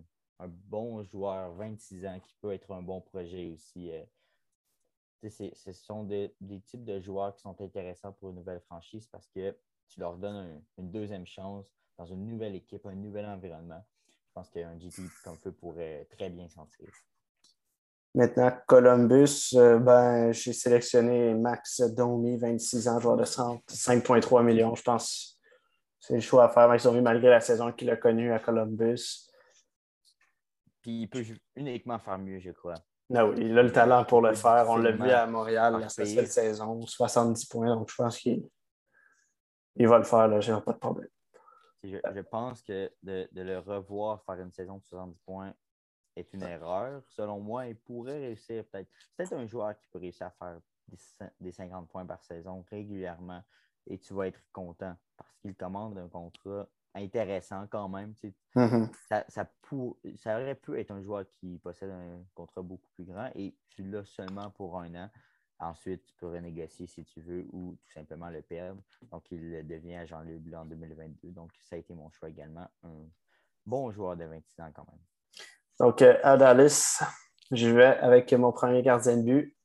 bon 0.47 1.03
joueur, 1.03 1.53
26 1.55 2.07
ans, 2.07 2.21
qui 2.21 2.35
peut 2.41 2.53
être 2.53 2.71
un 2.73 2.83
bon 2.83 3.01
projet 3.01 3.49
aussi. 3.49 3.91
Euh. 3.91 5.31
ce 5.31 5.73
sont 5.73 6.05
des, 6.05 6.35
types 6.67 6.85
de 6.85 7.01
joueurs 7.01 7.35
qui 7.35 7.43
sont 7.43 7.61
intéressants 7.61 8.13
pour 8.13 8.31
une 8.31 8.37
nouvelle 8.37 8.61
franchise 8.61 9.09
parce 9.09 9.27
que 9.29 9.57
tu 9.89 10.01
leur 10.01 10.17
donnes 10.17 10.63
une 10.77 10.91
deuxième 10.91 11.27
chance 11.27 11.67
dans 11.97 12.07
une 12.07 12.27
nouvelle 12.27 12.55
équipe, 12.55 12.87
un 12.87 12.95
nouvel 12.95 13.27
environnement 13.27 13.85
pense 14.39 14.51
qu'un 14.51 14.79
GT 14.79 15.03
comme 15.25 15.37
feu 15.37 15.53
pourrait 15.53 16.07
très 16.17 16.31
bien 16.31 16.49
s'en 16.49 16.67
tirer. 16.67 16.93
Maintenant, 18.15 18.53
Columbus, 18.67 19.55
euh, 19.55 19.79
ben, 19.79 20.33
j'ai 20.33 20.53
sélectionné 20.53 21.35
Max 21.35 21.81
Domi, 21.81 22.37
26 22.37 22.89
ans, 22.89 23.01
joueur 23.01 23.17
de 23.17 23.25
centre, 23.25 23.63
5,3 23.73 24.45
millions. 24.45 24.75
Je 24.75 24.83
pense 24.83 25.39
c'est 26.01 26.15
le 26.15 26.21
choix 26.21 26.45
à 26.45 26.49
faire. 26.49 26.69
Max 26.69 26.85
Domi, 26.85 27.01
malgré 27.01 27.29
la 27.29 27.41
saison 27.41 27.73
qu'il 27.73 27.91
a 27.91 27.97
connue 27.97 28.33
à 28.33 28.39
Columbus. 28.39 29.28
Puis 30.89 31.03
il 31.03 31.07
peut 31.07 31.23
uniquement 31.55 31.99
faire 31.99 32.17
mieux, 32.17 32.39
je 32.39 32.51
crois. 32.51 32.73
Non, 33.11 33.35
il 33.35 33.59
a 33.59 33.63
le 33.63 33.71
talent 33.71 34.07
pour 34.07 34.23
le 34.23 34.33
faire. 34.33 34.65
On 34.71 34.79
l'a 34.79 34.93
vu 34.93 35.11
à 35.11 35.27
Montréal 35.27 35.79
la 35.79 35.91
saison, 35.91 36.81
70 36.81 37.45
points. 37.45 37.77
Donc, 37.77 37.91
je 37.91 37.95
pense 37.95 38.17
qu'il 38.17 38.41
va 39.77 39.99
le 39.99 40.05
faire, 40.05 40.29
là, 40.29 40.41
j'ai 40.41 40.59
pas 40.63 40.73
de 40.73 40.79
problème. 40.79 41.11
Je, 41.83 42.21
pense 42.23 42.63
que 42.63 42.91
de, 43.03 43.29
le 43.35 43.59
revoir 43.59 44.23
faire 44.25 44.41
une 44.41 44.51
saison 44.51 44.79
de 44.79 44.85
70 44.85 45.19
points 45.27 45.53
est 46.17 46.33
une 46.33 46.45
erreur. 46.45 47.03
Selon 47.09 47.39
moi, 47.39 47.67
il 47.67 47.77
pourrait 47.77 48.21
réussir 48.21 48.65
peut-être. 48.65 48.89
peut-être 49.15 49.35
un 49.35 49.47
joueur 49.47 49.77
qui 49.77 49.87
peut 49.89 49.99
réussir 49.99 50.29
à 50.29 50.31
faire 50.31 50.59
des, 51.39 51.53
50 51.53 51.87
points 51.87 52.07
par 52.07 52.25
saison 52.25 52.65
régulièrement 52.71 53.43
et 53.87 53.99
tu 53.99 54.15
vas 54.15 54.29
être 54.29 54.41
content 54.53 54.97
parce 55.19 55.37
qu'il 55.43 55.55
commande 55.55 55.99
un 55.99 56.09
contrat 56.09 56.67
intéressant 56.99 57.67
quand 57.69 57.89
même. 57.89 58.15
Mm-hmm. 58.55 58.89
ça, 59.09 59.25
ça, 59.29 60.41
aurait 60.41 60.55
pu 60.55 60.79
être 60.79 60.91
un 60.91 61.03
joueur 61.03 61.25
qui 61.29 61.59
possède 61.59 61.91
un 61.91 62.23
contrat 62.35 62.63
beaucoup 62.63 62.91
plus 62.95 63.05
grand 63.05 63.31
et 63.35 63.55
tu 63.71 63.83
l'as 63.85 64.05
seulement 64.05 64.51
pour 64.51 64.79
un 64.79 64.95
an. 64.95 65.11
Ensuite, 65.61 66.05
tu 66.05 66.15
peux 66.15 66.29
renégocier 66.29 66.87
si 66.87 67.05
tu 67.05 67.21
veux 67.21 67.45
ou 67.53 67.77
tout 67.83 67.93
simplement 67.93 68.31
le 68.31 68.43
perdre. 68.43 68.81
Donc, 69.11 69.25
il 69.33 69.67
devient 69.67 69.97
agent 69.97 70.21
libre 70.21 70.57
en 70.57 70.65
2022. 70.65 71.31
Donc, 71.31 71.51
ça 71.61 71.75
a 71.75 71.79
été 71.81 71.95
mon 71.95 72.11
choix 72.11 72.29
également. 72.29 72.69
Un 72.85 73.09
bon 73.67 73.91
joueur 73.91 74.17
de 74.17 74.25
26 74.25 74.61
ans 74.61 74.71
quand 74.73 74.87
même. 74.89 75.01
Donc, 75.81 76.03
à 76.03 76.37
Dallas, 76.37 77.03
je 77.51 77.69
vais 77.69 77.87
avec 77.87 78.33
mon 78.33 78.53
premier 78.53 78.83
gardien 78.83 79.17
de 79.17 79.23
but, 79.23 79.57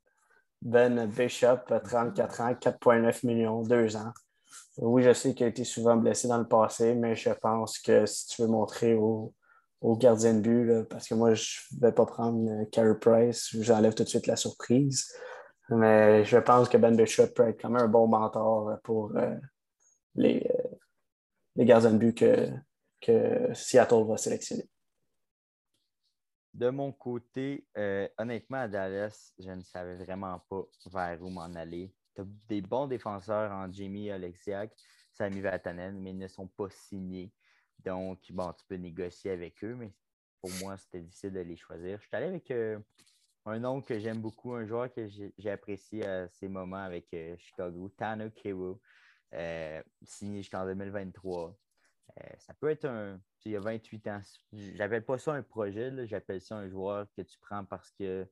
Ben 0.61 1.05
Bishop, 1.07 1.57
34 1.67 2.41
ans, 2.41 2.53
4,9 2.53 3.25
millions, 3.25 3.61
2 3.61 3.95
ans. 3.97 4.13
Oui, 4.77 5.03
je 5.03 5.13
sais 5.13 5.33
qu'il 5.33 5.45
a 5.45 5.49
été 5.49 5.63
souvent 5.63 5.95
blessé 5.97 6.27
dans 6.27 6.39
le 6.39 6.47
passé, 6.47 6.95
mais 6.95 7.15
je 7.15 7.29
pense 7.29 7.77
que 7.79 8.05
si 8.05 8.27
tu 8.27 8.41
veux 8.41 8.47
montrer 8.47 8.95
au, 8.95 9.33
gardien 9.83 10.33
de 10.33 10.39
but, 10.39 10.83
parce 10.89 11.07
que 11.07 11.13
moi, 11.13 11.33
je 11.33 11.59
ne 11.73 11.81
vais 11.81 11.91
pas 11.91 12.05
prendre 12.05 12.63
Carey 12.71 12.97
Price, 12.99 13.49
j'enlève 13.59 13.93
tout 13.93 14.03
de 14.03 14.09
suite 14.09 14.27
la 14.27 14.35
surprise. 14.35 15.13
Mais 15.69 16.25
je 16.25 16.37
pense 16.37 16.69
que 16.69 16.77
Ben 16.77 16.95
Bishop 16.95 17.27
peut 17.35 17.47
être 17.49 17.61
quand 17.61 17.69
même 17.69 17.83
un 17.83 17.87
bon 17.87 18.07
mentor 18.07 18.77
pour 18.83 19.15
euh, 19.15 19.35
les, 20.15 20.45
euh, 20.49 20.75
les 21.55 21.65
gardiens 21.65 21.91
de 21.91 21.97
but 21.97 22.17
que, 22.17 22.49
que 23.01 23.53
Seattle 23.53 24.05
va 24.07 24.17
sélectionner. 24.17 24.69
De 26.53 26.69
mon 26.69 26.91
côté, 26.91 27.65
euh, 27.77 28.07
honnêtement, 28.17 28.59
à 28.59 28.67
Dallas, 28.67 29.33
je 29.39 29.49
ne 29.49 29.63
savais 29.63 29.95
vraiment 29.95 30.39
pas 30.49 30.63
vers 30.85 31.21
où 31.21 31.29
m'en 31.29 31.53
aller. 31.55 31.91
Tu 32.15 32.21
as 32.21 32.25
des 32.47 32.61
bons 32.61 32.87
défenseurs 32.87 33.51
en 33.51 33.71
Jamie 33.71 34.11
Alexiak, 34.11 34.73
Sami 35.11 35.41
Vatanen, 35.41 35.99
mais 35.99 36.11
ils 36.11 36.17
ne 36.17 36.27
sont 36.27 36.47
pas 36.47 36.69
signés. 36.69 37.31
Donc, 37.79 38.19
bon, 38.31 38.53
tu 38.53 38.65
peux 38.67 38.75
négocier 38.75 39.31
avec 39.31 39.63
eux, 39.63 39.75
mais 39.75 39.91
pour 40.41 40.51
moi, 40.61 40.77
c'était 40.77 41.01
difficile 41.01 41.33
de 41.33 41.39
les 41.39 41.57
choisir. 41.57 41.99
Je 42.01 42.07
suis 42.07 42.15
allé 42.15 42.27
avec 42.27 42.51
un 43.45 43.59
nom 43.59 43.81
que 43.81 43.99
j'aime 43.99 44.21
beaucoup, 44.21 44.53
un 44.53 44.65
joueur 44.65 44.91
que 44.93 45.07
j'ai 45.07 45.49
apprécié 45.49 46.05
à 46.05 46.27
ces 46.29 46.47
moments 46.47 46.77
avec 46.77 47.13
euh, 47.13 47.35
Chicago, 47.37 47.89
Tano 47.89 48.29
euh, 49.33 49.83
signé 50.03 50.37
jusqu'en 50.39 50.65
2023. 50.65 51.57
Euh, 52.19 52.23
ça 52.37 52.53
peut 52.53 52.69
être 52.69 52.85
un. 52.85 53.19
Il 53.45 53.51
y 53.51 53.57
a 53.57 53.59
28 53.59 54.07
ans. 54.07 54.21
J'appelle 54.75 55.03
pas 55.03 55.17
ça 55.17 55.33
un 55.33 55.43
projet, 55.43 55.91
j'appelle 56.07 56.39
ça 56.39 56.55
un 56.55 56.69
joueur 56.69 57.07
que 57.17 57.21
tu 57.21 57.37
prends 57.39 57.65
parce 57.65 57.91
que 57.91 58.25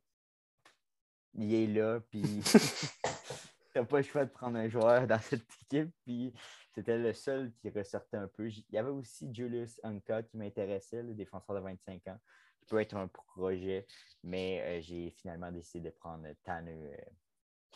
il 1.34 1.54
est 1.54 1.68
là, 1.68 2.00
puis 2.10 2.24
tu 3.74 3.80
n'as 3.80 3.86
pas 3.86 3.98
le 3.98 4.04
choix 4.04 4.26
de 4.26 4.30
prendre 4.30 4.58
un 4.58 4.70
joueur 4.70 5.08
dans 5.08 5.20
cette 5.20 5.44
équipe, 5.72 5.92
puis 6.04 6.34
c'était 6.74 6.98
le 6.98 7.14
seul 7.14 7.52
qui 7.62 7.70
ressortait 7.70 8.18
un 8.18 8.28
peu. 8.28 8.48
Il 8.50 8.66
y 8.72 8.78
avait 8.78 8.90
aussi 8.90 9.34
Julius 9.34 9.80
Anka 9.84 10.24
qui 10.24 10.38
m'intéressait, 10.38 11.04
le 11.04 11.14
défenseur 11.14 11.56
de 11.56 11.62
25 11.62 12.08
ans 12.08 12.20
peut 12.68 12.80
être 12.80 12.96
un 12.96 13.08
projet, 13.08 13.86
mais 14.24 14.62
euh, 14.62 14.82
j'ai 14.82 15.12
finalement 15.12 15.52
décidé 15.52 15.90
de 15.90 15.96
prendre 15.96 16.26
Tanner 16.44 16.96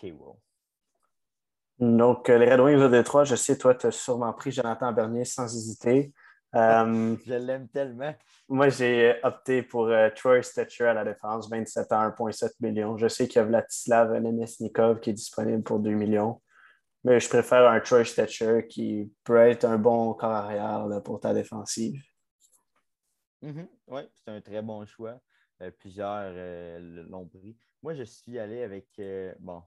euh, 0.03 0.11
Donc, 1.79 2.29
euh, 2.29 2.37
les 2.37 2.51
Red 2.51 2.61
Wings 2.61 2.79
de 2.79 2.87
Détroit, 2.87 3.25
je 3.25 3.35
sais, 3.35 3.57
toi, 3.57 3.75
tu 3.75 3.87
as 3.87 3.91
sûrement 3.91 4.31
pris 4.33 4.51
Jonathan 4.51 4.93
Bernier 4.93 5.25
sans 5.25 5.53
hésiter. 5.53 6.13
Je 6.55 7.33
l'aime 7.33 7.67
tellement. 7.67 8.13
Moi, 8.47 8.69
j'ai 8.69 9.19
opté 9.23 9.61
pour 9.61 9.91
Troy 10.15 10.41
Stetcher 10.41 10.85
à 10.85 10.93
la 10.93 11.03
défense, 11.03 11.49
27 11.49 11.91
ans, 11.91 12.09
1,7 12.09 12.51
million. 12.61 12.97
Je 12.97 13.07
sais 13.07 13.27
qu'il 13.27 13.37
y 13.37 13.43
a 13.43 13.45
Vladislav 13.45 14.13
Nemesnikov 14.13 14.99
qui 14.99 15.09
est 15.09 15.13
disponible 15.13 15.63
pour 15.63 15.79
2 15.79 15.91
millions. 15.91 16.41
Mais 17.03 17.19
je 17.19 17.27
préfère 17.29 17.69
un 17.69 17.79
Troy 17.81 18.05
Stetcher 18.05 18.67
qui 18.67 19.11
peut 19.23 19.37
être 19.37 19.65
un 19.65 19.77
bon 19.77 20.13
corps 20.13 20.31
arrière 20.31 20.87
pour 21.03 21.19
ta 21.19 21.33
défensive. 21.33 22.01
Mm-hmm. 23.43 23.67
Oui, 23.87 24.01
c'est 24.13 24.31
un 24.31 24.41
très 24.41 24.61
bon 24.61 24.85
choix. 24.85 25.19
Euh, 25.61 25.71
plusieurs 25.71 26.31
euh, 26.35 27.03
l'ont 27.09 27.27
pris. 27.27 27.57
Moi, 27.83 27.93
je 27.93 28.03
suis 28.03 28.39
allé 28.39 28.63
avec 28.63 28.87
bon, 29.39 29.61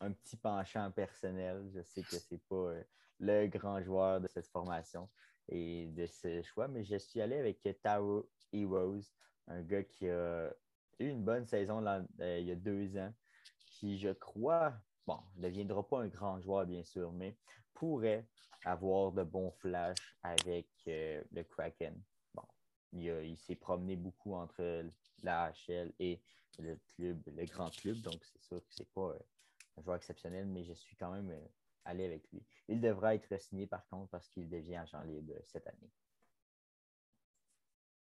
un, 0.00 0.12
petit 0.12 0.36
penchant 0.36 0.90
personnel. 0.90 1.70
Je 1.74 1.82
sais 1.82 2.02
que 2.02 2.16
ce 2.16 2.34
n'est 2.34 2.40
pas 2.48 2.72
le 3.20 3.46
grand 3.46 3.80
joueur 3.82 4.20
de 4.20 4.26
cette 4.26 4.48
formation 4.48 5.08
et 5.50 5.86
de 5.86 6.06
ce 6.06 6.42
choix, 6.42 6.68
mais 6.68 6.84
je 6.84 6.96
suis 6.96 7.20
allé 7.20 7.36
avec 7.36 7.68
Taro 7.82 8.28
Heroes, 8.52 9.02
un 9.48 9.62
gars 9.62 9.82
qui 9.82 10.08
a 10.08 10.50
eu 10.98 11.08
une 11.08 11.24
bonne 11.24 11.44
saison 11.46 11.84
euh, 11.84 12.38
il 12.38 12.46
y 12.46 12.52
a 12.52 12.56
deux 12.56 12.96
ans, 12.96 13.12
qui, 13.66 13.98
je 13.98 14.10
crois, 14.10 14.74
bon, 15.06 15.18
ne 15.36 15.42
deviendra 15.42 15.86
pas 15.86 16.00
un 16.00 16.08
grand 16.08 16.40
joueur, 16.40 16.66
bien 16.66 16.84
sûr, 16.84 17.12
mais 17.12 17.36
pourrait 17.74 18.26
avoir 18.64 19.12
de 19.12 19.24
bons 19.24 19.50
flashs 19.58 20.16
avec 20.22 20.68
euh, 20.86 21.22
le 21.32 21.42
Kraken. 21.42 22.00
Bon, 22.34 22.44
il, 22.92 23.36
s'est 23.38 23.56
promené 23.56 23.96
beaucoup 23.96 24.34
entre 24.34 24.84
la 25.22 25.52
HL 25.66 25.92
et 25.98 26.20
le 26.58 26.78
club, 26.94 27.22
le 27.26 27.44
grand 27.46 27.70
club, 27.70 27.96
donc 28.02 28.22
c'est 28.24 28.42
sûr 28.42 28.60
que 28.64 28.72
ce 28.74 28.82
n'est 28.82 28.88
pas 28.94 29.10
euh, 29.10 29.18
un 29.78 29.82
joueur 29.82 29.96
exceptionnel, 29.96 30.46
mais 30.46 30.62
je 30.62 30.74
suis 30.74 30.96
quand 30.96 31.10
même 31.10 31.34
allé 31.84 32.06
avec 32.06 32.30
lui. 32.32 32.42
Il 32.68 32.80
devra 32.80 33.14
être 33.14 33.40
signé 33.40 33.66
par 33.66 33.86
contre 33.88 34.08
parce 34.10 34.28
qu'il 34.28 34.48
devient 34.48 34.76
agent 34.76 35.02
libre 35.02 35.34
cette 35.46 35.66
année. 35.66 35.90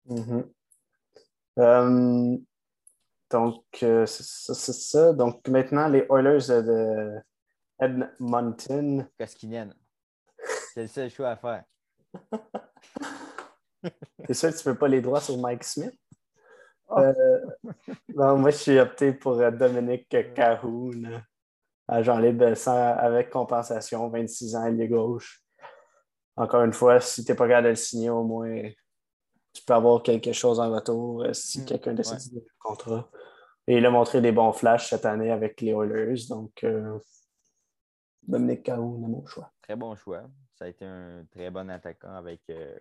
Mm-hmm. 0.08 0.44
Donc, 3.32 3.64
euh, 3.82 4.04
c'est 4.04 4.72
ça. 4.72 5.12
Donc, 5.14 5.48
maintenant, 5.48 5.88
les 5.88 6.06
Oilers 6.10 6.62
de 6.62 7.18
Edmonton. 7.80 9.08
Koskinen. 9.18 9.74
C'est 10.74 10.82
le 10.82 10.88
seul 10.88 11.10
choix 11.10 11.30
à 11.30 11.36
faire. 11.36 11.64
T'es 14.26 14.34
sûr 14.34 14.50
que 14.50 14.58
tu 14.58 14.68
ne 14.68 14.72
veux 14.72 14.78
pas 14.78 14.88
les 14.88 15.00
droits 15.00 15.22
sur 15.22 15.38
Mike 15.38 15.64
Smith? 15.64 15.98
Oh. 16.88 16.98
Euh, 16.98 18.36
moi, 18.36 18.50
je 18.50 18.56
suis 18.56 18.78
opté 18.78 19.14
pour 19.14 19.40
euh, 19.40 19.50
Dominique 19.50 20.14
Cahoon, 20.34 21.22
agent 21.92 22.18
libre 22.18 22.54
avec 22.68 23.30
compensation, 23.30 24.08
26 24.08 24.56
ans, 24.56 24.66
est 24.66 24.88
gauche. 24.88 25.42
Encore 26.36 26.64
une 26.64 26.72
fois, 26.72 27.00
si 27.00 27.24
tu 27.24 27.30
n'es 27.30 27.36
pas 27.36 27.46
capable 27.46 27.66
de 27.66 27.70
le 27.70 27.76
signer, 27.76 28.10
au 28.10 28.24
moins, 28.24 28.70
tu 29.52 29.62
peux 29.64 29.74
avoir 29.74 30.02
quelque 30.02 30.32
chose 30.32 30.58
en 30.60 30.72
retour 30.72 31.26
si 31.32 31.60
hmm. 31.60 31.64
quelqu'un 31.66 31.94
décide 31.94 32.32
de 32.32 32.40
le 32.40 32.46
contrat. 32.58 33.10
Et 33.66 33.76
il 33.76 33.86
a 33.86 33.90
montré 33.90 34.20
des 34.20 34.32
bons 34.32 34.52
flashs 34.52 34.88
cette 34.88 35.04
année 35.04 35.30
avec 35.30 35.60
les 35.60 35.72
Oilers. 35.72 36.26
Donc, 36.28 36.64
euh, 36.64 36.98
Dominique 38.22 38.64
Cahoon 38.64 38.98
mon 38.98 39.24
choix. 39.26 39.52
Très 39.62 39.76
bon 39.76 39.94
choix. 39.94 40.22
Ça 40.54 40.64
a 40.64 40.68
été 40.68 40.84
un 40.84 41.24
très 41.30 41.50
bon 41.50 41.68
attaquant 41.70 42.14
avec 42.14 42.40
euh, 42.50 42.76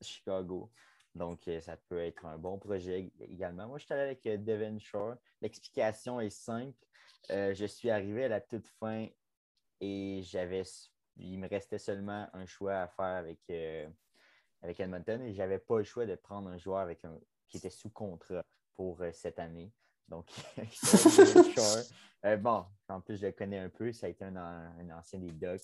Chicago. 0.00 0.70
Donc, 1.16 1.48
euh, 1.48 1.60
ça 1.60 1.76
peut 1.76 1.98
être 1.98 2.26
un 2.26 2.38
bon 2.38 2.58
projet 2.58 3.10
également. 3.20 3.66
Moi, 3.68 3.78
je 3.78 3.84
suis 3.84 3.94
allé 3.94 4.02
avec 4.02 4.44
Devin 4.44 4.78
Shore. 4.78 5.16
L'explication 5.40 6.20
est 6.20 6.30
simple. 6.30 6.76
je 7.28 7.66
suis 7.66 7.90
arrivé 7.90 8.24
à 8.24 8.28
la 8.28 8.40
toute 8.40 8.68
fin 8.68 9.06
et 9.80 10.20
j'avais 10.22 10.62
il 11.18 11.38
me 11.38 11.48
restait 11.48 11.78
seulement 11.78 12.28
un 12.34 12.44
choix 12.44 12.80
à 12.80 12.88
faire 12.88 13.04
avec, 13.06 13.40
avec 14.62 14.80
Edmonton 14.80 15.22
et 15.22 15.32
je 15.32 15.38
n'avais 15.38 15.58
pas 15.58 15.78
le 15.78 15.84
choix 15.84 16.04
de 16.04 16.14
prendre 16.14 16.50
un 16.50 16.58
joueur 16.58 16.80
avec 16.80 17.00
qui 17.48 17.56
était 17.56 17.70
sous 17.70 17.90
contrat 17.90 18.44
pour 18.74 19.00
euh, 19.02 19.10
cette 19.12 19.38
année. 19.38 19.72
Donc, 20.08 20.26
euh, 22.24 22.36
bon, 22.36 22.64
en 22.88 23.00
plus, 23.00 23.16
je 23.16 23.26
le 23.26 23.32
connais 23.32 23.58
un 23.58 23.68
peu. 23.68 23.92
Ça 23.92 24.06
a 24.06 24.10
été 24.10 24.24
un, 24.24 24.90
ancien 24.90 25.18
des 25.18 25.32
Ducks. 25.32 25.62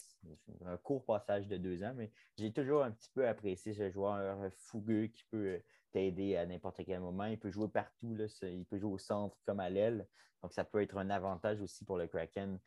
Un 0.64 0.76
court 0.78 1.05
passage 1.05 1.47
de 1.49 1.57
deux 1.57 1.82
ans, 1.82 1.93
mais 1.95 2.11
j'ai 2.36 2.53
toujours 2.53 2.82
un 2.82 2.90
petit 2.90 3.11
peu 3.14 3.26
apprécié 3.26 3.74
ce 3.74 3.90
joueur 3.90 4.51
fougueux 4.59 5.07
qui 5.07 5.24
peut 5.30 5.47
euh, 5.47 5.64
t'aider 5.93 6.36
à 6.36 6.47
n'importe 6.47 6.84
quel 6.84 7.01
moment. 7.01 7.24
Il 7.24 7.38
peut 7.38 7.51
jouer 7.51 7.68
partout. 7.68 8.14
Là, 8.14 8.26
il 8.43 8.64
peut 8.64 8.78
jouer 8.78 8.93
au 8.93 8.99
centre 8.99 9.36
comme 9.47 9.61
à 9.61 9.70
l'aile. 9.70 10.07
Donc, 10.43 10.53
ça 10.53 10.64
peut 10.64 10.82
être 10.82 10.97
un 10.97 11.11
avantage 11.11 11.61
aussi 11.61 11.84
pour 11.84 11.99
le 11.99 12.09
Kraken. 12.09 12.59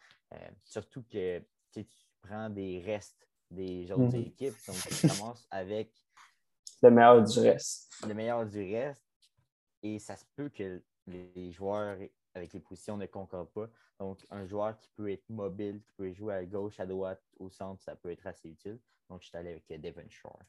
surtout 0.63 1.03
que 1.03 1.43
tu 1.73 1.85
prends 2.21 2.49
des 2.49 2.79
restes 2.79 3.27
des 3.51 3.91
autres 3.91 4.17
mhm. 4.17 4.27
équipes. 4.27 4.55
Donc, 4.67 4.77
tu 4.77 5.07
commences 5.07 5.45
avec 5.51 5.91
le 6.81 6.91
meilleur 6.91 7.23
du 7.23 7.39
reste. 7.39 7.91
Le 8.07 8.13
meilleur 8.13 8.45
du 8.45 8.73
reste. 8.73 9.01
Et 9.83 9.99
ça 9.99 10.15
se 10.15 10.25
peut 10.35 10.49
que 10.49 10.81
les 11.07 11.51
joueurs 11.51 11.97
avec 12.35 12.53
les 12.53 12.59
positions 12.59 12.97
ne 12.97 13.05
concordent 13.05 13.51
pas. 13.51 13.67
Donc, 13.99 14.25
un 14.29 14.45
joueur 14.45 14.77
qui 14.77 14.89
peut 14.95 15.11
être 15.11 15.27
mobile, 15.29 15.81
qui 15.81 15.91
peut 15.97 16.11
jouer 16.11 16.35
à 16.35 16.45
gauche, 16.45 16.79
à 16.79 16.85
droite, 16.85 17.21
au 17.39 17.49
centre, 17.49 17.81
ça 17.81 17.95
peut 17.95 18.11
être 18.11 18.27
assez 18.27 18.49
utile. 18.49 18.79
Donc, 19.09 19.21
je 19.21 19.27
suis 19.27 19.37
allé 19.37 19.51
avec 19.51 19.81
Devon 19.81 20.07
Shore. 20.09 20.39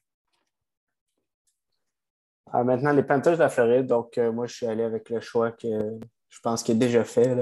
Ah, 2.53 2.65
maintenant, 2.65 2.93
les 2.93 3.03
Panthers 3.03 3.35
de 3.35 3.39
la 3.39 3.49
Floride. 3.49 3.87
Donc, 3.87 4.19
euh, 4.19 4.33
moi, 4.33 4.47
je 4.47 4.55
suis 4.55 4.67
allé 4.67 4.83
avec 4.83 5.11
le 5.11 5.21
choix 5.21 5.53
que 5.53 5.99
je 6.29 6.41
pense 6.41 6.63
qu'il 6.63 6.77
est 6.77 6.79
déjà 6.79 7.05
fait. 7.05 7.37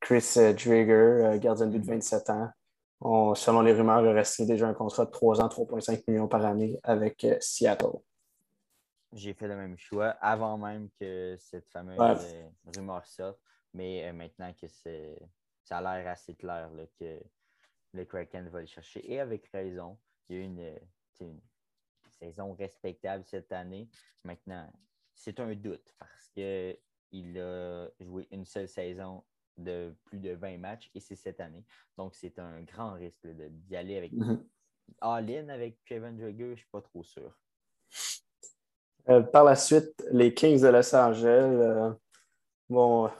Chris 0.00 0.34
euh, 0.36 0.54
euh, 0.66 1.38
gardien 1.38 1.66
de 1.66 1.72
but 1.72 1.80
de 1.80 1.86
27 1.86 2.30
ans. 2.30 3.34
selon 3.34 3.62
les 3.62 3.72
rumeurs, 3.72 4.04
il 4.04 4.08
resté 4.08 4.46
déjà 4.46 4.68
un 4.68 4.74
contrat 4.74 5.06
de 5.06 5.10
3 5.10 5.40
ans, 5.40 5.48
3,5 5.48 6.04
millions 6.08 6.28
par 6.28 6.44
année 6.44 6.78
avec 6.82 7.26
Seattle 7.40 7.98
j'ai 9.12 9.34
fait 9.34 9.48
le 9.48 9.56
même 9.56 9.78
choix 9.78 10.10
avant 10.20 10.58
même 10.58 10.90
que 11.00 11.36
cette 11.38 11.68
fameuse 11.68 11.98
euh, 11.98 12.48
rumeur 12.76 13.06
sorte. 13.06 13.40
Mais 13.74 14.08
euh, 14.08 14.12
maintenant 14.12 14.52
que 14.54 14.66
c'est 14.66 15.18
ça 15.62 15.78
a 15.78 15.82
l'air 15.82 16.08
assez 16.08 16.34
clair 16.34 16.70
que 16.98 17.20
le 17.92 18.04
Kraken 18.04 18.48
va 18.48 18.60
le 18.60 18.66
chercher. 18.66 19.10
Et 19.10 19.20
avec 19.20 19.46
raison, 19.48 19.98
il 20.28 20.36
y 20.36 20.38
a 20.38 20.42
eu 20.42 20.44
une, 20.44 20.78
saison 22.10 22.54
respectable 22.54 23.24
cette 23.24 23.52
année. 23.52 23.88
Maintenant, 24.24 24.72
c'est 25.14 25.38
un 25.40 25.54
doute 25.54 25.94
parce 25.98 26.28
qu'il 26.30 27.38
a 27.38 27.88
joué 28.00 28.26
une 28.30 28.44
seule 28.44 28.68
saison 28.68 29.24
de 29.56 29.94
plus 30.04 30.18
de 30.18 30.30
20 30.30 30.58
matchs 30.58 30.90
et 30.94 31.00
c'est 31.00 31.16
cette 31.16 31.40
année. 31.40 31.64
Donc, 31.96 32.14
c'est 32.14 32.38
un 32.38 32.62
grand 32.62 32.94
risque 32.94 33.26
d'y 33.26 33.76
aller 33.76 33.98
avec 33.98 34.12
mm-hmm. 34.12 34.44
all-in 35.00 35.48
avec 35.48 35.84
Kevin 35.84 36.16
Drager, 36.16 36.46
je 36.46 36.50
ne 36.50 36.56
suis 36.56 36.68
pas 36.70 36.82
trop 36.82 37.04
sûr. 37.04 37.38
Euh, 39.10 39.22
par 39.22 39.44
la 39.44 39.56
suite, 39.56 40.04
les 40.10 40.34
Kings 40.34 40.60
de 40.60 40.68
Los 40.68 40.94
Angeles 40.94 41.28
euh, 41.30 41.90
vont 42.68 43.10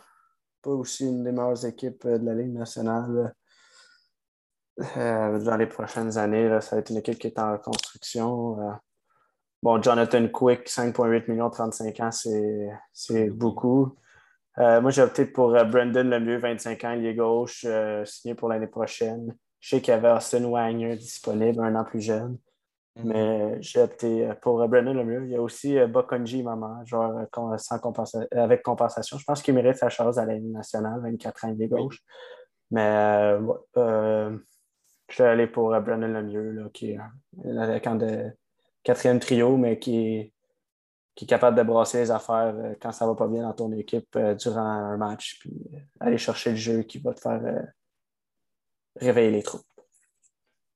pas 0.61 0.71
aussi 0.71 1.07
une 1.07 1.25
des 1.25 1.33
meilleures 1.33 1.65
équipes 1.65 2.05
euh, 2.05 2.19
de 2.19 2.27
la 2.27 2.35
Ligue 2.35 2.53
nationale 2.53 3.35
dans 4.95 5.57
les 5.59 5.67
prochaines 5.67 6.17
années. 6.19 6.61
ça 6.61 6.77
va 6.77 6.81
être 6.81 6.91
une 6.91 6.99
équipe 6.99 7.19
qui 7.19 7.27
est 7.27 7.39
en 7.41 7.59
construction. 7.59 8.79
bon, 9.61 9.83
Jonathan 9.83 10.29
Quick, 10.29 10.69
5,8 10.69 11.29
millions, 11.29 11.51
35 11.51 11.99
ans, 11.99 12.11
c'est 12.93 13.29
beaucoup. 13.31 13.97
moi, 14.57 14.91
j'ai 14.91 15.03
opté 15.03 15.25
pour 15.27 15.51
Brandon 15.51 16.05
Lemieux, 16.05 16.39
25 16.39 16.85
ans, 16.85 16.93
il 16.93 17.07
est 17.07 17.17
gauche, 17.17 17.67
signé 18.05 18.37
pour 18.37 18.49
l'année 18.49 18.69
prochaine. 18.69 19.35
Je 19.59 19.69
sais 19.71 19.81
qu'il 19.81 19.91
y 19.91 19.97
avait 19.97 20.13
Austin 20.13 20.49
Wagner 20.49 20.95
disponible, 20.95 21.61
un 21.61 21.75
an 21.75 21.83
plus 21.83 22.01
jeune. 22.01 22.39
Mhm. 22.99 23.07
Mais 23.07 23.63
j'ai 23.63 23.81
opté 23.81 24.29
pour 24.43 24.67
Brennan 24.69 24.93
le 24.93 25.05
mieux. 25.05 25.25
Il 25.25 25.31
y 25.31 25.37
a 25.37 25.43
aussi 25.43 25.79
euh, 25.79 25.87
Bokonji 25.87 26.43
Maman, 26.43 26.85
genre 26.85 27.17
euh, 27.19 27.59
sans 27.59 27.81
avec 28.33 28.63
compensation. 28.63 29.19
Je 29.19 29.25
pense 29.25 29.43
qu'il 29.43 29.55
mérite 29.55 29.77
sa 29.77 29.89
chance 29.89 30.19
à 30.19 30.27
la 30.27 30.39
nationale, 30.39 31.01
24 31.01 31.45
ans, 31.45 31.57
il 31.59 31.69
gauche. 31.69 32.01
Mais 32.71 33.39
euh, 33.77 34.37
je 35.09 35.15
suis 35.15 35.23
allé 35.23 35.47
pour 35.47 35.71
Brennan 35.81 36.13
Lemieux, 36.13 36.69
qui 36.75 36.93
est 36.93 36.99
l'attaquant 37.45 37.95
de 37.95 38.31
quatrième 38.83 39.21
trio, 39.21 39.57
mais 39.57 39.79
qui 39.79 39.97
est, 39.97 40.33
capable 41.27 41.57
de 41.57 41.63
brasser 41.65 41.99
les 41.99 42.11
affaires 42.13 42.55
quand 42.81 42.93
ça 42.93 43.05
ne 43.05 43.11
va 43.11 43.17
pas 43.17 43.27
bien 43.27 43.43
dans 43.43 43.53
ton 43.53 43.73
équipe 43.73 44.17
durant 44.39 44.61
un 44.61 44.97
match, 44.97 45.39
puis 45.41 45.53
aller 45.99 46.17
chercher 46.17 46.51
le 46.51 46.57
jeu 46.57 46.83
qui 46.83 46.99
va 46.99 47.13
te 47.13 47.21
faire 47.21 47.43
réveiller 48.95 49.33
les 49.33 49.43
troupes. 49.43 49.67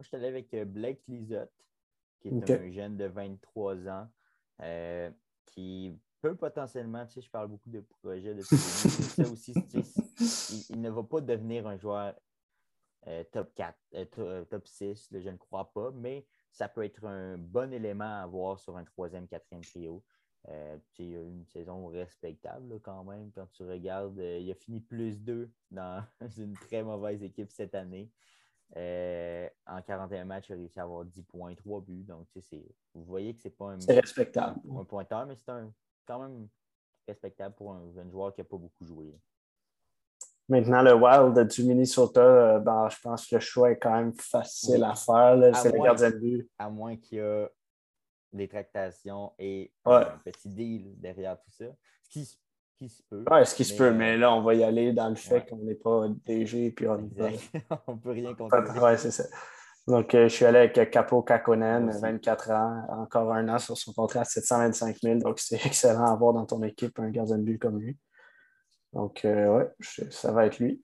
Je 0.00 0.06
suis 0.08 0.16
allé 0.16 0.26
avec 0.26 0.50
Blake 0.66 1.00
Lizotte 1.06 1.52
qui 2.22 2.28
est 2.28 2.50
un 2.50 2.70
jeune 2.70 2.96
de 2.96 3.06
23 3.06 3.88
ans 3.88 4.08
euh, 4.60 5.10
qui 5.46 5.98
peut 6.20 6.36
potentiellement, 6.36 7.04
tu 7.06 7.14
sais, 7.14 7.20
je 7.22 7.30
parle 7.30 7.48
beaucoup 7.48 7.70
de 7.70 7.80
projets 7.80 8.34
de 8.34 8.42
ça 8.42 9.28
aussi, 9.28 9.52
il, 10.70 10.80
ne 10.80 10.88
va 10.88 11.02
pas 11.02 11.20
devenir 11.20 11.66
un 11.66 11.76
joueur 11.76 12.14
euh, 13.08 13.24
top 13.32 13.52
4, 13.54 13.76
euh, 14.18 14.44
top 14.44 14.66
6, 14.66 15.08
je 15.12 15.28
ne 15.28 15.36
crois 15.36 15.72
pas, 15.72 15.90
mais 15.90 16.24
ça 16.52 16.68
peut 16.68 16.84
être 16.84 17.04
un 17.04 17.36
bon 17.38 17.72
élément 17.72 18.20
à 18.20 18.22
avoir 18.22 18.60
sur 18.60 18.76
un 18.76 18.84
troisième, 18.84 19.26
quatrième 19.26 19.64
trio. 19.64 20.04
il 20.46 21.16
a 21.16 21.22
une 21.22 21.44
saison 21.46 21.86
respectable 21.88 22.80
quand 22.80 23.02
même. 23.04 23.32
Quand 23.32 23.50
tu 23.52 23.64
regardes, 23.64 24.18
il 24.18 24.48
a 24.50 24.54
fini 24.54 24.80
plus 24.80 25.18
2 25.20 25.50
dans 25.72 26.04
une 26.38 26.52
très 26.52 26.84
mauvaise 26.84 27.22
équipe 27.24 27.50
cette 27.50 27.74
année. 27.74 28.10
Euh, 28.76 29.48
en 29.66 29.82
41 29.82 30.24
matchs, 30.24 30.48
il 30.48 30.52
a 30.52 30.56
réussi 30.56 30.80
à 30.80 30.84
avoir 30.84 31.04
10 31.04 31.22
points, 31.24 31.54
3 31.54 31.80
buts. 31.82 32.04
Donc, 32.04 32.26
vous 32.94 33.04
voyez 33.04 33.34
que 33.34 33.42
c'est 33.42 33.50
pas 33.50 33.72
un, 33.72 33.78
respectable. 33.88 34.60
un 34.78 34.84
pointeur, 34.84 35.26
mais 35.26 35.36
c'est 35.36 35.52
quand 36.06 36.20
même 36.20 36.48
respectable 37.06 37.54
pour 37.54 37.72
un 37.72 37.90
jeune 37.92 38.10
joueur 38.10 38.34
qui 38.34 38.40
n'a 38.40 38.44
pas 38.44 38.56
beaucoup 38.56 38.84
joué. 38.84 39.14
Maintenant, 40.48 40.82
le 40.82 40.94
Wild 40.94 41.48
du 41.48 41.64
Minnesota, 41.64 42.58
ben, 42.60 42.88
je 42.88 43.00
pense 43.00 43.26
que 43.26 43.36
le 43.36 43.40
choix 43.40 43.70
est 43.70 43.78
quand 43.78 43.94
même 43.94 44.12
facile 44.14 44.84
à 44.84 44.94
faire. 44.94 45.56
C'est 45.56 45.72
le 45.72 45.82
gardien 45.82 46.10
de 46.10 46.18
but. 46.18 46.50
À 46.58 46.68
moins 46.68 46.96
qu'il 46.96 47.18
y 47.18 47.20
ait 47.20 47.48
des 48.32 48.48
tractations 48.48 49.32
et 49.38 49.72
un 49.84 50.18
petit 50.24 50.48
deal 50.48 50.94
derrière 50.98 51.38
tout 51.38 51.50
ça. 51.50 51.66
Ce 52.02 52.08
qui, 52.08 52.38
se 52.88 53.02
peut. 53.02 53.24
Oui, 53.30 53.46
ce 53.46 53.54
qui 53.54 53.64
se 53.64 53.76
peut, 53.76 53.92
mais 53.92 54.16
là, 54.16 54.32
on 54.34 54.42
va 54.42 54.54
y 54.54 54.64
aller 54.64 54.92
dans 54.92 55.08
le 55.08 55.14
fait 55.14 55.48
qu'on 55.48 55.56
n'est 55.58 55.74
pas 55.74 56.08
DG 56.26 56.70
puis 56.70 56.88
on 56.88 56.96
ne 56.98 57.96
peut 57.96 58.10
rien 58.10 58.34
contrôler. 58.34 58.70
Oui, 58.80 58.92
c'est 58.98 59.10
ça. 59.10 59.24
Donc, 59.88 60.14
euh, 60.14 60.28
je 60.28 60.34
suis 60.34 60.44
allé 60.44 60.58
avec 60.58 60.90
Capo 60.90 61.22
Kakonen, 61.22 61.90
24 61.90 62.50
ans, 62.50 62.86
encore 62.88 63.32
un 63.32 63.48
an 63.48 63.58
sur 63.58 63.76
son 63.76 63.92
contrat 63.92 64.20
à 64.20 64.24
725 64.24 64.96
000. 65.02 65.18
Donc, 65.18 65.40
c'est 65.40 65.56
excellent 65.66 66.06
à 66.06 66.12
avoir 66.12 66.32
dans 66.32 66.46
ton 66.46 66.62
équipe 66.62 66.98
un 67.00 67.10
gardien 67.10 67.38
de 67.38 67.42
but 67.42 67.58
comme 67.58 67.80
lui. 67.80 67.98
Donc, 68.92 69.24
euh, 69.24 69.56
ouais, 69.56 69.70
ça 70.10 70.30
va 70.32 70.46
être 70.46 70.58
lui. 70.58 70.82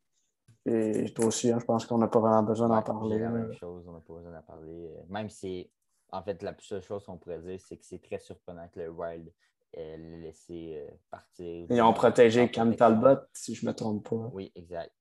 Et 0.67 1.13
toi 1.15 1.27
aussi, 1.27 1.51
hein, 1.51 1.59
je 1.61 1.65
pense 1.65 1.87
qu'on 1.87 1.99
n'a 1.99 2.09
pas 2.09 2.19
vraiment 2.19 2.43
besoin 2.43 2.69
d'en 2.69 2.83
parler. 2.83 3.19
la 3.19 3.31
même 3.31 3.53
chose, 3.53 3.87
on 3.87 3.93
n'a 3.93 4.01
pas 4.01 4.15
besoin 4.15 4.33
d'en 4.33 4.43
parler. 4.43 4.91
Même 5.09 5.31
si, 5.31 5.71
en 6.11 6.23
fait, 6.23 6.43
la 6.43 6.55
seule 6.59 6.83
chose 6.83 7.05
qu'on 7.05 7.19
pourrait 7.19 7.41
dire, 7.41 7.61
c'est 7.61 7.77
que 7.77 7.85
c'est 7.85 8.03
très 8.03 8.19
surprenant 8.19 8.69
que 8.69 8.81
le 8.81 8.91
Wild 8.91 9.31
ait 9.73 9.97
laissé 9.97 10.77
euh, 10.77 10.91
partir. 11.11 11.67
Ils 11.71 11.83
ont 11.83 11.93
protégé 11.93 12.51
Cam 12.51 12.75
Talbot, 12.75 13.21
si 13.33 13.55
je 13.55 13.65
ne 13.65 13.71
me 13.71 13.77
trompe 13.77 14.09
pas. 14.09 14.31
Oui, 14.33 14.53
exact 14.55 14.93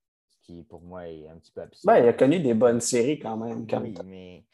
qui 0.47 0.63
pour 0.63 0.81
moi 0.81 1.07
est 1.07 1.27
un 1.27 1.37
petit 1.37 1.51
peu 1.51 1.61
absurde. 1.61 1.85
Ben, 1.85 2.03
il 2.03 2.07
a 2.07 2.13
connu 2.13 2.39
des 2.39 2.53
bonnes 2.53 2.79
séries 2.79 3.19
quand 3.19 3.35
même. 3.35 3.67
oui, 3.81 3.95
mais 4.05 4.45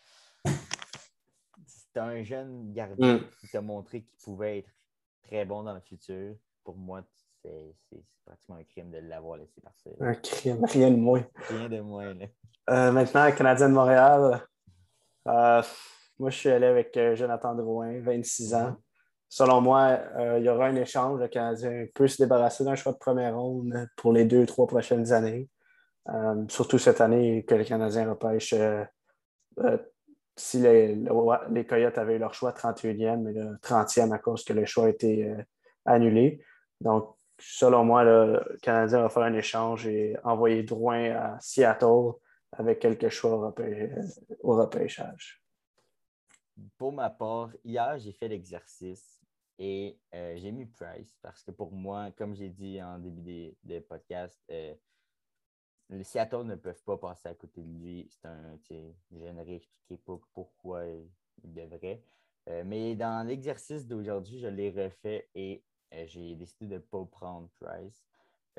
c'est 1.66 2.00
un 2.00 2.24
jeune 2.24 2.74
gardien 2.74 3.18
mm. 3.18 3.22
qui 3.40 3.48
t'a 3.50 3.62
montré 3.62 4.02
qu'il 4.02 4.18
pouvait 4.18 4.60
être 4.60 4.72
très 5.22 5.46
bon 5.46 5.64
dans 5.64 5.74
le 5.74 5.82
futur. 5.82 6.36
Pour 6.64 6.76
moi, 6.76 7.04
c'est 7.44 7.76
pratiquement 8.26 8.56
un 8.56 8.64
crime 8.64 8.90
de 8.90 8.98
l'avoir 8.98 9.38
laissé 9.38 9.62
partir. 9.62 9.92
Un 10.00 10.16
crime, 10.16 10.66
rien 10.66 10.90
de 10.90 10.96
moins. 10.96 11.24
Rien 11.50 11.70
de 11.70 11.80
moins. 11.82 12.14
Là. 12.14 12.26
Euh, 12.70 12.92
maintenant, 12.92 13.32
Canadien 13.32 13.70
de 13.70 13.74
Montréal. 13.74 14.42
Euh, 15.28 15.62
moi, 16.18 16.30
je 16.30 16.38
suis 16.38 16.50
allé 16.50 16.66
avec 16.66 16.96
euh, 16.98 17.16
Jonathan 17.16 17.54
Drouin, 17.54 18.00
26 18.00 18.54
ans. 18.56 18.78
Selon 19.36 19.62
moi, 19.62 19.98
il 20.38 20.44
y 20.44 20.50
aura 20.50 20.68
un 20.68 20.76
échange. 20.76 21.20
Le 21.20 21.28
Canadien 21.28 21.88
peut 21.96 22.08
se 22.08 22.22
débarrasser 22.22 22.64
d'un 22.64 22.76
choix 22.76 22.92
de 22.92 23.00
première 23.00 23.36
ronde 23.36 23.90
pour 23.98 24.14
les 24.14 24.26
deux, 24.26 24.46
trois 24.46 24.68
prochaines 24.68 25.12
années. 25.12 25.50
Euh, 26.10 26.46
surtout 26.50 26.78
cette 26.78 27.02
année 27.02 27.44
que 27.44 27.56
le 27.56 27.64
Canadien 27.64 28.08
repêche. 28.08 28.54
Euh, 28.54 28.86
euh, 29.58 29.80
si 30.36 30.60
les, 30.60 30.96
les, 31.50 31.66
Coyotes 31.66 31.98
avaient 31.98 32.18
eu 32.18 32.20
leur 32.20 32.36
choix 32.36 32.52
31e, 32.52 33.24
mais 33.24 33.34
le 33.34 33.58
30e 33.64 34.12
à 34.12 34.20
cause 34.20 34.44
que 34.44 34.54
le 34.54 34.66
choix 34.66 34.86
a 34.86 34.90
été 34.90 35.36
annulé. 35.84 36.40
Donc, 36.80 37.16
selon 37.40 37.84
moi, 37.84 38.04
le 38.04 38.40
Canadien 38.62 39.02
va 39.02 39.10
faire 39.10 39.24
un 39.24 39.34
échange 39.34 39.88
et 39.88 40.16
envoyer 40.24 40.62
Drouin 40.62 41.10
à 41.16 41.40
Seattle 41.40 42.12
avec 42.52 42.78
quelques 42.78 43.10
choix 43.10 43.52
au 44.44 44.56
repêchage. 44.58 45.44
Pour 46.78 46.94
ma 46.94 47.10
part, 47.10 47.50
hier, 47.64 47.98
j'ai 47.98 48.14
fait 48.14 48.28
l'exercice 48.28 49.23
et 49.64 49.98
j'ai 50.12 50.52
mis 50.52 50.66
Price 50.66 51.16
parce 51.22 51.44
que 51.44 51.52
pour 51.52 51.72
moi, 51.72 52.12
comme 52.12 52.36
j'ai 52.36 52.50
dit 52.50 52.82
en 52.82 53.00
début 53.00 53.56
des, 53.64 53.82
podcasts, 53.82 54.42
les 54.50 56.04
Seattle 56.04 56.44
ne 56.44 56.56
peuvent 56.56 56.84
pas 56.84 56.98
passer 56.98 57.30
à 57.30 57.34
côté 57.34 57.62
de 57.62 57.72
lui. 57.80 58.08
C'est 58.10 58.28
un, 58.28 58.58
je 58.70 58.76
ne 59.16 59.96
pas 59.98 60.20
pourquoi 60.34 60.86
il 60.86 61.54
devrait. 61.54 62.04
Euh, 62.50 62.64
mais 62.66 62.96
dans 62.96 63.26
l'exercice 63.26 63.88
d'aujourd'hui, 63.88 64.40
je 64.40 64.48
l'ai 64.48 64.70
refait 64.70 65.30
et 65.34 65.64
euh, 65.94 66.06
j'ai 66.08 66.36
décidé 66.36 66.68
de 66.68 66.74
ne 66.76 66.80
pas 66.80 67.06
prendre 67.06 67.50
Price. 67.60 68.04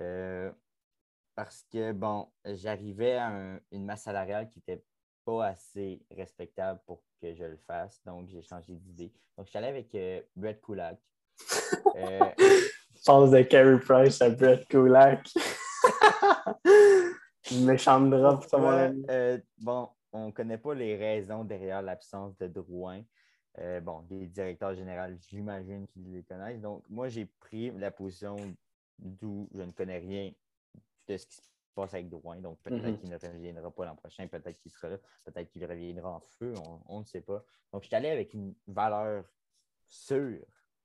Euh, 0.01 0.51
parce 1.35 1.65
que, 1.71 1.93
bon, 1.93 2.29
j'arrivais 2.45 3.17
à 3.17 3.61
une 3.73 3.85
masse 3.85 4.05
salariale 4.05 4.49
qui 4.51 4.61
n'était 4.61 4.85
pas 5.25 5.47
assez 5.47 6.05
respectable 6.11 6.81
pour 6.87 7.03
que 7.25 7.35
je 7.35 7.45
le 7.45 7.57
fasse. 7.67 8.01
Donc, 8.05 8.29
j'ai 8.29 8.43
changé 8.43 8.75
d'idée. 8.75 9.13
Donc, 9.37 9.47
je 9.47 9.51
suis 9.51 9.59
allé 9.59 9.69
avec 9.69 9.97
Brett 10.37 10.61
Kulak. 10.61 10.99
Pense 13.05 13.31
de 13.31 13.43
Carey 13.43 13.79
Price 13.81 14.23
à 14.23 14.31
Brett 14.31 14.67
Kulak. 14.69 15.29
Méchante 17.53 18.11
drop, 18.11 18.45
ça, 18.45 18.59
euh, 18.59 19.39
Bon, 19.59 19.91
on 20.13 20.27
ne 20.27 20.33
connaît 20.33 20.59
pas 20.59 20.75
les 20.75 20.97
raisons 20.97 21.45
derrière 21.45 21.83
l'absence 21.83 22.37
de 22.39 22.47
Drouin. 22.47 23.03
Euh, 23.59 23.81
bon, 23.81 24.05
les 24.11 24.27
directeurs 24.27 24.75
généraux, 24.75 25.15
j'imagine 25.29 25.87
qu'ils 25.89 26.11
les 26.11 26.23
connaissent. 26.23 26.61
Donc, 26.61 26.83
moi, 26.89 27.09
j'ai 27.09 27.27
pris 27.27 27.71
la 27.73 27.91
position 27.91 28.37
d'où 28.99 29.49
je 29.55 29.63
ne 29.63 29.73
connais 29.73 29.99
rien 29.99 30.33
de 31.09 31.17
ce 31.17 31.27
qui 31.27 31.37
se 31.37 31.43
passe 31.75 31.95
avec 31.95 32.09
Drouin. 32.09 32.37
Donc, 32.37 32.61
peut-être 32.63 32.87
mhm. 32.87 32.99
qu'il 32.99 33.11
ne 33.11 33.19
reviendra 33.19 33.71
pas 33.71 33.85
l'an 33.85 33.97
prochain, 33.97 34.27
peut-être 34.27 34.59
qu'il 34.59 34.71
sera 34.71 34.89
là, 34.89 34.99
peut-être 35.25 35.51
qu'il 35.51 35.65
reviendra 35.65 36.11
en 36.11 36.21
feu, 36.21 36.55
on, 36.87 37.01
ne 37.01 37.05
sait 37.05 37.21
pas. 37.21 37.45
Donc, 37.73 37.83
je 37.83 37.89
suis 37.89 37.97
allé 37.97 38.09
avec 38.09 38.33
une 38.35 38.55
valeur 38.67 39.25
sûre. 39.87 40.45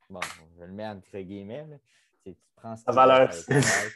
Bon, 0.10 0.20
je 0.58 0.64
le 0.64 0.72
mets 0.72 0.88
entre 0.88 1.20
guillemets, 1.20 1.68
tu 2.24 2.36
prends 2.56 2.76
ce 2.76 2.92
valeur 2.92 3.30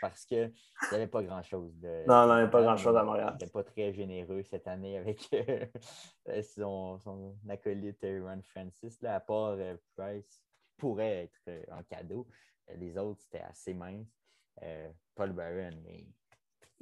parce 0.01 0.25
qu'il 0.25 0.53
n'y 0.91 0.95
avait 0.95 1.07
pas 1.07 1.23
grand-chose. 1.23 1.75
De, 1.79 2.05
non, 2.07 2.27
non, 2.27 2.33
il 2.33 2.35
n'y 2.35 2.41
avait 2.43 2.51
pas 2.51 2.61
grand-chose 2.61 2.95
à 2.95 3.03
Montréal. 3.03 3.29
Il 3.29 3.33
n'était 3.33 3.51
pas 3.51 3.63
très 3.63 3.93
généreux 3.93 4.43
cette 4.43 4.67
année 4.67 4.97
avec 4.97 5.27
euh, 5.33 6.41
son, 6.43 6.99
son, 6.99 7.35
acolyte 7.49 8.03
Ron 8.03 8.41
Francis, 8.43 9.01
là, 9.01 9.15
à 9.15 9.19
part 9.19 9.55
euh, 9.57 9.75
Price, 9.95 10.41
pourrait 10.77 11.23
être 11.23 11.41
euh, 11.47 11.63
en 11.71 11.83
cadeau. 11.83 12.27
Les 12.77 12.97
autres, 12.97 13.21
c'était 13.21 13.43
assez 13.43 13.73
mince. 13.73 14.07
Paul 15.15 15.33
Barron, 15.33 15.81
mais 15.83 16.05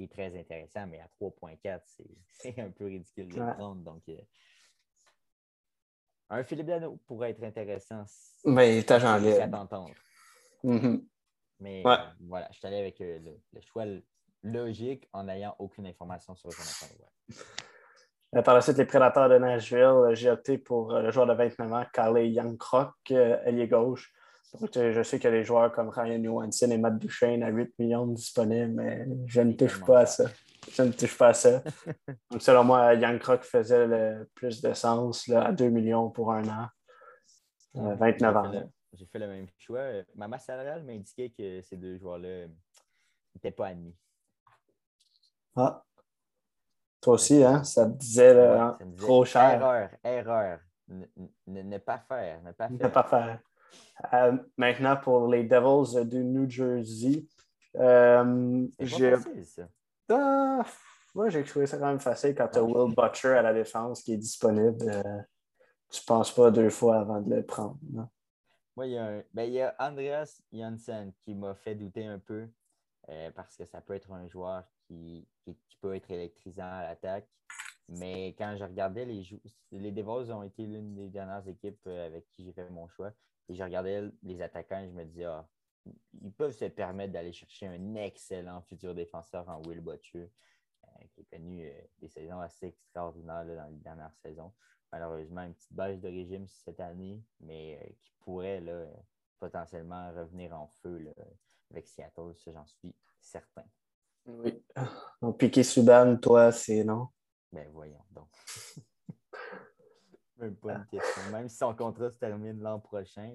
qui 0.08 0.20
est 0.20 0.30
très 0.30 0.38
intéressant, 0.38 0.86
mais 0.86 1.00
à 1.00 1.08
3.4, 1.20 1.80
c'est 2.28 2.58
un 2.58 2.70
peu 2.70 2.86
ridicule 2.86 3.28
de 3.28 3.38
prendre. 3.38 3.82
Donc, 3.82 4.02
un 6.30 6.44
Philippe 6.44 6.66
Dano 6.66 6.98
pourrait 7.06 7.30
être 7.30 7.42
intéressant. 7.42 8.04
Mais 8.44 8.82
t'as 8.82 8.98
j'en 8.98 9.20
mais 11.60 11.82
euh, 11.86 11.96
voilà, 12.26 12.48
je 12.50 12.58
suis 12.58 12.66
allé 12.66 12.78
avec 12.78 13.00
euh, 13.00 13.20
le, 13.52 13.60
choix 13.60 13.84
logique 14.42 15.08
en 15.12 15.24
n'ayant 15.24 15.54
aucune 15.60 15.86
information 15.86 16.34
sur 16.34 16.50
Jonathan 16.50 16.86
euh, 18.34 18.42
Par 18.42 18.54
la 18.54 18.60
suite, 18.60 18.78
les 18.78 18.84
prédateurs 18.84 19.28
de 19.28 19.38
Nashville, 19.38 20.14
j'ai 20.14 20.30
opté 20.30 20.58
pour 20.58 20.92
le 20.92 21.12
joueur 21.12 21.26
de 21.26 21.34
29 21.34 21.72
ans, 21.72 21.86
Carly 21.92 22.30
Youngcrock, 22.30 23.10
ailier 23.10 23.68
gauche. 23.68 24.12
Je 24.60 25.02
sais 25.02 25.18
qu'il 25.18 25.30
y 25.30 25.32
a 25.32 25.36
des 25.36 25.44
joueurs 25.44 25.72
comme 25.72 25.88
Ryan 25.88 26.22
Johansson 26.22 26.70
et 26.70 26.78
Matt 26.78 26.98
Duchesne 26.98 27.42
à 27.42 27.48
8 27.48 27.78
millions 27.78 28.06
disponibles, 28.06 28.72
mais 28.72 29.06
je 29.26 29.40
ne 29.40 29.52
touche 29.52 29.80
pas 29.84 30.00
à 30.00 30.06
ça. 30.06 30.24
Je 30.70 30.82
ne 30.82 30.92
touche 30.92 31.16
pas 31.16 31.28
à 31.28 31.34
ça. 31.34 31.62
Donc, 32.30 32.42
selon 32.42 32.64
moi, 32.64 32.94
Youngcrock 32.94 33.42
faisait 33.42 33.86
le 33.86 34.30
plus 34.34 34.60
de 34.60 34.72
sens 34.74 35.28
à 35.30 35.52
2 35.52 35.68
millions 35.68 36.10
pour 36.10 36.32
un 36.32 36.46
an. 36.48 36.68
29 37.74 38.36
ans 38.36 38.52
j'ai 38.92 39.06
fait 39.06 39.18
le 39.18 39.26
même 39.26 39.46
choix. 39.58 39.84
Ma 40.14 40.28
masse 40.28 40.44
salariale 40.44 40.84
m'indiquait 40.84 41.30
que 41.30 41.62
ces 41.62 41.76
deux 41.76 41.98
joueurs-là 41.98 42.46
n'étaient 43.34 43.50
pas 43.50 43.68
admis. 43.68 43.96
Ah. 45.56 45.82
Toi 47.00 47.14
aussi, 47.14 47.42
hein? 47.42 47.64
Ça 47.64 47.86
te 47.86 47.96
disait, 47.96 48.34
trop 48.96 49.24
cher. 49.24 49.54
Erreur, 49.54 49.90
erreur. 50.04 50.60
Ne, 51.46 51.78
pas 51.78 51.98
faire. 51.98 52.42
Ne 52.42 52.52
pas 52.52 52.68
faire. 52.68 52.78
Ne 52.78 52.88
pas 52.88 53.02
faire. 53.04 53.40
Euh, 54.12 54.36
maintenant, 54.56 54.96
pour 54.96 55.28
les 55.28 55.44
Devils 55.44 56.04
de 56.06 56.18
New 56.22 56.48
Jersey, 56.48 57.24
euh, 57.76 58.66
j'ai. 58.80 59.14
Ah, 60.08 60.64
moi, 61.14 61.28
j'ai 61.28 61.44
trouvé 61.44 61.66
ça 61.66 61.78
quand 61.78 61.86
même 61.86 62.00
facile 62.00 62.34
quand 62.34 62.48
tu 62.48 62.58
as 62.58 62.62
Will 62.62 62.94
Butcher 62.94 63.28
à 63.28 63.42
la 63.42 63.52
défense 63.52 64.02
qui 64.02 64.14
est 64.14 64.18
disponible. 64.18 64.84
Euh, 64.88 65.20
tu 65.90 66.00
ne 66.00 66.06
penses 66.06 66.34
pas 66.34 66.50
deux 66.50 66.70
fois 66.70 67.00
avant 67.00 67.20
de 67.20 67.34
le 67.34 67.44
prendre. 67.44 67.78
Non? 67.90 68.08
Moi, 68.76 68.86
il 68.86 68.92
y, 68.92 68.98
a 68.98 69.22
ben, 69.34 69.44
il 69.44 69.52
y 69.52 69.60
a 69.60 69.74
Andreas 69.78 70.40
Janssen 70.52 71.12
qui 71.24 71.34
m'a 71.34 71.54
fait 71.54 71.74
douter 71.74 72.06
un 72.06 72.18
peu 72.18 72.48
euh, 73.10 73.30
parce 73.32 73.56
que 73.56 73.66
ça 73.66 73.82
peut 73.82 73.94
être 73.94 74.10
un 74.12 74.26
joueur 74.28 74.64
qui, 74.86 75.28
qui, 75.44 75.56
peut 75.80 75.94
être 75.94 76.10
électrisant 76.10 76.64
à 76.64 76.82
l'attaque. 76.82 77.28
Mais 77.88 78.28
quand 78.38 78.56
je 78.56 78.64
regardais 78.64 79.04
les 79.04 79.22
joueurs, 79.22 79.40
les 79.72 79.90
Devils 79.90 80.32
ont 80.32 80.42
été 80.42 80.64
l'une 80.64 80.94
des 80.94 81.08
dernières 81.08 81.46
équipes 81.46 81.86
avec 81.86 82.30
qui 82.30 82.44
j'ai 82.44 82.52
fait 82.52 82.70
mon 82.70 82.88
choix. 82.88 83.12
Et 83.52 83.54
je 83.54 83.62
regardais 83.62 84.02
les 84.22 84.42
attaquants 84.42 84.80
et 84.80 84.88
je 84.88 84.92
me 84.92 85.04
disais, 85.04 85.24
ah, 85.24 85.46
ils 86.22 86.32
peuvent 86.32 86.52
se 86.52 86.64
permettre 86.66 87.12
d'aller 87.12 87.32
chercher 87.32 87.66
un 87.66 87.94
excellent 87.96 88.62
futur 88.62 88.94
défenseur 88.94 89.48
en 89.48 89.60
Will 89.66 89.80
Butcher, 89.80 90.30
euh, 90.84 90.88
qui 91.12 91.20
a 91.20 91.24
connu 91.36 91.70
des 92.00 92.08
saisons 92.08 92.40
assez 92.40 92.66
extraordinaires 92.66 93.44
dans 93.44 93.68
les 93.68 93.78
dernières 93.78 94.14
saisons 94.14 94.52
malheureusement 94.92 95.42
une 95.42 95.54
petite 95.54 95.72
baisse 95.72 96.00
de 96.00 96.08
régime 96.08 96.46
cette 96.46 96.80
année, 96.80 97.22
mais 97.40 97.80
euh, 97.82 97.88
qui 98.00 98.12
pourrait 98.20 98.60
là, 98.60 98.86
potentiellement 99.40 100.12
revenir 100.12 100.54
en 100.54 100.68
feu 100.82 101.12
avec 101.70 101.88
Seattle, 101.88 102.34
ça 102.36 102.52
j'en 102.52 102.66
suis 102.66 102.94
certain. 103.20 103.64
Oui. 104.26 104.62
Donc, 105.20 105.38
Piqué 105.38 105.64
Souban, 105.64 106.16
toi, 106.16 106.52
c'est 106.52 106.84
non? 106.84 107.08
Ben 107.50 107.68
voyons 107.72 108.04
donc. 108.10 108.28
Même 110.42 110.56
pas 110.56 110.72
une 110.72 110.86
question. 110.86 111.22
Même 111.30 111.48
si 111.48 111.56
son 111.56 111.74
contrat 111.74 112.10
se 112.10 112.18
termine 112.18 112.60
l'an 112.60 112.80
prochain, 112.80 113.30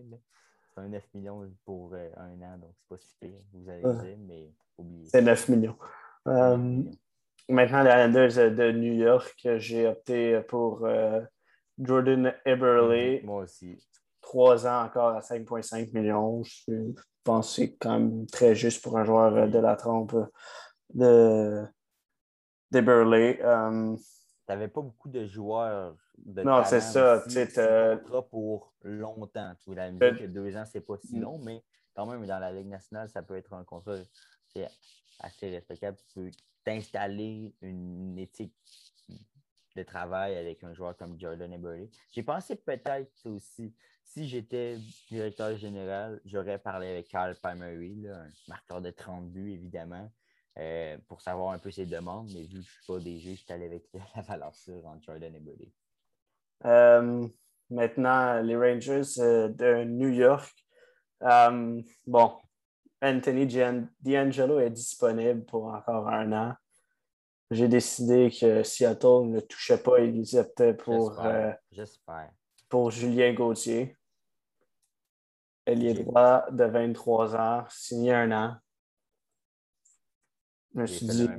c'est 0.74 0.82
un 0.82 0.90
9 0.90 1.04
millions 1.14 1.50
pour 1.64 1.94
euh, 1.94 2.10
un 2.18 2.42
an, 2.42 2.58
donc 2.58 2.72
c'est 2.76 2.88
pas 2.90 2.98
si 2.98 3.16
pire, 3.20 3.40
vous 3.54 3.70
allez 3.70 3.82
dire, 3.82 4.18
mais 4.28 4.52
oubliez. 4.78 5.06
C'est 5.06 5.22
9 5.22 5.48
millions. 5.50 5.78
Euh, 6.28 6.84
maintenant, 7.48 7.84
les 7.84 7.90
Islanders 7.92 8.52
de 8.54 8.72
New 8.74 8.94
York, 8.94 9.48
j'ai 9.58 9.88
opté 9.88 10.42
pour 10.50 10.86
euh, 10.86 11.22
Jordan 11.80 12.34
Eberle. 12.46 13.20
Mhm, 13.22 13.26
Moi 13.26 13.44
aussi. 13.44 13.82
Trois 14.20 14.68
ans 14.68 14.84
encore 14.84 15.16
à 15.16 15.22
5,5 15.22 15.94
millions. 15.94 16.44
Je 16.44 16.92
pense 17.24 17.56
que 17.56 17.56
c'est 17.56 17.76
quand 17.78 18.00
même 18.00 18.26
très 18.26 18.54
juste 18.54 18.84
pour 18.84 18.98
un 18.98 19.06
joueur 19.06 19.48
de 19.48 19.60
la 19.60 19.78
trompe 19.78 20.16
de 20.94 21.64
d'Eberle. 22.70 23.38
tu 23.38 23.44
n'avais 24.50 24.68
pas 24.68 24.82
beaucoup 24.82 25.08
de 25.08 25.26
joueurs 25.26 25.96
de 26.18 26.44
Non, 26.44 26.64
c'est 26.64 26.82
ça. 26.82 27.24
Tu 27.26 27.32
sais, 27.32 28.00
pour 28.30 28.74
longtemps. 28.84 29.54
La 29.68 29.92
musique, 29.92 30.20
que 30.20 30.26
deux 30.26 30.56
ans, 30.58 30.66
c'est 30.66 30.82
pas 30.82 30.98
si 30.98 31.18
mm. 31.18 31.22
long, 31.22 31.40
mais 31.40 31.64
quand 31.96 32.06
même, 32.06 32.26
dans 32.26 32.40
la 32.40 32.52
Ligue 32.52 32.68
nationale, 32.68 33.10
ça 33.10 33.22
peut 33.22 33.36
être 33.36 33.54
un 33.54 33.64
contrat 33.64 33.98
assez 35.20 35.50
respectable. 35.50 35.98
Tu 35.98 36.06
peux 36.14 36.32
t'installer 36.64 37.54
une 37.62 38.18
éthique 38.18 38.54
de 39.76 39.84
travail 39.84 40.36
avec 40.36 40.64
un 40.64 40.74
joueur 40.74 40.98
comme 40.98 41.20
Jordan 41.20 41.54
Eberle. 41.54 41.88
J'ai 42.12 42.24
pensé 42.24 42.56
peut-être 42.56 43.26
aussi, 43.26 43.74
si 44.04 44.28
j'étais 44.28 44.78
directeur 45.10 45.56
général, 45.56 46.20
j'aurais 46.26 46.58
parlé 46.58 46.88
avec 46.88 47.08
Carl 47.08 47.36
Palmery, 47.36 48.08
un 48.10 48.30
marqueur 48.48 48.82
de 48.82 48.90
30 48.90 49.32
buts, 49.32 49.54
évidemment, 49.54 50.12
euh, 50.58 50.98
pour 51.08 51.22
savoir 51.22 51.54
un 51.54 51.60
peu 51.60 51.72
ses 51.72 51.86
demandes. 51.86 52.30
Mais 52.34 52.44
vu 52.44 52.48
que 52.48 52.54
je 52.54 52.58
ne 52.58 52.62
suis 52.64 52.88
pas 52.88 53.00
des 53.00 53.20
jeux, 53.20 53.32
je 53.32 53.44
suis 53.44 53.54
allé 53.54 53.66
avec 53.66 53.84
la 54.16 54.22
valeur 54.24 54.56
sûre 54.56 54.86
en 54.86 55.00
Jordan 55.02 55.36
Eberle. 55.36 55.72
Euh, 56.66 57.28
maintenant, 57.70 58.42
les 58.42 58.56
Rangers 58.56 59.20
euh, 59.20 59.48
de 59.50 59.84
New 59.84 60.10
York. 60.10 60.54
bon, 61.22 62.32
Anthony 63.02 63.48
D'Angelo 64.02 64.60
est 64.60 64.70
disponible 64.70 65.46
pour 65.46 65.66
encore 65.74 66.10
un 66.10 66.32
an 66.34 66.56
j'ai 67.52 67.68
décidé 67.68 68.30
que 68.30 68.64
Seattle 68.64 69.26
ne 69.26 69.40
touchait 69.40 69.78
pas 69.78 70.00
optait 70.38 70.74
pour, 70.74 71.20
euh, 71.24 71.52
pour 72.68 72.92
Julien 72.92 73.34
Gauthier. 73.34 73.96
est 75.86 75.94
droit 75.94 76.46
de 76.52 76.64
23 76.66 77.36
ans, 77.36 77.66
signé 77.70 78.14
un 78.14 78.32
an. 78.32 78.56
Je 80.74 80.82
me 80.82 80.86
suis 80.86 81.06
dit, 81.06 81.30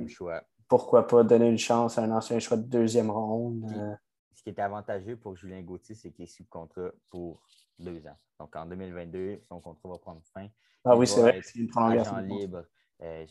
pourquoi 0.67 1.07
pas 1.07 1.23
donner 1.23 1.47
une 1.47 1.57
chance 1.57 1.97
à 1.97 2.03
un 2.03 2.11
ancien 2.11 2.39
choix 2.39 2.57
de 2.57 2.63
deuxième 2.63 3.09
ronde. 3.11 3.71
Euh. 3.75 3.95
Ce 4.39 4.43
qui 4.43 4.51
est 4.51 4.59
avantageux 4.59 5.17
pour 5.17 5.35
Julien 5.35 5.61
Gauthier, 5.61 5.95
c'est 5.95 6.11
qu'il 6.11 6.23
est 6.23 6.27
sous 6.27 6.45
contrat 6.45 6.91
pour 7.09 7.45
deux 7.77 8.07
ans. 8.07 8.17
Donc 8.39 8.55
en 8.55 8.65
2022, 8.65 9.41
son 9.43 9.59
contrat 9.59 9.89
va 9.89 9.97
prendre 9.97 10.21
fin. 10.33 10.47
Ah 10.85 10.95
oui, 10.95 11.05
c'est 11.05 11.19
vrai, 11.19 11.41
c'est 11.43 11.59
une 11.59 11.67
prolongation. 11.67 12.19
libre 12.19 12.63
euh, 13.01 13.25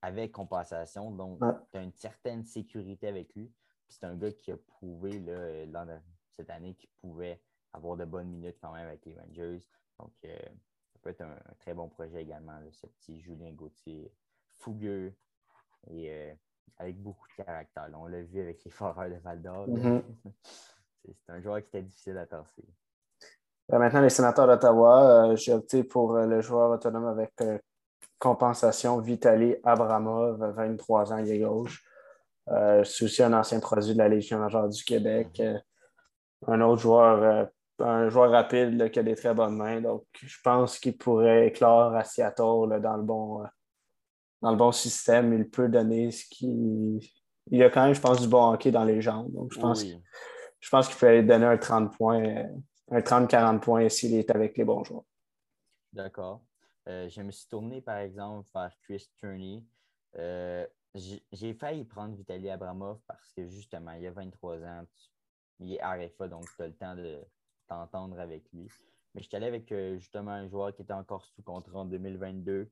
avec 0.00 0.32
compensation. 0.32 1.10
Donc, 1.10 1.38
tu 1.70 1.76
as 1.76 1.82
une 1.82 1.92
certaine 1.92 2.46
sécurité 2.46 3.08
avec 3.08 3.34
lui. 3.34 3.52
C'est 3.90 4.04
un 4.04 4.16
gars 4.16 4.32
qui 4.32 4.50
a 4.50 4.56
prouvé 4.56 5.20
là, 5.20 6.00
cette 6.34 6.48
année 6.48 6.72
qu'il 6.72 6.88
pouvait 6.96 7.42
avoir 7.74 7.98
de 7.98 8.06
bonnes 8.06 8.30
minutes 8.30 8.56
quand 8.58 8.72
même 8.72 8.86
avec 8.86 9.04
les 9.04 9.18
Rangers. 9.18 9.60
Donc, 10.00 10.14
euh, 10.24 10.34
ça 10.94 10.98
peut 11.02 11.10
être 11.10 11.20
un, 11.20 11.36
très 11.58 11.74
bon 11.74 11.90
projet 11.90 12.22
également, 12.22 12.58
ce 12.70 12.86
petit 12.86 13.20
Julien 13.20 13.52
Gauthier 13.52 14.10
fougueux 14.56 15.12
et 15.88 16.10
euh, 16.10 16.34
avec 16.76 17.00
beaucoup 17.00 17.26
de 17.28 17.44
caractère. 17.44 17.88
on 17.94 18.06
l'a 18.06 18.22
vu 18.22 18.40
avec 18.40 18.62
les 18.64 18.70
Foreurs 18.70 19.08
de 19.08 19.16
Val 19.16 19.40
d'Or. 19.40 19.68
Mm-hmm. 19.68 20.02
C'est 21.04 21.32
un 21.32 21.40
joueur 21.40 21.60
qui 21.60 21.68
était 21.68 21.82
difficile 21.82 22.18
à 22.18 22.26
tasser. 22.26 22.64
Maintenant, 23.70 24.00
les 24.00 24.10
sénateurs 24.10 24.46
d'Ottawa, 24.46 25.34
j'ai 25.36 25.52
opté 25.52 25.84
pour 25.84 26.14
le 26.14 26.40
joueur 26.40 26.70
autonome 26.70 27.06
avec 27.06 27.32
compensation 28.18 28.98
Vitaly 28.98 29.56
Abramov, 29.64 30.38
23 30.54 31.12
ans, 31.12 31.18
il 31.18 31.30
est 31.30 31.38
gauche. 31.38 31.84
Euh, 32.48 32.82
c'est 32.84 33.04
aussi 33.04 33.22
un 33.22 33.32
ancien 33.32 33.60
produit 33.60 33.92
de 33.92 33.98
la 33.98 34.08
Légion 34.08 34.38
majeure 34.38 34.68
du 34.68 34.82
Québec. 34.82 35.38
Mhm. 35.38 35.46
Euh, 35.46 35.58
un 36.46 36.60
autre 36.60 36.80
joueur, 36.80 37.22
euh, 37.22 37.44
un 37.80 38.08
joueur 38.08 38.30
rapide 38.30 38.90
qui 38.90 38.98
a 38.98 39.02
des 39.02 39.14
très 39.14 39.34
bonnes 39.34 39.56
mains. 39.56 39.80
Donc, 39.80 40.04
je 40.20 40.36
pense 40.42 40.78
qu'il 40.78 40.96
pourrait 40.96 41.48
éclore 41.48 41.94
à 41.94 42.04
Seattle 42.04 42.80
dans, 42.80 42.96
le 42.96 43.02
bon, 43.02 43.44
dans 44.42 44.50
le 44.50 44.56
bon 44.56 44.72
système. 44.72 45.32
Il 45.32 45.48
peut 45.48 45.68
donner 45.68 46.10
ce 46.10 46.24
qui. 46.28 47.14
Il 47.50 47.58
y 47.58 47.62
a 47.62 47.70
quand 47.70 47.84
même, 47.84 47.94
je 47.94 48.00
pense, 48.00 48.20
du 48.20 48.28
bon 48.28 48.52
hockey 48.52 48.70
dans 48.70 48.84
les 48.84 49.00
jambes. 49.00 49.32
Donc, 49.32 49.52
je 49.52 49.58
pense, 49.58 49.84
je 49.84 50.68
pense 50.68 50.88
qu'il 50.88 50.96
peut 50.98 51.08
aller 51.08 51.22
donner 51.22 51.46
un 51.46 51.56
30 51.56 51.96
points, 51.96 52.44
un 52.90 53.00
30-40 53.00 53.60
points 53.60 53.88
s'il 53.88 54.14
est 54.14 54.30
avec 54.30 54.56
les 54.56 54.64
bons 54.64 54.84
joueurs. 54.84 55.04
D'accord. 55.92 56.42
Euh, 56.88 57.08
je 57.08 57.22
me 57.22 57.30
suis 57.30 57.48
tourné, 57.48 57.80
par 57.80 57.98
exemple, 57.98 58.48
vers 58.54 58.72
Chris 58.82 59.08
Turney. 59.18 59.62
Euh, 60.16 60.66
j'ai 60.94 61.54
failli 61.54 61.84
prendre 61.84 62.16
Vitaly 62.16 62.50
Abramov 62.50 62.98
parce 63.06 63.32
que 63.32 63.46
justement, 63.46 63.92
il 63.92 64.06
a 64.06 64.10
23 64.10 64.56
ans, 64.62 64.86
il 65.60 65.74
est 65.74 65.82
RFA, 65.82 66.28
donc 66.28 66.44
tu 66.56 66.62
as 66.62 66.66
le 66.66 66.74
temps 66.74 66.96
de 66.96 67.20
t'entendre 67.68 68.18
avec 68.18 68.50
lui. 68.52 68.68
Mais 69.14 69.22
je 69.22 69.28
suis 69.28 69.36
allé 69.36 69.46
avec 69.46 69.70
euh, 69.72 69.98
justement 69.98 70.32
un 70.32 70.48
joueur 70.48 70.74
qui 70.74 70.82
était 70.82 70.92
encore 70.92 71.24
sous 71.26 71.42
contrat 71.42 71.80
en 71.80 71.84
2022, 71.84 72.70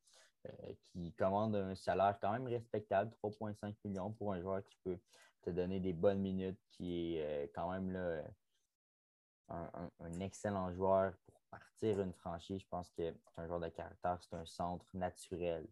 qui 0.84 1.12
commande 1.12 1.54
un 1.56 1.74
salaire 1.74 2.18
quand 2.20 2.32
même 2.32 2.46
respectable, 2.46 3.12
3,5 3.22 3.74
millions 3.84 4.12
pour 4.12 4.32
un 4.32 4.40
joueur 4.40 4.64
qui 4.64 4.76
peut 4.84 4.98
te 5.42 5.50
donner 5.50 5.80
des 5.80 5.92
bonnes 5.92 6.20
minutes, 6.20 6.58
qui 6.70 7.16
est 7.16 7.50
quand 7.54 7.70
même 7.70 7.90
là, 7.92 8.22
un, 9.48 10.20
excellent 10.20 10.72
joueur 10.72 11.12
partir 11.50 12.00
une 12.00 12.12
franchise, 12.12 12.60
je 12.60 12.66
pense 12.68 12.90
que 12.90 13.12
c'est 13.12 13.14
un 13.40 13.46
joueur 13.46 13.60
de 13.60 13.68
caractère, 13.68 14.18
c'est 14.20 14.36
un 14.36 14.44
centre 14.44 14.86
naturel. 14.94 15.66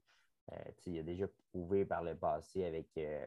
Euh, 0.52 0.56
il 0.86 0.98
a 0.98 1.02
déjà 1.02 1.26
prouvé 1.50 1.84
par 1.84 2.02
le 2.02 2.14
passé 2.14 2.64
avec, 2.64 2.88
euh, 2.98 3.26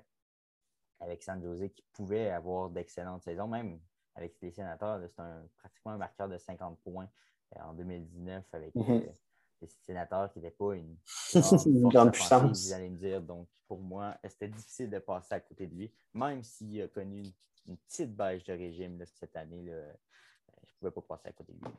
avec 0.99 1.23
San 1.23 1.41
Jose 1.41 1.69
qu'il 1.73 1.85
pouvait 1.93 2.29
avoir 2.29 2.69
d'excellentes 2.69 3.23
saisons, 3.23 3.47
même 3.47 3.79
avec 4.15 4.39
les 4.41 4.51
sénateurs. 4.51 4.99
C'est 5.01 5.23
pratiquement 5.57 5.93
un 5.93 5.97
marqueur 5.97 6.29
de 6.29 6.37
50 6.37 6.79
points 6.79 7.09
euh, 7.55 7.61
en 7.61 7.73
2019 7.73 8.45
avec 8.53 8.75
mhm. 8.75 9.03
Les 9.61 9.67
sénateurs 9.85 10.31
qui 10.31 10.39
n'étaient 10.39 10.55
pas 10.55 10.73
une, 10.73 10.95
grande 11.89 12.11
puissance. 12.11 12.67
Vous 12.67 12.73
allez 12.73 12.89
me 12.89 12.97
dire. 12.97 13.21
Donc, 13.21 13.47
pour 13.67 13.79
moi, 13.79 14.15
c'était 14.23 14.47
difficile 14.47 14.89
de 14.89 14.99
passer 14.99 15.35
à 15.35 15.39
côté 15.39 15.67
de 15.67 15.75
lui, 15.75 15.93
même 16.13 16.43
s'il 16.43 16.81
a 16.81 16.87
connu 16.87 17.23
une, 17.65 17.77
petite 17.77 18.15
baisse 18.15 18.43
de 18.45 18.53
régime 18.53 19.03
cette 19.19 19.35
année. 19.35 19.65
je 19.65 19.71
ne 19.71 20.75
pouvais 20.79 20.91
pas 20.91 21.15
passer 21.15 21.29
à 21.29 21.31
côté 21.33 21.53
de 21.53 21.65
lui. 21.65 21.73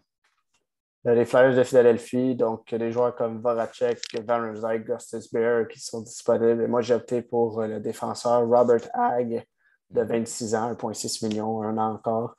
Euh, 1.06 1.14
les 1.14 1.24
Flyers 1.24 1.54
de 1.54 1.62
Philadelphie, 1.62 2.34
donc 2.34 2.74
des 2.74 2.90
joueurs 2.90 3.14
comme 3.14 3.40
Voracek, 3.40 4.00
Van 4.26 4.42
Rijsdijk, 4.42 4.84
Gustus 4.84 5.32
Bear 5.32 5.68
qui 5.68 5.78
sont 5.80 6.02
disponibles. 6.02 6.66
moi, 6.66 6.82
j'ai 6.82 6.94
opté 6.94 7.22
pour 7.22 7.60
euh, 7.60 7.68
le 7.68 7.80
défenseur 7.80 8.46
Robert 8.46 8.88
Hagg 8.94 9.44
de 9.90 10.02
26 10.02 10.54
ans, 10.54 10.72
1,6 10.72 11.26
million, 11.26 11.62
un 11.62 11.78
an 11.78 11.94
encore. 11.94 12.36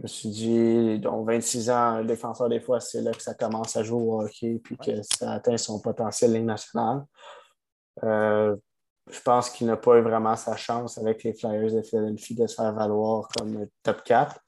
Je 0.00 0.04
me 0.04 0.08
suis 0.08 0.28
dit, 0.30 0.98
donc 0.98 1.26
26 1.26 1.68
ans, 1.70 2.02
défenseur, 2.02 2.48
des 2.48 2.60
fois, 2.60 2.80
c'est 2.80 3.02
là 3.02 3.12
que 3.12 3.22
ça 3.22 3.34
commence 3.34 3.76
à 3.76 3.82
jouer 3.82 4.00
au 4.00 4.22
hockey 4.22 4.58
puis 4.64 4.78
que 4.78 5.02
ça 5.02 5.32
atteint 5.32 5.58
son 5.58 5.78
potentiel 5.78 6.32
Ligue 6.32 6.46
nationale. 6.46 7.04
Euh, 8.02 8.56
je 9.10 9.20
pense 9.20 9.50
qu'il 9.50 9.66
n'a 9.66 9.76
pas 9.76 9.98
eu 9.98 10.02
vraiment 10.02 10.36
sa 10.36 10.56
chance 10.56 10.96
avec 10.96 11.22
les 11.22 11.34
Flyers 11.34 11.74
de 11.74 11.82
Philadelphie 11.82 12.34
de 12.34 12.46
se 12.46 12.54
faire 12.54 12.72
valoir 12.72 13.28
comme 13.36 13.66
top 13.82 14.02
4 14.04 14.40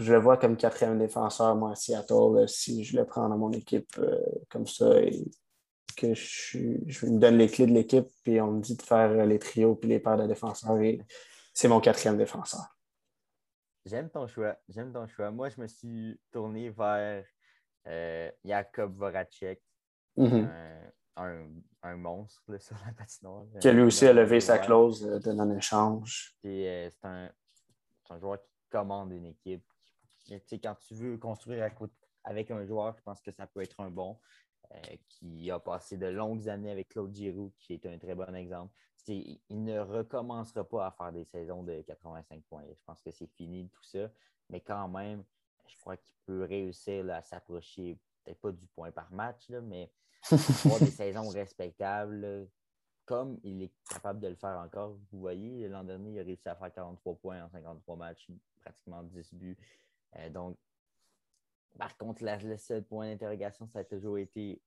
je 0.00 0.12
le 0.14 0.18
vois 0.18 0.38
comme 0.38 0.56
quatrième 0.56 0.98
défenseur, 0.98 1.54
moi, 1.54 1.72
à 1.72 1.74
Seattle, 1.74 2.48
si 2.48 2.84
je 2.84 2.96
le 2.96 3.04
prends 3.04 3.28
dans 3.28 3.36
mon 3.36 3.52
équipe 3.52 3.98
euh, 3.98 4.18
comme 4.48 4.66
ça 4.66 4.98
et 4.98 5.22
que 5.94 6.14
je, 6.14 6.78
je, 6.86 7.06
me 7.06 7.18
donne 7.18 7.36
les 7.36 7.48
clés 7.48 7.66
de 7.66 7.72
l'équipe, 7.72 8.06
puis 8.22 8.40
on 8.40 8.52
me 8.52 8.60
dit 8.62 8.76
de 8.76 8.82
faire 8.82 9.26
les 9.26 9.38
trios 9.38 9.74
puis 9.74 9.90
les 9.90 9.98
paires 9.98 10.16
de 10.16 10.26
défenseurs, 10.26 10.80
et 10.80 11.00
c'est 11.52 11.68
mon 11.68 11.80
quatrième 11.80 12.16
défenseur. 12.16 12.64
J'aime 13.84 14.10
ton 14.10 14.26
choix. 14.26 14.56
J'aime 14.68 14.92
ton 14.92 15.06
choix. 15.06 15.30
Moi, 15.30 15.48
je 15.48 15.60
me 15.60 15.66
suis 15.66 16.20
tourné 16.30 16.70
vers 16.70 17.24
euh, 17.86 18.30
Jakob 18.44 18.94
Voracek, 18.96 19.62
mm-hmm. 20.16 20.48
un, 21.16 21.96
monstre 21.96 22.42
sur 22.60 22.76
la 22.86 22.92
patinoire. 22.92 23.46
Qui 23.60 23.70
lui 23.70 23.82
aussi 23.82 24.06
a 24.06 24.12
levé 24.12 24.40
sa 24.40 24.58
clause 24.58 25.02
de 25.02 25.32
non-échange. 25.32 26.34
Euh, 26.44 26.90
c'est 26.90 27.06
un, 27.06 27.30
un, 28.10 28.18
joueur 28.18 28.40
qui 28.42 28.50
commande 28.70 29.12
une 29.12 29.26
équipe, 29.26 29.64
quand 30.28 30.74
tu 30.76 30.94
veux 30.94 31.16
construire 31.18 31.68
avec 32.24 32.50
un 32.50 32.64
joueur, 32.64 32.94
je 32.96 33.02
pense 33.02 33.20
que 33.20 33.32
ça 33.32 33.46
peut 33.46 33.62
être 33.62 33.80
un 33.80 33.90
bon. 33.90 34.18
Euh, 34.72 34.96
qui 35.08 35.50
a 35.50 35.58
passé 35.58 35.96
de 35.96 36.06
longues 36.06 36.48
années 36.48 36.70
avec 36.70 36.90
Claude 36.90 37.12
Giroux, 37.12 37.52
qui 37.58 37.72
est 37.72 37.86
un 37.86 37.98
très 37.98 38.14
bon 38.14 38.32
exemple. 38.36 38.72
Il 39.08 39.64
ne 39.64 39.78
recommencera 39.78 40.64
pas 40.64 40.86
à 40.86 40.90
faire 40.90 41.12
des 41.12 41.24
saisons 41.24 41.62
de 41.62 41.80
85 41.82 42.42
points. 42.44 42.64
Je 42.68 42.84
pense 42.84 43.00
que 43.02 43.10
c'est 43.10 43.26
fini 43.26 43.68
tout 43.68 43.84
ça. 43.84 44.10
Mais 44.48 44.60
quand 44.60 44.88
même, 44.88 45.24
je 45.66 45.76
crois 45.78 45.96
qu'il 45.96 46.14
peut 46.26 46.44
réussir 46.44 47.08
à 47.10 47.22
s'approcher, 47.22 47.98
peut-être 48.24 48.40
pas 48.40 48.52
du 48.52 48.66
point 48.66 48.90
par 48.90 49.10
match, 49.12 49.48
mais 49.50 49.90
avoir 50.30 50.80
des 50.80 50.86
saisons 50.90 51.28
respectables, 51.28 52.48
comme 53.04 53.38
il 53.42 53.62
est 53.62 53.72
capable 53.88 54.20
de 54.20 54.28
le 54.28 54.36
faire 54.36 54.58
encore. 54.58 54.96
Vous 55.10 55.20
voyez, 55.20 55.68
l'an 55.68 55.84
dernier, 55.84 56.12
il 56.12 56.20
a 56.20 56.22
réussi 56.22 56.48
à 56.48 56.54
faire 56.54 56.72
43 56.72 57.14
points 57.16 57.44
en 57.44 57.48
53 57.48 57.96
matchs, 57.96 58.28
pratiquement 58.60 59.02
10 59.02 59.34
buts. 59.34 59.58
Euh, 60.16 60.30
donc, 60.30 60.56
par 61.78 61.96
contre, 61.96 62.24
le 62.24 62.56
seul 62.56 62.84
point 62.84 63.10
d'interrogation, 63.10 63.66
ça 63.66 63.80
a 63.80 63.84
toujours 63.84 64.18
été 64.18 64.60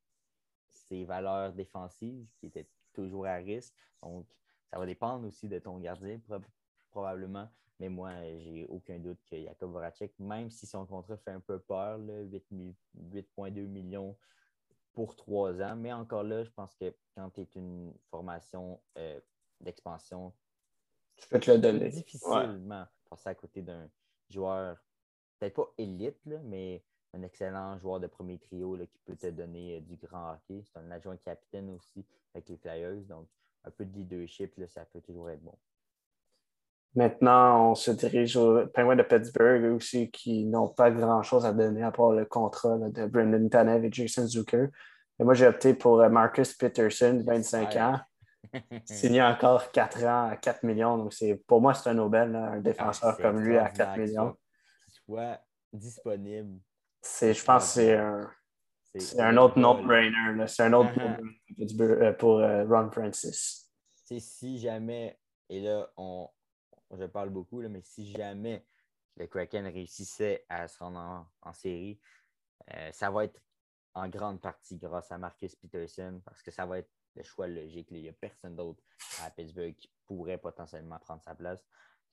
ses 0.69 1.05
valeurs 1.05 1.53
défensives 1.53 2.25
qui 2.39 2.47
étaient 2.47 2.67
toujours 2.93 3.25
à 3.25 3.35
risque. 3.35 3.73
Donc, 4.01 4.25
ça 4.69 4.79
va 4.79 4.85
dépendre 4.85 5.27
aussi 5.27 5.47
de 5.47 5.59
ton 5.59 5.77
gardien, 5.79 6.19
probablement. 6.89 7.49
Mais 7.79 7.89
moi, 7.89 8.11
j'ai 8.39 8.65
aucun 8.67 8.99
doute 8.99 9.19
que 9.29 9.41
Jakub 9.41 9.71
Voracek, 9.71 10.13
même 10.19 10.49
si 10.49 10.65
son 10.65 10.85
contrat 10.85 11.17
fait 11.17 11.31
un 11.31 11.39
peu 11.39 11.59
peur, 11.59 11.99
8,2 11.99 13.65
millions 13.67 14.15
pour 14.93 15.15
trois 15.15 15.61
ans. 15.61 15.75
Mais 15.75 15.91
encore 15.91 16.23
là, 16.23 16.43
je 16.43 16.51
pense 16.51 16.73
que 16.75 16.95
quand 17.15 17.29
tu 17.31 17.41
es 17.41 17.47
une 17.55 17.93
formation 18.09 18.79
euh, 18.97 19.19
d'expansion, 19.59 20.33
tu 21.17 21.27
peux 21.27 21.39
te 21.39 21.51
le 21.51 21.57
donner. 21.57 21.89
Difficilement 21.89 22.85
passer 23.09 23.29
à 23.29 23.35
côté 23.35 23.61
d'un 23.61 23.89
joueur, 24.29 24.77
peut-être 25.37 25.55
pas 25.55 25.73
élite, 25.77 26.19
mais 26.25 26.83
un 27.13 27.21
excellent 27.21 27.77
joueur 27.77 27.99
de 27.99 28.07
premier 28.07 28.39
trio 28.39 28.77
qui 28.77 28.99
peut 29.05 29.15
te 29.15 29.27
donner 29.27 29.77
euh, 29.77 29.79
du 29.81 29.95
grand 29.97 30.31
hockey. 30.31 30.63
C'est 30.65 30.79
un 30.79 30.91
adjoint 30.91 31.17
capitaine 31.17 31.69
aussi 31.69 32.05
avec 32.33 32.49
les 32.49 32.57
Flyers. 32.57 33.01
Donc, 33.07 33.27
un 33.63 33.71
peu 33.71 33.85
de 33.85 33.95
leadership, 33.95 34.53
là, 34.57 34.67
ça 34.67 34.85
peut 34.85 35.01
toujours 35.01 35.29
être 35.29 35.43
bon. 35.43 35.55
Maintenant, 36.95 37.71
on 37.71 37.75
se 37.75 37.91
dirige 37.91 38.35
aux 38.35 38.67
Penguins 38.67 38.95
de 38.95 39.03
Pittsburgh 39.03 39.63
aussi, 39.73 40.11
qui 40.11 40.45
n'ont 40.45 40.67
pas 40.67 40.91
grand-chose 40.91 41.45
à 41.45 41.51
donner 41.51 41.81
à 41.81 41.91
part 41.91 42.11
le 42.11 42.25
contrat 42.25 42.77
de 42.77 43.05
Brendan 43.07 43.49
Tanev 43.49 43.85
et 43.85 43.91
Jason 43.91 44.27
Zucker. 44.27 44.67
Et 45.19 45.23
moi, 45.23 45.33
j'ai 45.33 45.47
opté 45.47 45.73
pour 45.73 46.01
euh, 46.01 46.09
Marcus 46.09 46.53
Peterson, 46.53 47.23
25 47.25 47.75
ans. 47.77 47.99
Signé 48.85 49.23
encore 49.23 49.71
4 49.71 50.03
ans 50.03 50.29
à 50.29 50.35
4 50.35 50.63
millions. 50.63 50.97
Donc, 50.97 51.13
pour 51.47 51.61
moi, 51.61 51.73
c'est 51.73 51.89
un 51.89 51.95
Nobel, 51.95 52.35
un 52.35 52.59
défenseur 52.59 53.15
ah, 53.17 53.21
comme 53.21 53.39
lui 53.39 53.57
à 53.57 53.69
4 53.69 53.97
millions. 53.97 54.35
Soit 54.87 55.39
disponible. 55.71 56.59
Je 57.03 57.43
pense 57.43 57.63
que 57.65 57.69
c'est 57.69 57.97
un, 57.97 58.31
c'est 58.97 59.19
un 59.19 59.37
autre 59.37 59.59
no-brainer. 59.59 60.47
C'est 60.47 60.63
un 60.63 60.73
autre 60.73 60.91
uh-huh. 60.91 62.17
pour, 62.17 62.39
euh, 62.39 62.63
Ron 62.65 62.91
Francis. 62.91 63.71
Si 64.05 64.59
jamais, 64.59 65.19
et 65.49 65.61
là, 65.61 65.91
on, 65.97 66.29
je 66.91 67.05
parle 67.05 67.29
beaucoup, 67.29 67.61
là, 67.61 67.69
mais 67.69 67.81
si 67.81 68.11
jamais 68.11 68.65
le 69.17 69.27
Kraken 69.27 69.65
réussissait 69.65 70.45
à 70.49 70.67
se 70.67 70.77
rendre 70.79 71.27
en, 71.41 71.53
série, 71.53 71.99
euh, 72.73 72.91
ça 72.91 73.09
va 73.09 73.25
être 73.25 73.41
en 73.95 74.07
grande 74.09 74.41
partie 74.41 74.77
grâce 74.77 75.11
à 75.11 75.17
Marcus 75.17 75.55
Peterson 75.55 76.21
parce 76.25 76.41
que 76.41 76.51
ça 76.51 76.65
va 76.65 76.79
être 76.79 76.91
le 77.15 77.23
choix 77.23 77.47
logique. 77.47 77.89
Il 77.91 78.01
n'y 78.01 78.09
a 78.09 78.13
personne 78.13 78.55
d'autre 78.55 78.83
à 79.21 79.29
Pittsburgh 79.31 79.75
qui 79.75 79.91
pourrait 80.05 80.37
potentiellement 80.37 80.99
prendre 80.99 81.21
sa 81.23 81.35
place. 81.35 81.63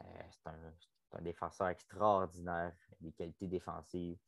Euh, 0.03 0.23
c'est 0.31 0.49
un, 0.49 1.23
défenseur 1.23 1.69
extraordinaire, 1.69 2.73
des 3.01 3.13
qualités 3.13 3.49
défensives 3.49 4.19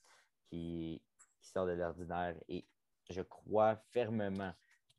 qui, 0.53 1.01
qui 1.41 1.49
sort 1.49 1.67
de 1.67 1.73
l'ordinaire. 1.73 2.37
Et 2.49 2.67
je 3.09 3.23
crois 3.23 3.77
fermement 3.91 4.53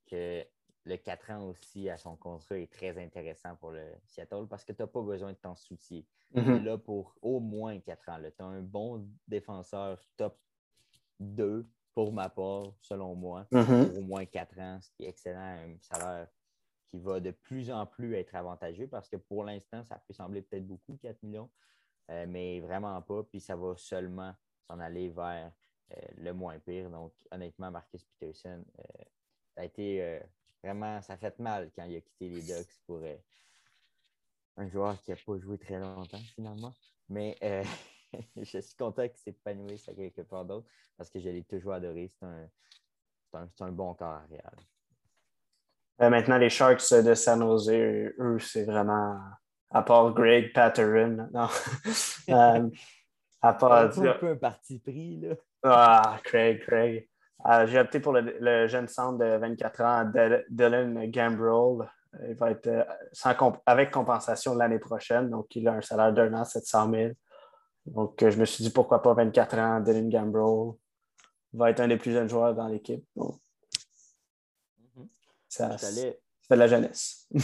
que 0.08 0.44
le 0.86 0.98
4 0.98 1.32
ans 1.32 1.48
aussi 1.48 1.90
à 1.90 1.98
son 1.98 2.16
contrat 2.16 2.58
est 2.58 2.72
très 2.72 3.02
intéressant 3.02 3.56
pour 3.56 3.72
le 3.72 3.86
Seattle 4.08 4.48
parce 4.50 4.66
que 4.66 4.74
tu 4.74 4.82
n'as 4.82 4.88
pas 4.88 5.02
besoin 5.02 5.32
de 5.32 5.38
t'en 5.38 5.56
soucier. 5.56 6.06
Mm 6.34 6.64
là 6.64 6.80
pour 6.80 7.16
au 7.22 7.40
moins 7.40 7.80
4 7.80 8.10
ans. 8.10 8.18
Tu 8.20 8.44
as 8.44 8.46
un 8.46 8.62
bon 8.62 9.08
défenseur 9.28 10.04
top 10.18 10.40
2 11.20 11.70
pour 11.94 12.12
ma 12.12 12.28
part, 12.28 12.74
selon 12.82 13.14
moi, 13.14 13.46
mm-hmm. 13.52 13.88
pour 13.88 13.98
au 14.00 14.02
moins 14.02 14.26
4 14.26 14.60
ans, 14.60 14.80
ce 14.82 14.90
qui 14.90 15.06
est 15.06 15.10
excellent, 15.10 15.40
un 15.40 15.78
salaire 15.80 16.28
qui 16.90 16.98
va 16.98 17.20
de 17.20 17.30
plus 17.30 17.70
en 17.70 17.86
plus 17.86 18.16
être 18.16 18.34
avantageux 18.34 18.88
parce 18.88 19.08
que 19.08 19.16
pour 19.16 19.44
l'instant, 19.44 19.84
ça 19.84 20.02
peut 20.08 20.14
sembler 20.14 20.42
peut-être 20.42 20.66
beaucoup, 20.66 20.98
4 20.98 21.22
millions, 21.22 21.52
euh, 22.10 22.26
mais 22.28 22.60
vraiment 22.62 23.00
pas. 23.04 23.22
Puis 23.24 23.40
ça 23.40 23.56
va 23.56 23.76
seulement 23.78 24.34
s'en 24.68 24.80
aller 24.80 25.10
vers 25.10 25.52
euh, 25.92 26.02
le 26.18 26.34
moins 26.34 26.60
pire. 26.60 26.90
Donc, 26.90 27.14
honnêtement, 27.32 27.72
Marcus 27.72 28.04
Peterson, 28.04 28.64
euh, 28.80 29.04
ça 29.56 29.62
a 29.62 29.66
été 29.66 30.22
Vraiment, 30.64 31.02
ça 31.02 31.18
fait 31.18 31.38
mal 31.40 31.70
quand 31.76 31.84
il 31.84 31.98
a 31.98 32.02
quitté 32.02 32.30
les 32.30 32.42
Ducks 32.42 32.80
pour 32.88 33.00
euh, 33.04 33.18
un 34.56 34.70
joueur 34.70 35.00
qui 35.02 35.12
n'a 35.12 35.18
pas 35.18 35.38
joué 35.38 35.58
très 35.58 35.78
longtemps 35.78 36.22
finalement. 36.36 36.74
Mais 37.10 37.38
euh, 37.44 37.64
je 38.38 38.60
suis 38.60 38.76
content 38.78 39.06
qu'il 39.10 39.18
s'épanouisse 39.18 39.90
à 39.90 39.94
quelque 39.94 40.22
part 40.22 40.46
d'autre 40.46 40.68
parce 40.96 41.10
que 41.10 41.20
je 41.20 41.30
l'ai 41.30 41.44
toujours 41.44 41.74
adoré. 41.74 42.10
C'est 42.18 42.26
un, 42.26 43.50
un, 43.60 43.72
bon 43.74 43.94
corps 43.94 44.14
arrière. 44.14 44.52
Euh, 46.02 46.10
maintenant, 46.10 46.38
les 46.38 46.50
Sharks 46.50 46.94
de 46.94 47.14
San 47.14 47.42
Jose, 47.42 47.70
eux, 47.70 48.40
c'est 48.40 48.64
vraiment, 48.64 49.20
à 49.70 49.82
part 49.82 50.14
Greg 50.14 50.54
Patterin, 50.54 51.28
non. 51.34 51.50
à 53.44 53.54
part. 53.54 53.94
C'est 53.94 54.08
un 54.08 54.14
peu 54.14 54.32
un 54.32 54.36
parti 54.36 54.80
pris, 54.80 55.20
là. 55.20 55.36
Ah, 55.64 56.20
Craig, 56.24 56.62
Craig. 56.62 57.08
Euh, 57.46 57.68
j'ai 57.68 57.80
opté 57.80 58.00
pour 58.00 58.14
le, 58.14 58.68
jeune 58.68 58.88
centre 58.88 59.18
de 59.18 59.38
24 59.38 59.82
ans, 59.82 60.12
Dylan 60.50 61.12
Gambrell. 61.12 61.90
Il 62.28 62.36
va 62.36 62.52
être 62.52 62.68
euh, 62.68 63.52
avec 63.66 63.92
compensation 63.92 64.56
l'année 64.56 64.80
prochaine. 64.80 65.30
Donc, 65.30 65.56
il 65.56 65.68
a 65.68 65.74
un 65.74 65.82
salaire 65.82 66.14
d'un 66.14 66.34
an, 66.34 66.46
700 66.46 66.92
000. 66.92 67.12
Donc, 67.86 68.22
euh, 68.24 68.32
je 68.32 68.40
me 68.40 68.46
suis 68.46 68.64
dit 68.64 68.70
pourquoi 68.70 69.02
pas 69.02 69.14
24 69.14 69.58
ans, 69.58 69.80
Dylan 69.82 70.10
Gambrell 70.10 70.74
va 71.54 71.70
être 71.70 71.82
un 71.82 71.88
des 71.88 71.98
plus 71.98 72.14
jeunes 72.14 72.30
joueurs 72.30 72.56
dans 72.56 72.68
l'équipe. 72.68 73.06
Mm-hmm. 73.18 75.08
Ça, 75.50 75.78
c'est 75.78 76.22
de 76.50 76.56
la 76.56 76.68
jeunesse. 76.68 77.28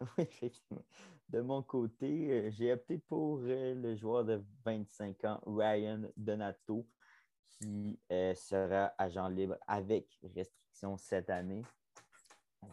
oui, 0.18 0.24
effectivement. 0.24 0.82
De 1.30 1.40
mon 1.40 1.62
côté, 1.62 2.50
j'ai 2.50 2.72
opté 2.72 2.98
pour 2.98 3.38
le 3.38 3.94
joueur 3.94 4.24
de 4.24 4.42
25 4.64 5.24
ans, 5.24 5.40
Ryan 5.46 6.02
Donato 6.16 6.84
qui 7.60 8.00
euh, 8.10 8.34
sera 8.34 8.92
agent 8.98 9.28
libre 9.28 9.56
avec 9.68 10.18
restriction 10.34 10.96
cette 10.96 11.30
année. 11.30 11.62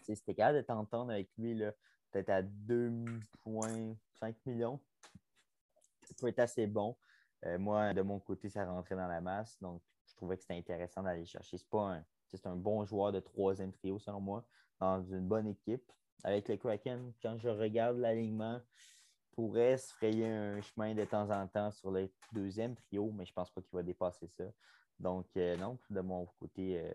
C'était 0.02 0.34
capable 0.34 0.58
de 0.58 0.64
t'entendre 0.64 1.12
avec 1.12 1.30
lui, 1.38 1.56
peut-être 2.12 2.30
à 2.30 2.42
2,5 2.42 4.36
millions. 4.48 4.80
Ça 6.04 6.16
peut 6.20 6.28
être 6.28 6.40
assez 6.40 6.66
bon. 6.66 6.98
Euh, 7.46 7.60
moi, 7.60 7.94
de 7.94 8.02
mon 8.02 8.20
côté, 8.20 8.50
ça 8.50 8.66
rentrait 8.66 8.96
dans 8.96 9.08
la 9.08 9.22
masse. 9.22 9.60
Donc, 9.62 9.84
je 10.08 10.16
trouvais 10.16 10.36
que 10.36 10.42
c'était 10.42 10.58
intéressant 10.58 11.04
d'aller 11.04 11.26
chercher. 11.26 11.58
C'est 11.58 11.70
pas 11.70 12.02
c'est 12.26 12.48
un 12.48 12.56
bon 12.56 12.84
joueur 12.86 13.12
de 13.12 13.20
troisième 13.20 13.72
trio, 13.72 14.00
selon 14.00 14.20
moi, 14.20 14.46
dans 14.80 15.02
une 15.04 15.28
bonne 15.28 15.48
équipe. 15.48 15.92
Avec 16.24 16.50
le 16.50 16.58
Kraken, 16.58 17.14
quand 17.22 17.38
je 17.38 17.50
regarde 17.50 17.98
l'alignement, 17.98 18.60
pourrait 19.38 19.78
se 19.78 19.94
frayer 19.94 20.26
un 20.26 20.62
chemin 20.62 20.96
de 20.96 21.06
temps 21.06 21.30
en 21.30 21.48
temps 21.48 21.72
sur 21.72 21.92
le 21.92 22.10
deuxième 22.34 22.76
trio, 22.76 23.12
mais 23.12 23.26
je 23.26 23.34
pense 23.34 23.52
pas 23.52 23.62
qu'il 23.62 23.72
va 23.74 23.84
dépasser 23.84 24.28
ça. 24.28 24.46
Donc, 25.00 25.28
euh, 25.38 25.56
non, 25.58 25.78
de 25.92 26.02
mon 26.02 26.26
côté, 26.40 26.80
euh, 26.80 26.92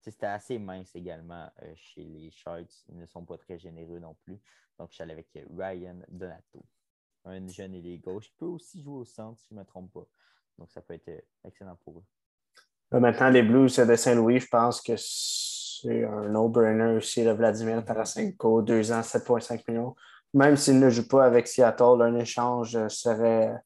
c'était 0.00 0.26
assez 0.26 0.58
mince 0.58 0.94
également 0.96 1.48
euh, 1.62 1.72
chez 1.76 2.02
les 2.02 2.30
Sharks. 2.32 2.84
Ils 2.88 2.98
ne 2.98 3.06
sont 3.06 3.24
pas 3.24 3.38
très 3.38 3.60
généreux 3.60 4.00
non 4.00 4.14
plus. 4.24 4.40
Donc, 4.76 4.90
je 4.90 4.94
suis 4.94 5.02
allé 5.02 5.12
avec 5.12 5.28
Ryan 5.56 6.00
Donato, 6.08 6.64
un 7.24 7.46
jeune 7.46 7.74
ailier 7.74 7.98
gauche 7.98 8.26
qui 8.26 8.34
peut 8.38 8.46
aussi 8.46 8.82
jouer 8.82 8.98
au 8.98 9.04
centre, 9.04 9.38
si 9.38 9.46
je 9.50 9.54
ne 9.54 9.60
me 9.60 9.64
trompe 9.64 9.92
pas. 9.92 10.06
Donc, 10.58 10.72
ça 10.72 10.82
peut 10.82 10.94
être 10.94 11.24
excellent 11.44 11.76
pour 11.84 11.98
eux. 11.98 12.04
Maintenant, 12.98 13.30
les 13.30 13.42
Blues 13.42 13.76
de 13.76 13.96
Saint-Louis, 13.96 14.40
je 14.40 14.48
pense 14.48 14.80
que 14.80 14.94
c'est 15.84 16.04
un 16.04 16.28
no-brainer 16.28 16.96
aussi. 16.96 17.22
Le 17.22 17.32
Vladimir 17.32 17.84
Tarasenko, 17.84 18.62
deux 18.62 18.90
ans, 18.90 19.00
7,5 19.00 19.62
millions 19.68 19.94
même 20.34 20.56
s'il 20.56 20.80
ne 20.80 20.90
joue 20.90 21.06
pas 21.06 21.24
avec 21.24 21.46
Seattle, 21.46 22.02
un 22.02 22.16
échange 22.16 22.88
serait 22.88 23.56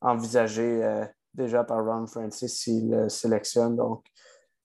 envisagé 0.00 0.84
euh, 0.84 1.04
déjà 1.34 1.64
par 1.64 1.84
Ron 1.84 2.06
Francis 2.06 2.56
s'il 2.56 2.90
le 2.90 3.08
sélectionne. 3.08 3.76
Donc, 3.76 4.06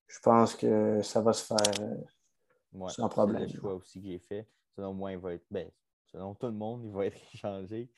je 0.08 0.20
pense 0.20 0.56
que 0.56 1.02
ça 1.02 1.22
va 1.22 1.34
se 1.34 1.45
faire 1.45 1.58
euh, 1.82 2.88
sans 2.89 3.10
problème. 3.10 3.47
C'est 3.47 3.56
le 3.56 3.60
choix 3.60 3.74
aussi 3.74 4.00
que 4.00 4.08
j'ai 4.08 4.20
fait. 4.20 4.47
Selon 4.76 4.93
moi, 4.93 5.12
il 5.12 5.18
va 5.18 5.34
être, 5.34 5.45
ben, 5.50 5.70
selon 6.12 6.36
tout 6.36 6.45
le 6.45 6.54
monde, 6.54 6.86
il 6.86 6.91
va 6.91 7.08
être 7.08 7.18
échangé. 7.34 7.89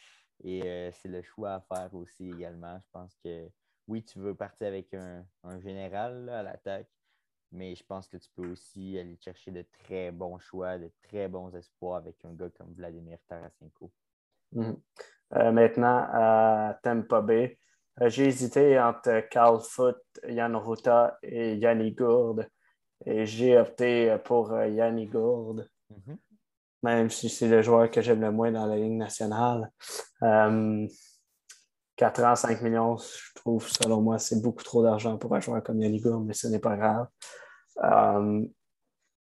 Et 0.43 0.63
euh, 0.63 0.89
c'est 0.93 1.09
le 1.09 1.21
choix 1.21 1.55
à 1.55 1.61
faire 1.61 1.93
aussi 1.93 2.29
également. 2.29 2.79
Je 2.79 2.89
pense 2.91 3.15
que 3.23 3.49
oui, 3.87 4.01
tu 4.03 4.19
veux 4.19 4.33
partir 4.33 4.67
avec 4.67 4.93
un, 4.93 5.25
général 5.59 6.29
à 6.29 6.41
l'attaque, 6.41 6.89
mais 7.51 7.75
je 7.75 7.83
pense 7.83 8.07
que 8.07 8.17
tu 8.17 8.29
peux 8.35 8.47
aussi 8.47 8.97
aller 8.97 9.17
chercher 9.17 9.51
de 9.51 9.65
très 9.83 10.11
bons 10.11 10.39
choix, 10.39 10.77
de 10.77 10.89
très 11.03 11.27
bons 11.27 11.53
espoirs 11.55 11.97
avec 11.97 12.15
un 12.23 12.33
gars 12.33 12.49
comme 12.57 12.73
Vladimir 12.73 13.17
Tarasenko. 13.27 13.91
Mhm. 14.53 14.77
Euh, 15.35 15.51
maintenant, 15.51 16.07
à 16.11 16.79
Tampa 16.83 17.21
Bay, 17.21 17.57
euh, 18.01 18.09
j'ai 18.09 18.27
hésité 18.27 18.79
entre 18.79 19.27
Carl 19.29 19.61
Foot, 19.61 19.97
Yann 20.27 20.55
Ruta 20.55 21.17
et 21.23 21.55
Yanni 21.55 21.91
Gourde. 21.91 22.47
Et 23.05 23.25
j'ai 23.25 23.57
opté 23.57 24.15
pour 24.25 24.51
euh, 24.51 24.67
Yanni 24.67 25.07
Gourde, 25.07 25.69
mhm. 25.89 26.17
même 26.83 27.09
si 27.09 27.29
c'est 27.29 27.47
le 27.47 27.61
joueur 27.61 27.89
que 27.89 28.01
j'aime 28.01 28.21
le 28.21 28.31
moins 28.31 28.51
dans 28.51 28.65
la 28.65 28.77
Ligue 28.77 28.97
nationale. 28.97 29.71
4 32.01 32.23
ans, 32.23 32.35
5 32.35 32.63
millions, 32.63 32.97
je 32.97 33.31
trouve, 33.35 33.67
selon 33.67 34.01
moi, 34.01 34.17
c'est 34.17 34.41
beaucoup 34.41 34.63
trop 34.63 34.81
d'argent 34.81 35.19
pour 35.19 35.35
un 35.35 35.39
joueur 35.39 35.61
comme 35.61 35.79
Gourde, 35.79 36.25
mais 36.25 36.33
ce 36.33 36.47
n'est 36.47 36.57
pas 36.57 36.75
grave. 36.75 37.07
Euh, 37.83 38.43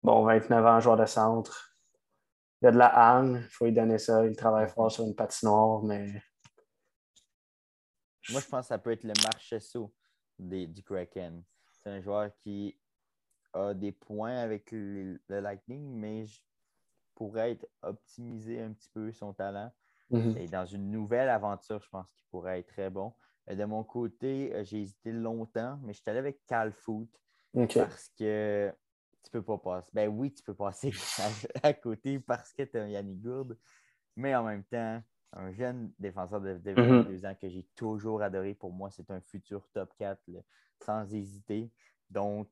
bon, 0.03 0.25
29 0.25 0.67
ans, 0.67 0.81
joueur 0.81 0.97
de 0.97 1.07
centre. 1.07 1.79
Il 2.61 2.67
a 2.67 2.73
de 2.73 2.79
la 2.79 3.21
haine, 3.21 3.43
il 3.45 3.49
faut 3.53 3.67
lui 3.67 3.73
donner 3.73 3.99
ça. 3.99 4.27
Il 4.27 4.35
travaille 4.35 4.69
fort 4.69 4.91
sur 4.91 5.05
une 5.05 5.15
patinoire, 5.15 5.85
mais. 5.85 6.21
Moi, 8.31 8.41
je 8.41 8.49
pense 8.49 8.63
que 8.63 8.67
ça 8.67 8.79
peut 8.79 8.91
être 8.91 9.05
le 9.05 9.13
Marchesso 9.23 9.95
du 10.41 10.83
Kraken. 10.83 11.45
C'est 11.71 11.91
un 11.91 12.01
joueur 12.01 12.33
qui 12.43 12.77
a 13.53 13.73
des 13.73 13.93
points 13.93 14.39
avec 14.39 14.73
le, 14.73 15.21
Lightning, 15.29 15.95
mais 15.95 16.25
pourrait 17.15 17.53
être 17.53 17.69
optimisé 17.83 18.61
un 18.61 18.73
petit 18.73 18.89
peu 18.93 19.13
son 19.13 19.33
talent. 19.33 19.73
Mhm. 20.11 20.39
Et 20.39 20.49
dans 20.49 20.67
une 20.67 20.91
nouvelle 20.91 21.29
aventure, 21.29 21.81
je 21.83 21.89
pense 21.89 22.11
qu'il 22.13 22.25
pourrait 22.31 22.61
être 22.61 22.69
très 22.69 22.91
bon. 22.91 23.15
Euh, 23.51 23.55
de 23.55 23.65
mon 23.65 23.85
côté, 23.85 24.55
euh, 24.55 24.65
j'ai 24.65 24.81
hésité 24.83 25.13
longtemps, 25.13 25.79
mais 25.83 25.93
je 25.93 26.01
suis 26.01 26.11
allé 26.11 26.19
avec 26.19 26.45
Cal 26.47 26.73
Foot 26.73 27.09
parce 27.77 28.09
que 28.11 28.73
tu 29.23 29.31
peux 29.31 29.43
pas 29.43 29.59
passer. 29.59 29.91
Ben 29.93 30.09
oui, 30.09 30.33
tu 30.33 30.43
peux 30.43 30.55
passer 30.55 30.93
à, 31.63 31.69
à 31.69 31.73
côté 31.75 32.21
parce 32.21 32.53
que 32.53 32.63
tu 32.63 32.77
as 32.79 32.89
Yannick 32.89 33.21
Gourde, 33.23 33.59
mais 34.17 34.35
en 34.35 34.45
même 34.45 34.65
temps, 34.65 35.03
un 35.33 35.53
jeune 35.53 35.93
défenseur 35.99 36.41
de, 36.41 36.59
de 36.59 36.71
Mhm. 36.77 37.05
22 37.05 37.25
ans 37.27 37.35
que 37.41 37.49
j'ai 37.49 37.65
toujours 37.75 38.23
adoré. 38.23 38.55
Pour 38.55 38.73
moi, 38.73 38.91
c'est 38.91 39.11
un 39.11 39.21
futur 39.21 39.69
top 39.73 39.93
4 39.99 40.23
là, 40.29 40.41
sans 40.81 41.13
hésiter. 41.13 41.73
Donc, 42.11 42.51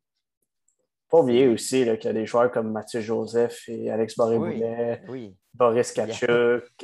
Pas 1.12 1.18
oublier 1.20 1.46
aussi 1.48 1.84
qu'il 1.84 2.04
y 2.04 2.08
a 2.08 2.12
des 2.14 2.24
joueurs 2.24 2.50
comme 2.50 2.72
Mathieu 2.72 3.02
Joseph 3.02 3.68
et 3.68 3.90
Alex 3.90 4.16
Boré-Boulet, 4.16 5.02
oui, 5.08 5.36
Boris. 5.52 5.92
Kachuk, 5.92 6.28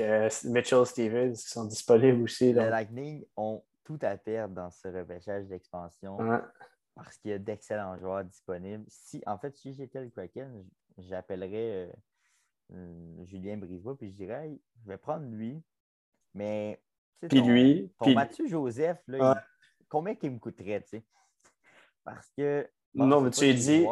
euh, 0.01 0.29
Mitchell 0.45 0.85
Stevens 0.85 1.33
qui 1.33 1.49
sont 1.49 1.64
disponibles 1.64 2.22
aussi. 2.22 2.53
le 2.53 2.61
donc, 2.61 2.70
Lightning 2.70 3.24
ont 3.39 3.64
tout 3.85 3.99
à 4.03 4.18
perdre 4.18 4.55
dans 4.55 4.70
ce 4.70 4.87
repêchage 4.89 5.47
d'expansion. 5.47 6.18
ouais. 6.18 6.41
parce 6.95 7.16
qu'il 7.16 7.31
y 7.31 7.35
a 7.35 7.39
d'excellents 7.39 7.97
joueurs 7.99 8.22
disponibles. 8.24 8.85
Si, 8.89 9.22
en 9.24 9.39
fait, 9.39 9.57
si 9.57 9.72
j'étais 9.72 10.01
le 10.03 10.11
Kraken, 10.11 10.62
j'appellerais 10.99 11.91
euh, 12.74 13.24
Julien 13.24 13.57
Brisebois 13.57 13.97
puis 13.97 14.11
je 14.11 14.14
dirais 14.14 14.51
je 14.83 14.89
vais 14.89 14.99
prendre 14.99 15.24
lui, 15.24 15.62
mais 16.35 16.83
Puis 17.31 17.41
lui, 17.41 17.91
ton 17.99 18.05
puis- 18.05 18.14
Mathieu 18.14 18.47
Joseph, 18.47 18.99
là, 19.07 19.31
Ouais. 19.33 19.41
il- 19.81 19.87
combien 19.89 20.14
qu'il 20.16 20.33
me 20.33 20.39
coûterait, 20.39 20.83
tu 20.83 20.89
sais? 20.99 21.05
Parce 22.05 22.31
que 22.37 22.68
Non, 22.95 23.18
c'est 23.18 23.24
mais 23.24 23.30
tu 23.30 23.45
lui 23.45 23.55
dis, 23.55 23.86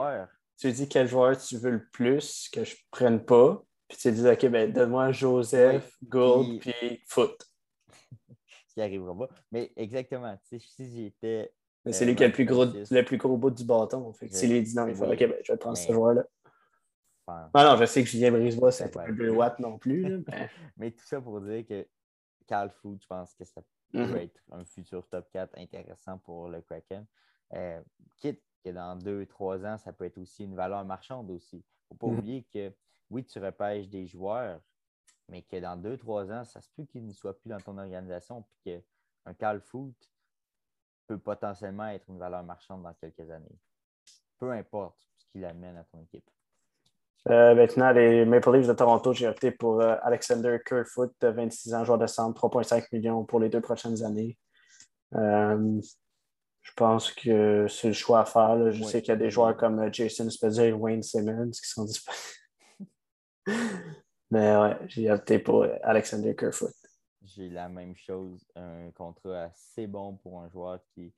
tu 0.58 0.72
dis 0.72 0.88
quel 0.88 1.06
joueur 1.06 1.36
tu 1.38 1.56
veux 1.58 1.70
le 1.70 1.86
plus 1.92 2.48
que 2.52 2.64
je 2.64 2.76
prenne 2.90 3.24
pas. 3.24 3.62
Puis 3.88 3.98
tu 3.98 4.10
lui 4.10 4.16
dis, 4.16 4.28
OK, 4.28 4.46
ben 4.46 4.72
donne-moi 4.72 5.12
Joseph, 5.12 5.92
Gould, 6.04 6.58
Puis- 6.60 6.72
puis 6.72 7.02
Foot. 7.06 7.40
ce 8.68 8.74
qui 8.74 8.80
arrivera 8.80 9.16
pas. 9.16 9.28
Mais 9.52 9.72
exactement, 9.76 10.36
tu 10.48 10.58
sais, 10.58 10.66
si 10.66 10.90
j'étais. 11.04 11.52
Mais 11.84 11.92
c'est 11.92 12.04
Euh, 12.04 12.08
lui 12.08 12.16
qui 12.16 12.24
a 12.24 12.26
le 12.26 12.32
plus, 12.32 12.44
gros, 12.46 12.64
le 12.64 13.02
plus 13.02 13.16
gros 13.16 13.36
bout 13.36 13.50
du 13.50 13.64
bâton. 13.64 14.12
Fait 14.12 14.28
que 14.28 14.34
s'il 14.34 14.50
est 14.52 14.62
dit 14.62 14.74
non, 14.74 14.88
il 14.88 14.94
oui, 15.00 15.06
OK, 15.12 15.18
ben, 15.18 15.34
je 15.44 15.52
vais 15.52 15.58
prendre 15.58 15.76
ce 15.76 15.92
joueur-là. 15.92 16.24
enfin, 17.26 17.48
Non, 17.54 17.62
non, 17.70 17.76
je 17.76 17.84
sais 17.84 18.02
que 18.02 18.08
Julien 18.08 18.32
Brisebois, 18.32 18.72
c'est 18.72 18.84
C'est 18.84 18.90
pas 18.90 19.04
un 19.06 19.12
2 19.12 19.30
watts 19.30 19.60
non 19.60 19.78
plus. 19.78 20.02
là, 20.02 20.18
mais- 20.26 20.50
Mais 20.76 20.90
tout 20.90 21.04
ça 21.04 21.20
pour 21.20 21.40
dire 21.42 21.64
que 21.64 21.86
Cal 22.48 22.70
Food, 22.82 22.98
je 23.00 23.06
pense 23.06 23.34
que 23.34 23.44
ça 23.44 23.60
peut 23.92 24.16
être 24.16 24.40
un 24.50 24.64
futur 24.64 25.06
top 25.08 25.28
4 25.32 25.56
intéressant 25.58 26.18
pour 26.18 26.48
le 26.48 26.60
Kraken. 26.62 27.06
Euh, 27.54 27.80
quitte 28.16 28.42
que 28.66 28.70
dans 28.74 28.96
deux, 28.96 29.26
trois 29.26 29.64
ans, 29.64 29.78
ça 29.78 29.92
peut 29.92 30.04
être 30.04 30.18
aussi 30.18 30.44
une 30.44 30.56
valeur 30.56 30.84
marchande 30.84 31.30
aussi. 31.30 31.56
Il 31.56 31.58
ne 31.58 31.88
faut 31.88 31.94
pas 31.94 32.06
Mhm. 32.08 32.18
oublier 32.18 32.46
que 32.52 32.72
oui, 33.10 33.24
tu 33.24 33.38
repêches 33.38 33.88
des 33.88 34.06
joueurs, 34.08 34.60
mais 35.28 35.42
que 35.42 35.56
dans 35.60 35.76
deux, 35.76 35.96
trois 35.96 36.30
ans, 36.32 36.44
ça 36.44 36.60
se 36.60 36.68
peut 36.76 36.84
qu'ils 36.84 37.06
ne 37.06 37.12
soient 37.12 37.38
plus 37.38 37.48
dans 37.48 37.60
ton 37.60 37.78
organisation, 37.78 38.42
puis 38.42 38.82
qu'un 39.24 39.34
Cal 39.34 39.60
Food 39.60 39.94
peut 41.06 41.18
potentiellement 41.18 41.86
être 41.86 42.08
une 42.08 42.18
valeur 42.18 42.42
marchande 42.42 42.82
dans 42.82 42.94
quelques 42.94 43.30
années. 43.30 43.56
Peu 44.38 44.50
importe 44.50 44.98
ce 45.16 45.26
qu'il 45.26 45.44
amène 45.44 45.76
à 45.76 45.84
ton 45.84 46.00
équipe. 46.00 46.28
Euh, 47.28 47.54
maintenant, 47.54 47.92
les 47.92 48.24
Maple 48.24 48.56
Leafs 48.56 48.66
de 48.68 48.72
Toronto, 48.72 49.12
j'ai 49.12 49.28
opté 49.28 49.52
pour 49.52 49.80
euh, 49.80 49.96
Alexander 50.02 50.58
Kerfoot, 50.64 51.12
de 51.20 51.28
26 51.28 51.74
ans, 51.74 51.84
joueur 51.84 51.98
de 51.98 52.06
centre, 52.06 52.48
3,5 52.48 52.88
millions 52.92 53.24
pour 53.24 53.38
les 53.38 53.48
deux 53.48 53.60
prochaines 53.60 54.02
années. 54.02 54.36
Euh, 55.14 55.80
je 56.66 56.72
pense 56.74 57.12
que 57.12 57.66
c'est 57.68 57.88
le 57.88 57.94
choix 57.94 58.20
à 58.20 58.24
faire. 58.24 58.56
là. 58.56 58.70
Je 58.72 58.82
Oui. 58.82 58.90
sais 58.90 59.00
qu'il 59.00 59.10
y 59.10 59.12
a 59.12 59.16
des 59.16 59.30
joueurs 59.30 59.56
comme 59.56 59.78
euh, 59.78 59.88
Jason 59.92 60.28
Spezza 60.28 60.66
et 60.66 60.72
Wayne 60.72 61.02
Simmons 61.02 61.50
qui 61.50 61.68
sont 61.68 61.84
disponibles. 61.84 62.22
Mais 64.30 64.56
ouais, 64.56 64.76
j'ai 64.88 65.10
opté 65.10 65.38
pour 65.38 65.64
Alexander 65.82 66.34
Kerfoot. 66.34 66.74
J'ai 67.22 67.48
la 67.48 67.68
même 67.68 67.94
chose, 67.96 68.44
un 68.56 68.90
contrat 68.92 69.44
assez 69.44 69.86
bon 69.86 70.16
pour 70.16 70.40
un 70.40 70.48
joueur 70.48 70.80
qui 70.94 71.14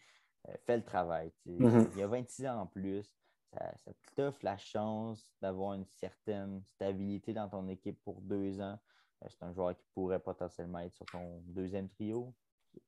euh, 0.48 0.52
fait 0.66 0.76
le 0.76 0.84
travail. 0.84 1.32
Mhm. 1.46 1.88
Il 1.96 2.02
a 2.02 2.06
26 2.06 2.46
ans 2.46 2.60
en 2.62 2.66
plus. 2.66 3.10
Ça, 3.54 3.72
ça 3.84 3.92
t'offre 4.14 4.40
la 4.42 4.58
chance 4.58 5.26
d'avoir 5.40 5.72
une 5.74 5.86
certaine 5.86 6.62
stabilité 6.66 7.32
dans 7.32 7.48
ton 7.48 7.66
équipe 7.68 7.98
pour 8.04 8.20
deux 8.20 8.60
ans. 8.60 8.78
Euh, 9.24 9.26
C'est 9.30 9.42
un 9.42 9.52
joueur 9.54 9.74
qui 9.76 9.86
pourrait 9.94 10.20
potentiellement 10.20 10.80
être 10.80 10.94
sur 10.94 11.06
ton 11.06 11.40
deuxième 11.46 11.88
trio. 11.88 12.34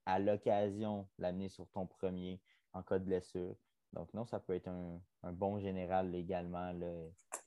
À 0.05 0.19
l'occasion, 0.19 1.09
l'amener 1.19 1.49
sur 1.49 1.67
ton 1.71 1.87
premier 1.87 2.41
en 2.73 2.83
cas 2.83 2.99
de 2.99 3.05
blessure. 3.05 3.55
Donc, 3.93 4.13
non, 4.15 4.25
ça 4.25 4.39
peut 4.39 4.55
être 4.55 4.69
un, 4.69 5.01
un 5.25 5.33
bon 5.33 5.59
général 5.59 6.15
également. 6.15 6.73
Là, 6.73 6.93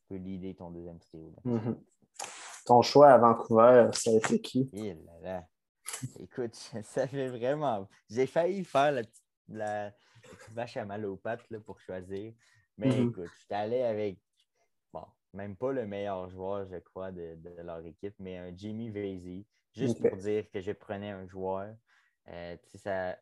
peut 0.09 0.15
leader 0.17 0.55
ton 0.55 0.71
deuxième 0.71 0.99
là. 1.13 1.41
Mhm. 1.45 1.83
Ton 2.65 2.81
choix 2.81 3.11
à 3.11 3.17
Vancouver, 3.17 3.89
ça 3.93 4.11
a 4.11 4.13
été 4.13 4.41
qui? 4.41 4.69
Eh 4.73 4.93
là 4.93 5.19
là. 5.21 5.47
Écoute, 6.19 6.55
ça 6.83 7.07
fait 7.07 7.29
vraiment. 7.29 7.87
J'ai 8.09 8.25
failli 8.27 8.63
faire 8.63 8.91
la 8.91 9.03
petite, 9.03 9.23
la, 9.49 9.85
la 9.85 9.91
petite 10.21 10.53
vache 10.53 10.77
à 10.77 10.85
mal 10.85 11.05
aux 11.05 11.17
pattes 11.17 11.49
là, 11.49 11.59
pour 11.59 11.79
choisir. 11.79 12.33
Mais 12.77 12.87
Mhm. 13.01 13.09
écoute, 13.09 13.29
je 13.37 13.43
suis 13.45 13.53
allé 13.53 13.81
avec, 13.83 14.19
bon, 14.91 15.05
même 15.33 15.55
pas 15.55 15.71
le 15.71 15.85
meilleur 15.85 16.29
joueur, 16.29 16.65
je 16.65 16.77
crois, 16.77 17.11
de, 17.11 17.35
de 17.35 17.61
leur 17.61 17.85
équipe, 17.85 18.15
mais 18.19 18.37
un 18.37 18.55
Jimmy 18.55 18.89
Vasey. 18.89 19.45
Juste 19.73 20.07
pour 20.07 20.17
dire 20.17 20.49
que 20.51 20.61
je 20.61 20.71
prenais 20.71 21.09
un 21.11 21.25
joueur. 21.27 21.75
Euh, 22.27 22.55
tu 22.63 22.69
sais, 22.69 22.77
ça, 22.77 23.17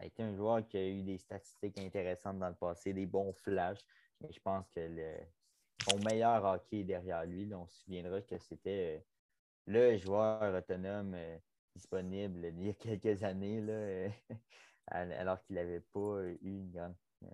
ça 0.00 0.04
a 0.04 0.06
été 0.06 0.22
un 0.22 0.34
joueur 0.34 0.66
qui 0.66 0.78
a 0.78 0.88
eu 0.88 1.02
des 1.02 1.18
statistiques 1.18 1.78
intéressantes 1.78 2.38
dans 2.38 2.48
le 2.48 2.54
passé, 2.54 2.94
des 2.94 3.04
bons 3.04 3.34
flashs. 3.34 3.80
Mais 4.20 4.32
je 4.32 4.40
pense 4.40 4.66
que 4.70 4.80
le, 4.80 5.14
son 5.90 5.98
meilleur 5.98 6.42
hockey 6.44 6.80
est 6.80 6.84
derrière 6.84 7.24
lui. 7.26 7.44
là. 7.46 7.58
on 7.58 7.66
se 7.66 7.82
souviendra 7.82 8.22
que 8.22 8.38
c'était 8.38 8.98
euh, 8.98 9.04
le 9.66 9.96
joueur 9.98 10.54
autonome 10.54 11.12
euh, 11.14 11.38
disponible 11.74 12.46
il 12.46 12.66
y 12.66 12.70
a 12.70 12.74
quelques 12.74 13.22
années, 13.22 13.60
là, 13.60 13.72
euh, 13.72 14.08
al- 14.86 15.12
alors 15.12 15.42
qu'il 15.42 15.56
n'avait 15.56 15.80
pas 15.80 16.22
eu 16.24 16.38
une 16.42 16.70
grande. 16.70 16.96
euh, 17.24 17.28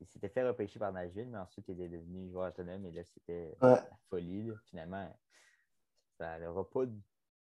il 0.00 0.06
s'était 0.08 0.28
fait 0.30 0.42
repêcher 0.48 0.80
par 0.80 0.92
Nashville, 0.92 1.28
mais 1.28 1.38
ensuite 1.38 1.68
il 1.68 1.80
est 1.80 1.88
devenu 1.88 2.28
joueur 2.28 2.48
autonome 2.48 2.86
et 2.86 2.92
là, 2.92 3.04
c'était 3.04 3.56
Ouais. 3.62 3.68
la 3.68 3.96
folie. 4.08 4.42
là. 4.48 4.54
Finalement, 4.64 5.16
ça 6.18 6.40
n'aura 6.40 6.68
pas 6.68 6.84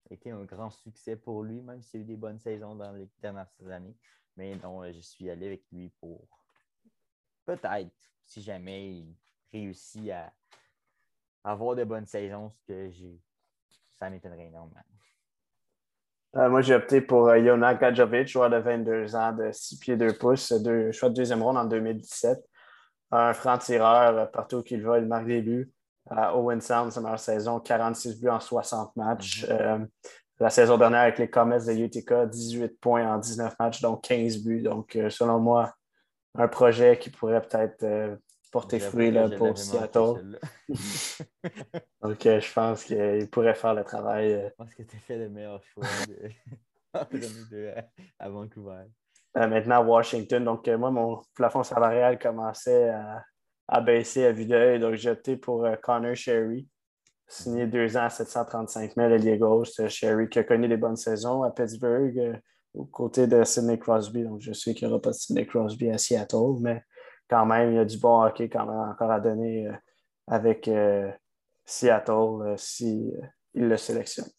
été 0.10 0.32
un 0.32 0.44
grand 0.44 0.70
succès 0.70 1.16
pour 1.16 1.44
lui, 1.44 1.62
même 1.62 1.82
s'il 1.82 2.02
a 2.02 2.04
eu 2.04 2.06
des 2.06 2.18
bonnes 2.18 2.40
saisons 2.40 2.76
dans 2.76 2.92
les 2.92 3.08
dernières 3.20 3.48
années. 3.70 3.96
Mais 4.40 4.56
non, 4.64 4.82
euh, 4.82 4.94
je 4.94 5.02
suis 5.02 5.30
allé 5.30 5.48
avec 5.48 5.64
lui 5.70 5.92
pour 6.00 6.26
peut-être, 7.46 7.92
si 8.26 8.42
jamais 8.42 8.90
il 8.90 9.16
réussit 9.52 10.10
à 10.12 10.32
avoir 11.44 11.76
de 11.76 11.84
bonnes 11.84 12.06
saisons, 12.06 12.50
ce 12.50 12.64
que 12.66 12.90
j'ai. 12.90 13.20
Ça 14.00 14.10
m'étonnerait 14.10 14.48
énormément. 14.48 14.80
Euh, 16.38 16.48
moi, 16.48 16.62
j'ai 16.62 16.74
opté 16.74 17.02
pour 17.02 17.28
euh, 17.28 17.38
Yona 17.38 17.76
Gadjovic, 17.76 18.30
joueur 18.30 18.50
de 18.50 18.58
22 18.58 19.14
ans, 19.14 19.34
de 19.34 19.52
6 19.52 19.78
pieds 19.78 19.98
2 19.98 20.14
pouces, 20.14 20.54
deux, 20.54 20.94
choix 20.94 21.10
de 21.10 21.16
deuxième 21.16 21.44
ronde 21.44 21.58
en 21.58 21.66
2017. 21.66 22.40
Un 23.12 23.34
franc-tireur, 23.34 24.18
euh, 24.18 24.26
partout 24.26 24.64
qu'il 24.64 24.84
va, 24.84 25.00
il 25.00 25.06
marque 25.06 25.26
des 25.26 25.42
buts. 25.42 25.70
À 26.10 26.34
Owen 26.38 26.62
Sound, 26.62 26.94
sa 26.94 27.02
meilleure 27.02 27.20
saison, 27.20 27.60
46 27.60 28.22
buts 28.22 28.30
en 28.30 28.40
60 28.40 28.96
matchs. 28.96 29.44
Mhm. 29.44 29.52
Euh, 29.52 29.80
la 30.40 30.50
saison 30.50 30.78
dernière 30.78 31.02
avec 31.02 31.20
les 31.20 31.30
Comets 31.30 31.60
de 31.60 31.74
Utica, 31.74 32.26
18 32.26 32.80
points 32.80 33.14
en 33.14 33.18
19 33.18 33.56
matchs, 33.60 33.82
donc 33.82 34.04
15 34.04 34.38
buts. 34.44 34.62
Donc, 34.62 34.96
euh, 34.96 35.10
selon 35.10 35.40
moi, 35.40 35.74
un 36.36 36.48
projet 36.48 36.98
qui 36.98 37.10
pourrait 37.10 37.42
peut-être 37.42 37.84
euh, 37.84 38.16
porter 38.52 38.80
fruit 38.80 39.12
là, 39.12 39.30
pour 39.30 39.58
Seattle. 39.58 40.40
Donc, 42.02 42.26
euh, 42.26 42.40
je 42.40 42.54
pense 42.54 42.84
qu'il 42.84 43.30
pourrait 43.30 43.56
faire 43.56 43.74
le 43.74 43.84
travail. 43.84 44.34
euh, 44.34 44.50
Je 44.50 44.56
pense 44.56 44.74
que 44.74 44.84
tu 44.84 44.96
as 44.96 45.00
fait 45.00 45.18
le 45.18 45.30
meilleur 45.30 45.62
choix 45.64 45.86
de... 46.08 46.30
deux 47.52 47.74
à, 48.18 48.30
Vancouver. 48.30 48.86
Maintenant, 49.36 49.86
Washington. 49.86 50.44
Donc, 50.44 50.68
moi, 50.68 50.90
mon 50.92 51.22
plafond 51.36 51.64
salarial 51.64 52.18
commençait 52.18 52.90
à, 52.90 53.24
à 53.68 53.82
baisser 53.82 54.26
à 54.26 54.32
vue 54.32 54.46
d'œil. 54.46 54.80
Donc, 54.80 54.96
j'ai 54.96 55.12
opté 55.12 55.38
pour 55.38 55.68
Connor 55.84 56.16
Sherry, 56.16 56.68
signé 57.30 57.68
deux 57.68 57.96
ans 57.96 58.04
à 58.06 58.10
735 58.10 58.96
000 58.96 59.10
ailier 59.12 59.38
gauche. 59.38 59.80
Euh, 59.80 59.88
Sherry 59.88 60.28
qui 60.28 60.40
a 60.40 60.44
connu 60.44 60.68
des 60.68 60.76
bonnes 60.78 60.96
saisons 60.98 61.44
à 61.44 61.52
Pittsburgh, 61.52 62.18
euh, 62.20 62.36
aux 62.74 62.86
côtés 62.86 63.28
de 63.28 63.44
Sidney 63.44 63.80
Crosby. 63.80 64.24
Donc, 64.24 64.42
je 64.42 64.52
sais 64.52 64.74
qu'il 64.74 64.88
n'y 64.88 64.94
aura 64.94 65.02
pas 65.02 65.12
de 65.12 65.16
Sidney 65.16 65.46
Crosby 65.46 65.90
à 65.92 65.98
Seattle, 65.98 66.60
mais 66.60 66.84
quand 67.30 67.46
même, 67.46 67.72
il 67.72 67.76
y 67.76 67.80
a 67.80 67.86
du 67.86 67.98
bon 68.00 68.22
hockey 68.24 68.50
quand 68.50 68.66
même 68.66 68.90
encore 68.90 69.12
à 69.12 69.20
donner 69.20 69.68
euh, 69.68 69.74
avec 70.28 70.70
Seattle 71.66 72.56
si 72.58 73.12
le 73.54 73.78
sélectionne. 73.78 74.30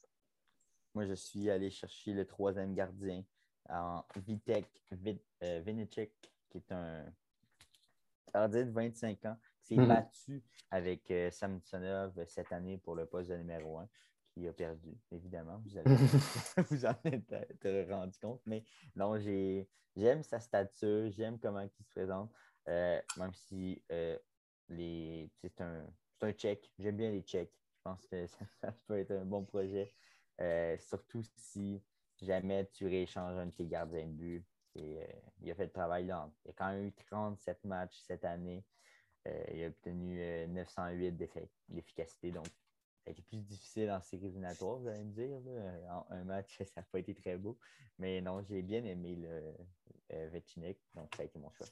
Moi, 0.94 1.06
je 1.06 1.14
suis 1.14 1.48
allé 1.50 1.70
chercher 1.70 2.12
le 2.12 2.24
troisième 2.26 2.74
gardien 2.74 3.22
en 3.68 4.02
Vitek 4.16 4.66
Vit- 4.90 5.22
Vinicek, 5.40 6.12
qui 6.50 6.58
est 6.58 6.72
un 6.72 7.04
gardien 8.34 8.64
de 8.66 8.70
25 8.72 9.24
ans, 9.26 9.36
s'est 9.70 9.76
Mhm. 9.76 9.86
battu 9.86 10.42
avec 10.70 11.10
euh, 11.10 11.30
Samsonov 11.30 12.24
cette 12.26 12.52
année 12.52 12.78
pour 12.78 12.94
le 12.96 13.06
poste 13.06 13.30
de 13.30 13.36
numéro 13.36 13.78
1, 13.78 13.88
qui 14.34 14.46
a 14.48 14.52
perdu, 14.52 14.96
évidemment. 15.12 15.62
Vous, 15.64 15.78
vous 16.70 16.86
en 16.86 16.94
êtes 17.04 17.64
euh, 17.66 17.86
rendu 17.88 18.18
compte. 18.18 18.42
Mais 18.46 18.64
non, 18.96 19.18
j'ai- 19.18 19.68
j'aime 19.96 20.22
sa 20.22 20.40
stature, 20.40 21.10
j'aime 21.12 21.38
comment 21.38 21.60
il 21.60 21.70
se 21.70 21.82
présente, 21.84 22.32
euh, 22.68 23.00
même 23.18 23.34
si 23.34 23.82
euh, 23.92 24.18
les, 24.68 25.30
c'est 25.40 25.60
un, 25.60 25.86
c'est 26.18 26.26
un 26.26 26.32
check. 26.32 26.72
J'aime 26.78 26.96
bien 26.96 27.10
les 27.10 27.22
checks. 27.22 27.52
Je 27.76 27.82
pense 27.84 28.06
que 28.06 28.26
ça, 28.62 28.72
peut 28.86 28.98
être 28.98 29.12
un 29.12 29.24
bon 29.24 29.44
projet. 29.44 29.92
surtout 30.78 31.22
si 31.36 31.82
jamais 32.20 32.66
tu 32.72 32.86
rééchanges 32.86 33.36
un 33.38 33.46
de 33.46 33.52
tes 33.52 33.66
gardiens 33.66 34.06
de 34.06 34.12
but. 34.12 34.46
il 34.74 35.50
a 35.50 35.54
fait 35.54 35.64
le 35.64 35.72
travail 35.72 36.06
là. 36.06 36.30
Il 36.44 36.50
a 36.50 36.54
quand 36.54 36.72
même 36.72 36.86
eu 36.86 36.92
37 36.92 37.64
matchs 37.64 38.00
cette 38.06 38.24
année. 38.24 38.64
Il 39.26 39.64
a 39.64 39.68
obtenu 39.68 40.18
908 40.48 41.12
d'efficacité. 41.68 42.30
Donc, 42.30 42.46
ça 42.46 43.08
a 43.08 43.10
été 43.10 43.22
plus 43.22 43.38
difficile 43.38 43.90
en 43.90 44.00
séries 44.02 44.26
éliminatoires, 44.26 44.76
vous 44.76 44.88
allez 44.88 45.04
me 45.04 45.12
dire. 45.12 45.30
En 45.90 46.06
un 46.10 46.24
match, 46.24 46.58
ça 46.74 46.80
n'a 46.80 46.86
pas 46.90 46.98
été 46.98 47.14
très 47.14 47.36
beau. 47.36 47.58
Mais 47.98 48.20
non, 48.20 48.42
j'ai 48.48 48.62
bien 48.62 48.84
aimé 48.84 49.16
le 49.16 49.54
euh, 50.12 50.28
donc 50.94 51.14
ça 51.14 51.22
a 51.22 51.24
été 51.24 51.38
mon 51.38 51.50
choix. 51.52 51.66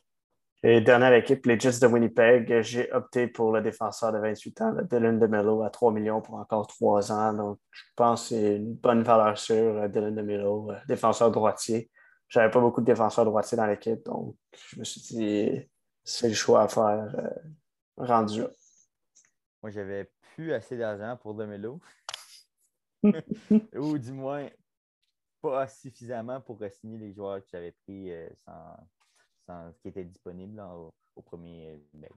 Et 0.62 0.80
dernière 0.80 1.12
équipe, 1.12 1.46
les 1.46 1.58
Jets 1.58 1.78
de 1.80 1.86
Winnipeg, 1.86 2.62
j'ai 2.62 2.92
opté 2.92 3.28
pour 3.28 3.52
le 3.52 3.62
défenseur 3.62 4.12
de 4.12 4.18
28 4.18 4.60
ans, 4.62 4.74
Dylan 4.90 5.18
DeMello, 5.18 5.62
à 5.62 5.70
3 5.70 5.92
millions 5.92 6.20
pour 6.20 6.34
encore 6.34 6.66
3 6.66 7.12
ans. 7.12 7.32
Donc, 7.32 7.58
je 7.70 7.82
pense 7.94 8.22
que 8.22 8.28
c'est 8.30 8.56
une 8.56 8.74
bonne 8.74 9.02
valeur 9.02 9.38
sûre, 9.38 9.76
euh, 9.76 9.88
Dylan 9.88 10.14
DeMello, 10.14 10.72
euh, 10.72 10.76
défenseur 10.88 11.30
droitier. 11.30 11.90
Je 12.26 12.38
n'avais 12.38 12.50
pas 12.50 12.60
beaucoup 12.60 12.80
de 12.80 12.86
défenseurs 12.86 13.24
droitiers 13.24 13.56
dans 13.56 13.66
l'équipe, 13.66 14.04
donc 14.04 14.36
je 14.52 14.80
me 14.80 14.84
suis 14.84 15.00
dit, 15.00 15.68
c'est 16.08 16.28
le 16.28 16.34
choix 16.34 16.62
à 16.62 16.68
faire 16.68 17.12
rendu 17.96 18.40
là. 18.40 18.50
Moi, 19.62 19.70
j'avais 19.70 20.10
plus 20.34 20.52
assez 20.52 20.78
d'argent 20.78 21.16
pour 21.16 21.34
Demelo. 21.34 21.80
Ou 23.74 23.98
du 23.98 24.12
moins, 24.12 24.48
pas 25.42 25.68
suffisamment 25.68 26.40
pour 26.40 26.62
signer 26.70 26.98
les 26.98 27.12
joueurs 27.12 27.40
que 27.42 27.48
j'avais 27.50 27.72
pris 27.72 28.10
euh, 28.10 28.28
sans, 28.36 29.72
qui 29.80 29.88
étaient 29.88 30.04
disponibles 30.04 30.60
au, 30.60 30.92
1er, 31.20 31.80
ben, 31.92 32.10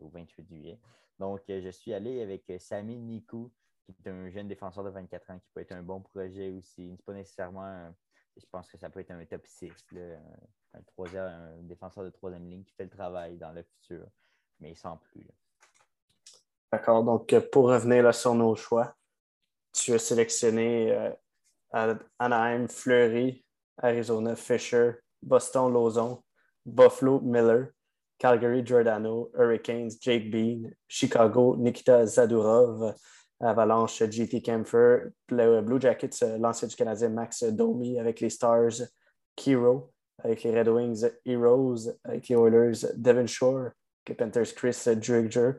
au 0.00 0.08
28 0.08 0.46
juillet. 0.48 0.80
Donc, 1.18 1.42
euh, 1.50 1.60
je 1.62 1.68
suis 1.68 1.92
allé 1.92 2.22
avec 2.22 2.50
Sami 2.58 2.96
Nikou, 2.96 3.52
qui 3.86 4.02
est 4.04 4.10
un 4.10 4.30
jeune 4.30 4.48
défenseur 4.48 4.82
de 4.82 4.90
24 4.90 5.30
ans 5.30 5.38
qui 5.38 5.48
peut 5.54 5.60
être 5.60 5.72
un 5.72 5.82
bon 5.82 6.00
projet 6.00 6.50
aussi. 6.50 6.94
C'est 6.96 7.04
pas 7.04 7.12
nécessairement, 7.12 7.94
je 8.36 8.46
pense 8.50 8.68
que 8.70 8.78
ça 8.78 8.90
peut 8.90 9.00
être 9.00 9.10
un 9.10 9.24
top 9.26 9.46
6, 9.46 9.72
un, 10.74 10.80
un 11.18 11.62
défenseur 11.62 12.04
de 12.04 12.10
troisième 12.10 12.48
ligne 12.48 12.64
qui 12.64 12.74
fait 12.74 12.84
le 12.84 12.90
travail 12.90 13.36
dans 13.36 13.52
le 13.52 13.62
futur, 13.62 14.06
mais 14.60 14.74
sans 14.74 14.96
plus. 14.96 15.26
D'accord. 16.72 17.02
Donc, 17.02 17.32
euh, 17.32 17.40
pour 17.40 17.68
revenir 17.68 18.14
sur 18.14 18.34
nos 18.34 18.54
choix, 18.54 18.94
tu 19.72 19.94
as 19.94 19.98
sélectionné 19.98 20.92
euh, 20.92 21.94
Anaheim, 22.18 22.68
Fleury, 22.68 23.44
Arizona, 23.78 24.36
Fisher, 24.36 24.92
Boston, 25.22 25.72
Lozon, 25.72 26.22
Buffalo, 26.66 27.20
Miller, 27.20 27.72
Calgary, 28.18 28.62
Giordano, 28.64 29.30
Hurricanes, 29.34 29.98
Jake 30.00 30.30
Bean, 30.30 30.70
Chicago, 30.88 31.56
Nikita 31.56 32.04
Zadurov, 32.04 32.94
Avalanche, 33.40 34.02
GT 34.02 34.42
Kempfer, 34.42 35.12
Blue 35.28 35.80
Jackets, 35.80 36.22
euh, 36.22 36.38
l'ancien 36.38 36.68
du 36.68 36.74
Canadien 36.74 37.10
Max 37.10 37.44
Domi 37.44 37.98
avec 37.98 38.20
les 38.20 38.30
Stars, 38.30 38.82
Kiro, 39.36 39.92
avec 40.22 40.42
les 40.42 40.58
Red 40.58 40.68
Wings, 40.68 41.08
Heroes, 41.24 41.88
avec 42.04 42.28
les 42.28 42.36
Oilers, 42.36 42.86
Devon 42.96 43.26
Shore, 43.26 43.60
avec 43.60 44.08
les 44.08 44.14
Panthers, 44.14 44.54
Chris 44.54 44.82
Drigger, 44.96 45.52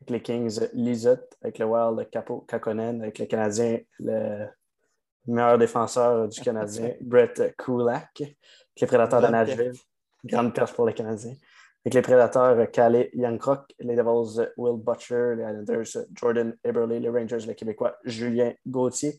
avec 0.00 0.10
les 0.10 0.22
Kings, 0.22 0.60
Lizotte, 0.72 1.36
avec 1.42 1.58
le 1.58 1.66
Wild, 1.66 2.10
Capo 2.10 2.40
Kakonen, 2.48 3.02
avec 3.02 3.18
le 3.18 3.26
Canadien, 3.26 3.78
le 3.98 4.46
meilleur 5.26 5.58
défenseur 5.58 6.28
du 6.28 6.40
Canadien, 6.42 6.94
Brett 7.00 7.54
Kulak, 7.56 8.10
avec 8.20 8.36
les 8.80 8.86
Prédateurs 8.86 9.22
de 9.22 9.26
Nashville. 9.28 9.72
Grande 10.24 10.54
perche 10.54 10.74
pour 10.74 10.86
les 10.86 10.94
Canadiens. 10.94 11.34
Avec 11.84 11.94
les 11.94 12.02
Prédateurs, 12.02 12.70
Calais 12.70 13.10
Yankrok, 13.14 13.72
les 13.78 13.96
Devils, 13.96 14.50
Will 14.58 14.82
Butcher, 14.82 15.34
les 15.36 15.44
Islanders, 15.44 16.06
Jordan 16.14 16.54
Eberle, 16.62 16.98
les 16.98 17.08
Rangers, 17.08 17.46
les 17.46 17.54
Québécois, 17.54 17.96
Julien 18.04 18.52
Gauthier, 18.66 19.18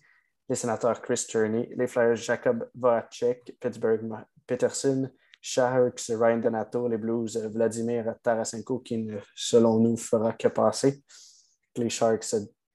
les 0.50 0.56
Sénateurs, 0.56 1.02
Chris 1.02 1.26
Turney, 1.28 1.70
les 1.76 1.88
Flyers, 1.88 2.16
Jacob 2.16 2.70
Voracek, 2.76 3.56
Pittsburgh, 3.60 4.02
Peterson, 4.46 5.10
Sharks, 5.42 6.10
Ryan 6.10 6.38
Donato, 6.38 6.88
les 6.88 6.98
Blues, 6.98 7.38
Vladimir 7.38 8.16
Tarasenko, 8.22 8.80
qui, 8.80 9.08
selon 9.36 9.80
nous, 9.80 9.98
fera 9.98 10.34
que 10.34 10.48
passer. 10.50 11.04
Les 11.78 11.90
Sharks 11.90 12.34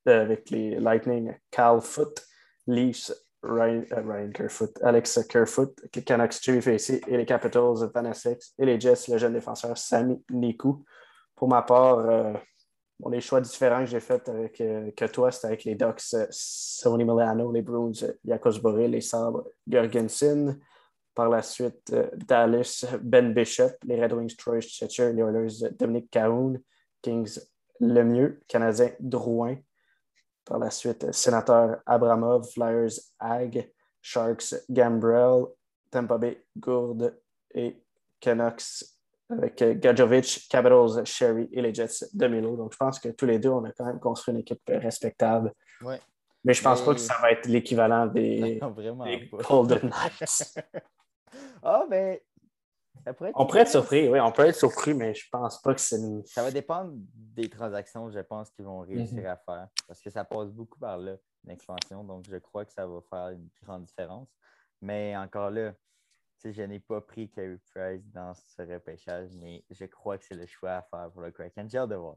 euh, 0.08 0.22
avec 0.22 0.50
les 0.50 0.80
Lightning, 0.80 1.34
Cal 1.50 1.80
Foot, 1.80 2.24
Leafs, 2.66 3.12
Ryan, 3.42 3.84
euh, 3.92 4.02
Ryan 4.02 4.30
Kerfoot, 4.30 4.78
Alex 4.82 5.20
Kerfoot, 5.28 5.74
Canucks, 6.04 6.42
Jimmy 6.42 6.60
Facey 6.60 7.00
et 7.06 7.16
les 7.16 7.26
Capitals, 7.26 7.90
Vanessa 7.94 8.30
et 8.58 8.66
les 8.66 8.80
Jets, 8.80 9.08
le 9.08 9.18
jeune 9.18 9.32
défenseur 9.32 9.76
Sami 9.76 10.22
Nikou. 10.30 10.84
Pour 11.34 11.48
ma 11.48 11.62
part, 11.62 11.98
euh, 11.98 12.32
les 13.10 13.20
choix 13.20 13.40
différents 13.40 13.80
que 13.80 13.90
j'ai 13.90 14.00
faits 14.00 14.28
avec, 14.28 14.56
que 14.56 15.04
toi, 15.06 15.30
c'était 15.30 15.48
avec 15.48 15.64
les 15.64 15.74
Ducks, 15.74 16.16
Sony 16.30 17.04
Milano, 17.04 17.52
les 17.52 17.62
Bruins, 17.62 17.92
Yakos 18.24 18.58
Boré, 18.60 18.88
les 18.88 19.00
Sabres, 19.00 19.44
Jorgensen. 19.66 20.58
Par 21.14 21.30
la 21.30 21.40
suite, 21.40 21.94
Dallas, 22.14 22.84
Ben 23.02 23.32
Bishop, 23.32 23.72
les 23.84 24.02
Red 24.02 24.12
Wings, 24.12 24.36
Troy 24.36 24.60
Stitcher, 24.60 25.14
les 25.14 25.22
Oilers, 25.22 25.70
Dominique 25.78 26.10
Cahoun, 26.10 26.60
Kings, 27.00 27.38
Lemieux, 27.80 28.42
Canadien, 28.46 28.90
Drouin. 29.00 29.56
Par 30.44 30.58
la 30.58 30.70
suite, 30.70 31.10
Sénateur 31.12 31.78
Abramov, 31.86 32.46
Flyers, 32.52 33.00
Ag, 33.18 33.72
Sharks, 34.02 34.54
Gambrell, 34.68 35.46
Tampa 35.90 36.18
Bay, 36.18 36.44
Gourde 36.54 37.18
et 37.54 37.82
Canucks 38.20 38.95
avec 39.28 39.62
Gadjovic, 39.80 40.46
Capitals, 40.48 41.04
Sherry 41.04 41.48
et 41.52 41.60
les 41.60 41.74
Jets 41.74 42.06
de 42.12 42.26
Milo. 42.28 42.56
Donc, 42.56 42.72
je 42.72 42.76
pense 42.76 42.98
que 42.98 43.08
tous 43.08 43.26
les 43.26 43.38
deux, 43.38 43.50
on 43.50 43.64
a 43.64 43.72
quand 43.72 43.84
même 43.84 43.98
construit 43.98 44.34
une 44.34 44.40
équipe 44.40 44.62
respectable. 44.68 45.52
Mais 46.44 46.54
je 46.54 46.62
pense 46.62 46.80
pas 46.82 46.94
que 46.94 47.00
ça 47.00 47.16
va 47.20 47.32
être 47.32 47.46
l'équivalent 47.46 48.06
des, 48.06 48.60
des 48.60 49.30
Golden 49.48 49.90
Knights. 49.90 50.58
Ah, 51.62 51.84
mais. 51.90 52.22
on 53.34 53.44
pourrait 53.44 53.62
être 53.62 53.68
surpris, 53.68 54.08
oui, 54.08 54.20
on 54.20 54.30
peut 54.30 54.46
être 54.46 54.56
surpris, 54.56 54.94
mais 54.94 55.12
je 55.12 55.28
pense 55.30 55.60
pas 55.60 55.74
que 55.74 55.80
c'est 55.80 55.98
Ça 56.24 56.42
va 56.42 56.50
dépendre 56.50 56.92
des 56.94 57.50
transactions, 57.50 58.10
je 58.10 58.20
pense, 58.20 58.50
qu'ils 58.50 58.64
vont 58.64 58.80
réussir 58.80 59.18
mhm. 59.18 59.26
à 59.26 59.36
faire. 59.36 59.68
Parce 59.86 60.00
que 60.00 60.08
ça 60.08 60.24
passe 60.24 60.48
beaucoup 60.50 60.78
par 60.78 60.96
là, 60.98 61.16
l'expansion. 61.44 62.04
Donc, 62.04 62.24
je 62.30 62.36
crois 62.36 62.64
que 62.64 62.72
ça 62.72 62.86
va 62.86 63.00
faire 63.10 63.30
une 63.30 63.48
grande 63.62 63.84
différence. 63.84 64.28
Mais 64.80 65.16
encore 65.16 65.50
là, 65.50 65.72
je 66.44 66.62
n'ai 66.62 66.80
pas 66.80 67.00
pris 67.00 67.30
Carey 67.30 67.58
Price 67.72 68.06
dans 68.12 68.34
ce 68.34 68.62
repêchage, 68.62 69.30
mais 69.34 69.64
je 69.70 69.84
crois 69.86 70.18
que 70.18 70.24
c'est 70.24 70.34
le 70.34 70.46
choix 70.46 70.76
à 70.76 70.82
faire 70.82 71.10
pour 71.12 71.22
le 71.22 71.30
Kraken. 71.30 71.68
J'ai 71.68 71.78
hâte 71.78 71.90
de 71.90 71.96
voir. 71.96 72.16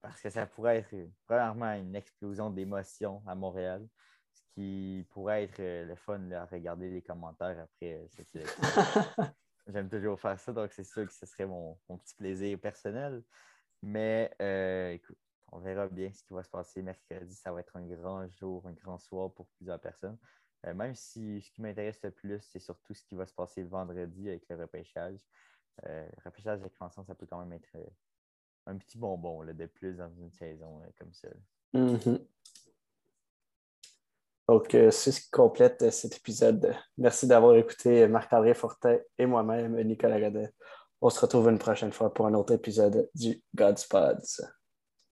Parce 0.00 0.20
que 0.20 0.30
ça 0.30 0.46
pourrait 0.46 0.78
être, 0.78 0.94
premièrement, 1.26 1.72
une 1.72 1.96
explosion 1.96 2.50
d'émotions 2.50 3.22
à 3.26 3.34
Montréal 3.34 3.86
qui 4.54 5.06
pourrait 5.10 5.44
être 5.44 5.60
euh, 5.60 5.84
le 5.84 5.96
fun 5.96 6.30
à 6.30 6.44
regarder 6.44 6.90
les 6.90 7.02
commentaires 7.02 7.58
après 7.58 7.94
euh, 7.94 8.06
cette 8.10 8.28
sélection. 8.30 8.62
J'aime 9.66 9.88
toujours 9.88 10.20
faire 10.20 10.38
ça, 10.38 10.52
donc 10.52 10.72
c'est 10.72 10.84
sûr 10.84 11.06
que 11.06 11.12
ce 11.12 11.26
serait 11.26 11.46
mon, 11.46 11.78
petit 11.88 12.14
plaisir 12.14 12.58
personnel. 12.60 13.22
Mais 13.82 14.30
euh, 14.40 14.92
écoute, 14.92 15.18
on 15.50 15.58
verra 15.58 15.88
bien 15.88 16.12
ce 16.12 16.22
qui 16.22 16.34
va 16.34 16.42
se 16.42 16.50
passer 16.50 16.82
mercredi. 16.82 17.34
Ça 17.34 17.52
va 17.52 17.60
être 17.60 17.74
un 17.76 17.86
grand 17.86 18.28
jour, 18.28 18.66
un 18.66 18.72
grand 18.72 18.98
soir 18.98 19.32
pour 19.32 19.46
plusieurs 19.56 19.80
personnes. 19.80 20.18
Même 20.72 20.94
si 20.94 21.40
ce 21.42 21.50
qui 21.50 21.60
m'intéresse 21.60 22.00
le 22.02 22.10
plus, 22.10 22.40
c'est 22.40 22.58
surtout 22.58 22.94
ce 22.94 23.02
qui 23.02 23.14
va 23.14 23.26
se 23.26 23.34
passer 23.34 23.62
le 23.62 23.68
vendredi 23.68 24.28
avec 24.28 24.48
le 24.48 24.56
repêchage. 24.56 25.20
le 25.84 26.06
repêchage 26.24 26.60
d'expansion, 26.60 27.04
ça 27.04 27.14
peut 27.14 27.26
quand 27.26 27.44
même 27.44 27.52
être 27.52 27.76
un 28.66 28.78
petit 28.78 28.96
bonbon 28.96 29.42
là, 29.42 29.52
de 29.52 29.66
plus 29.66 29.94
dans 29.94 30.10
une 30.14 30.30
saison 30.30 30.80
comme 30.98 31.12
ça. 31.12 31.28
Donc, 34.48 34.74
euh, 34.74 34.90
c'est 34.90 35.10
ce 35.10 35.22
qui 35.22 35.30
complète 35.30 35.82
euh, 35.82 35.90
cet 35.90 36.16
épisode. 36.16 36.74
Merci 36.98 37.26
d'avoir 37.26 37.56
écouté 37.56 38.06
Marc-André 38.08 38.52
Fortin 38.52 38.98
et 39.18 39.24
moi-même, 39.26 39.80
Nicolas 39.82 40.20
Gadet. 40.20 40.50
On 41.00 41.08
se 41.08 41.20
retrouve 41.20 41.48
une 41.48 41.58
prochaine 41.58 41.92
fois 41.92 42.12
pour 42.12 42.26
un 42.26 42.34
autre 42.34 42.52
épisode 42.52 43.08
du 43.14 43.42
God's 43.54 43.86
Pods. 43.86 44.42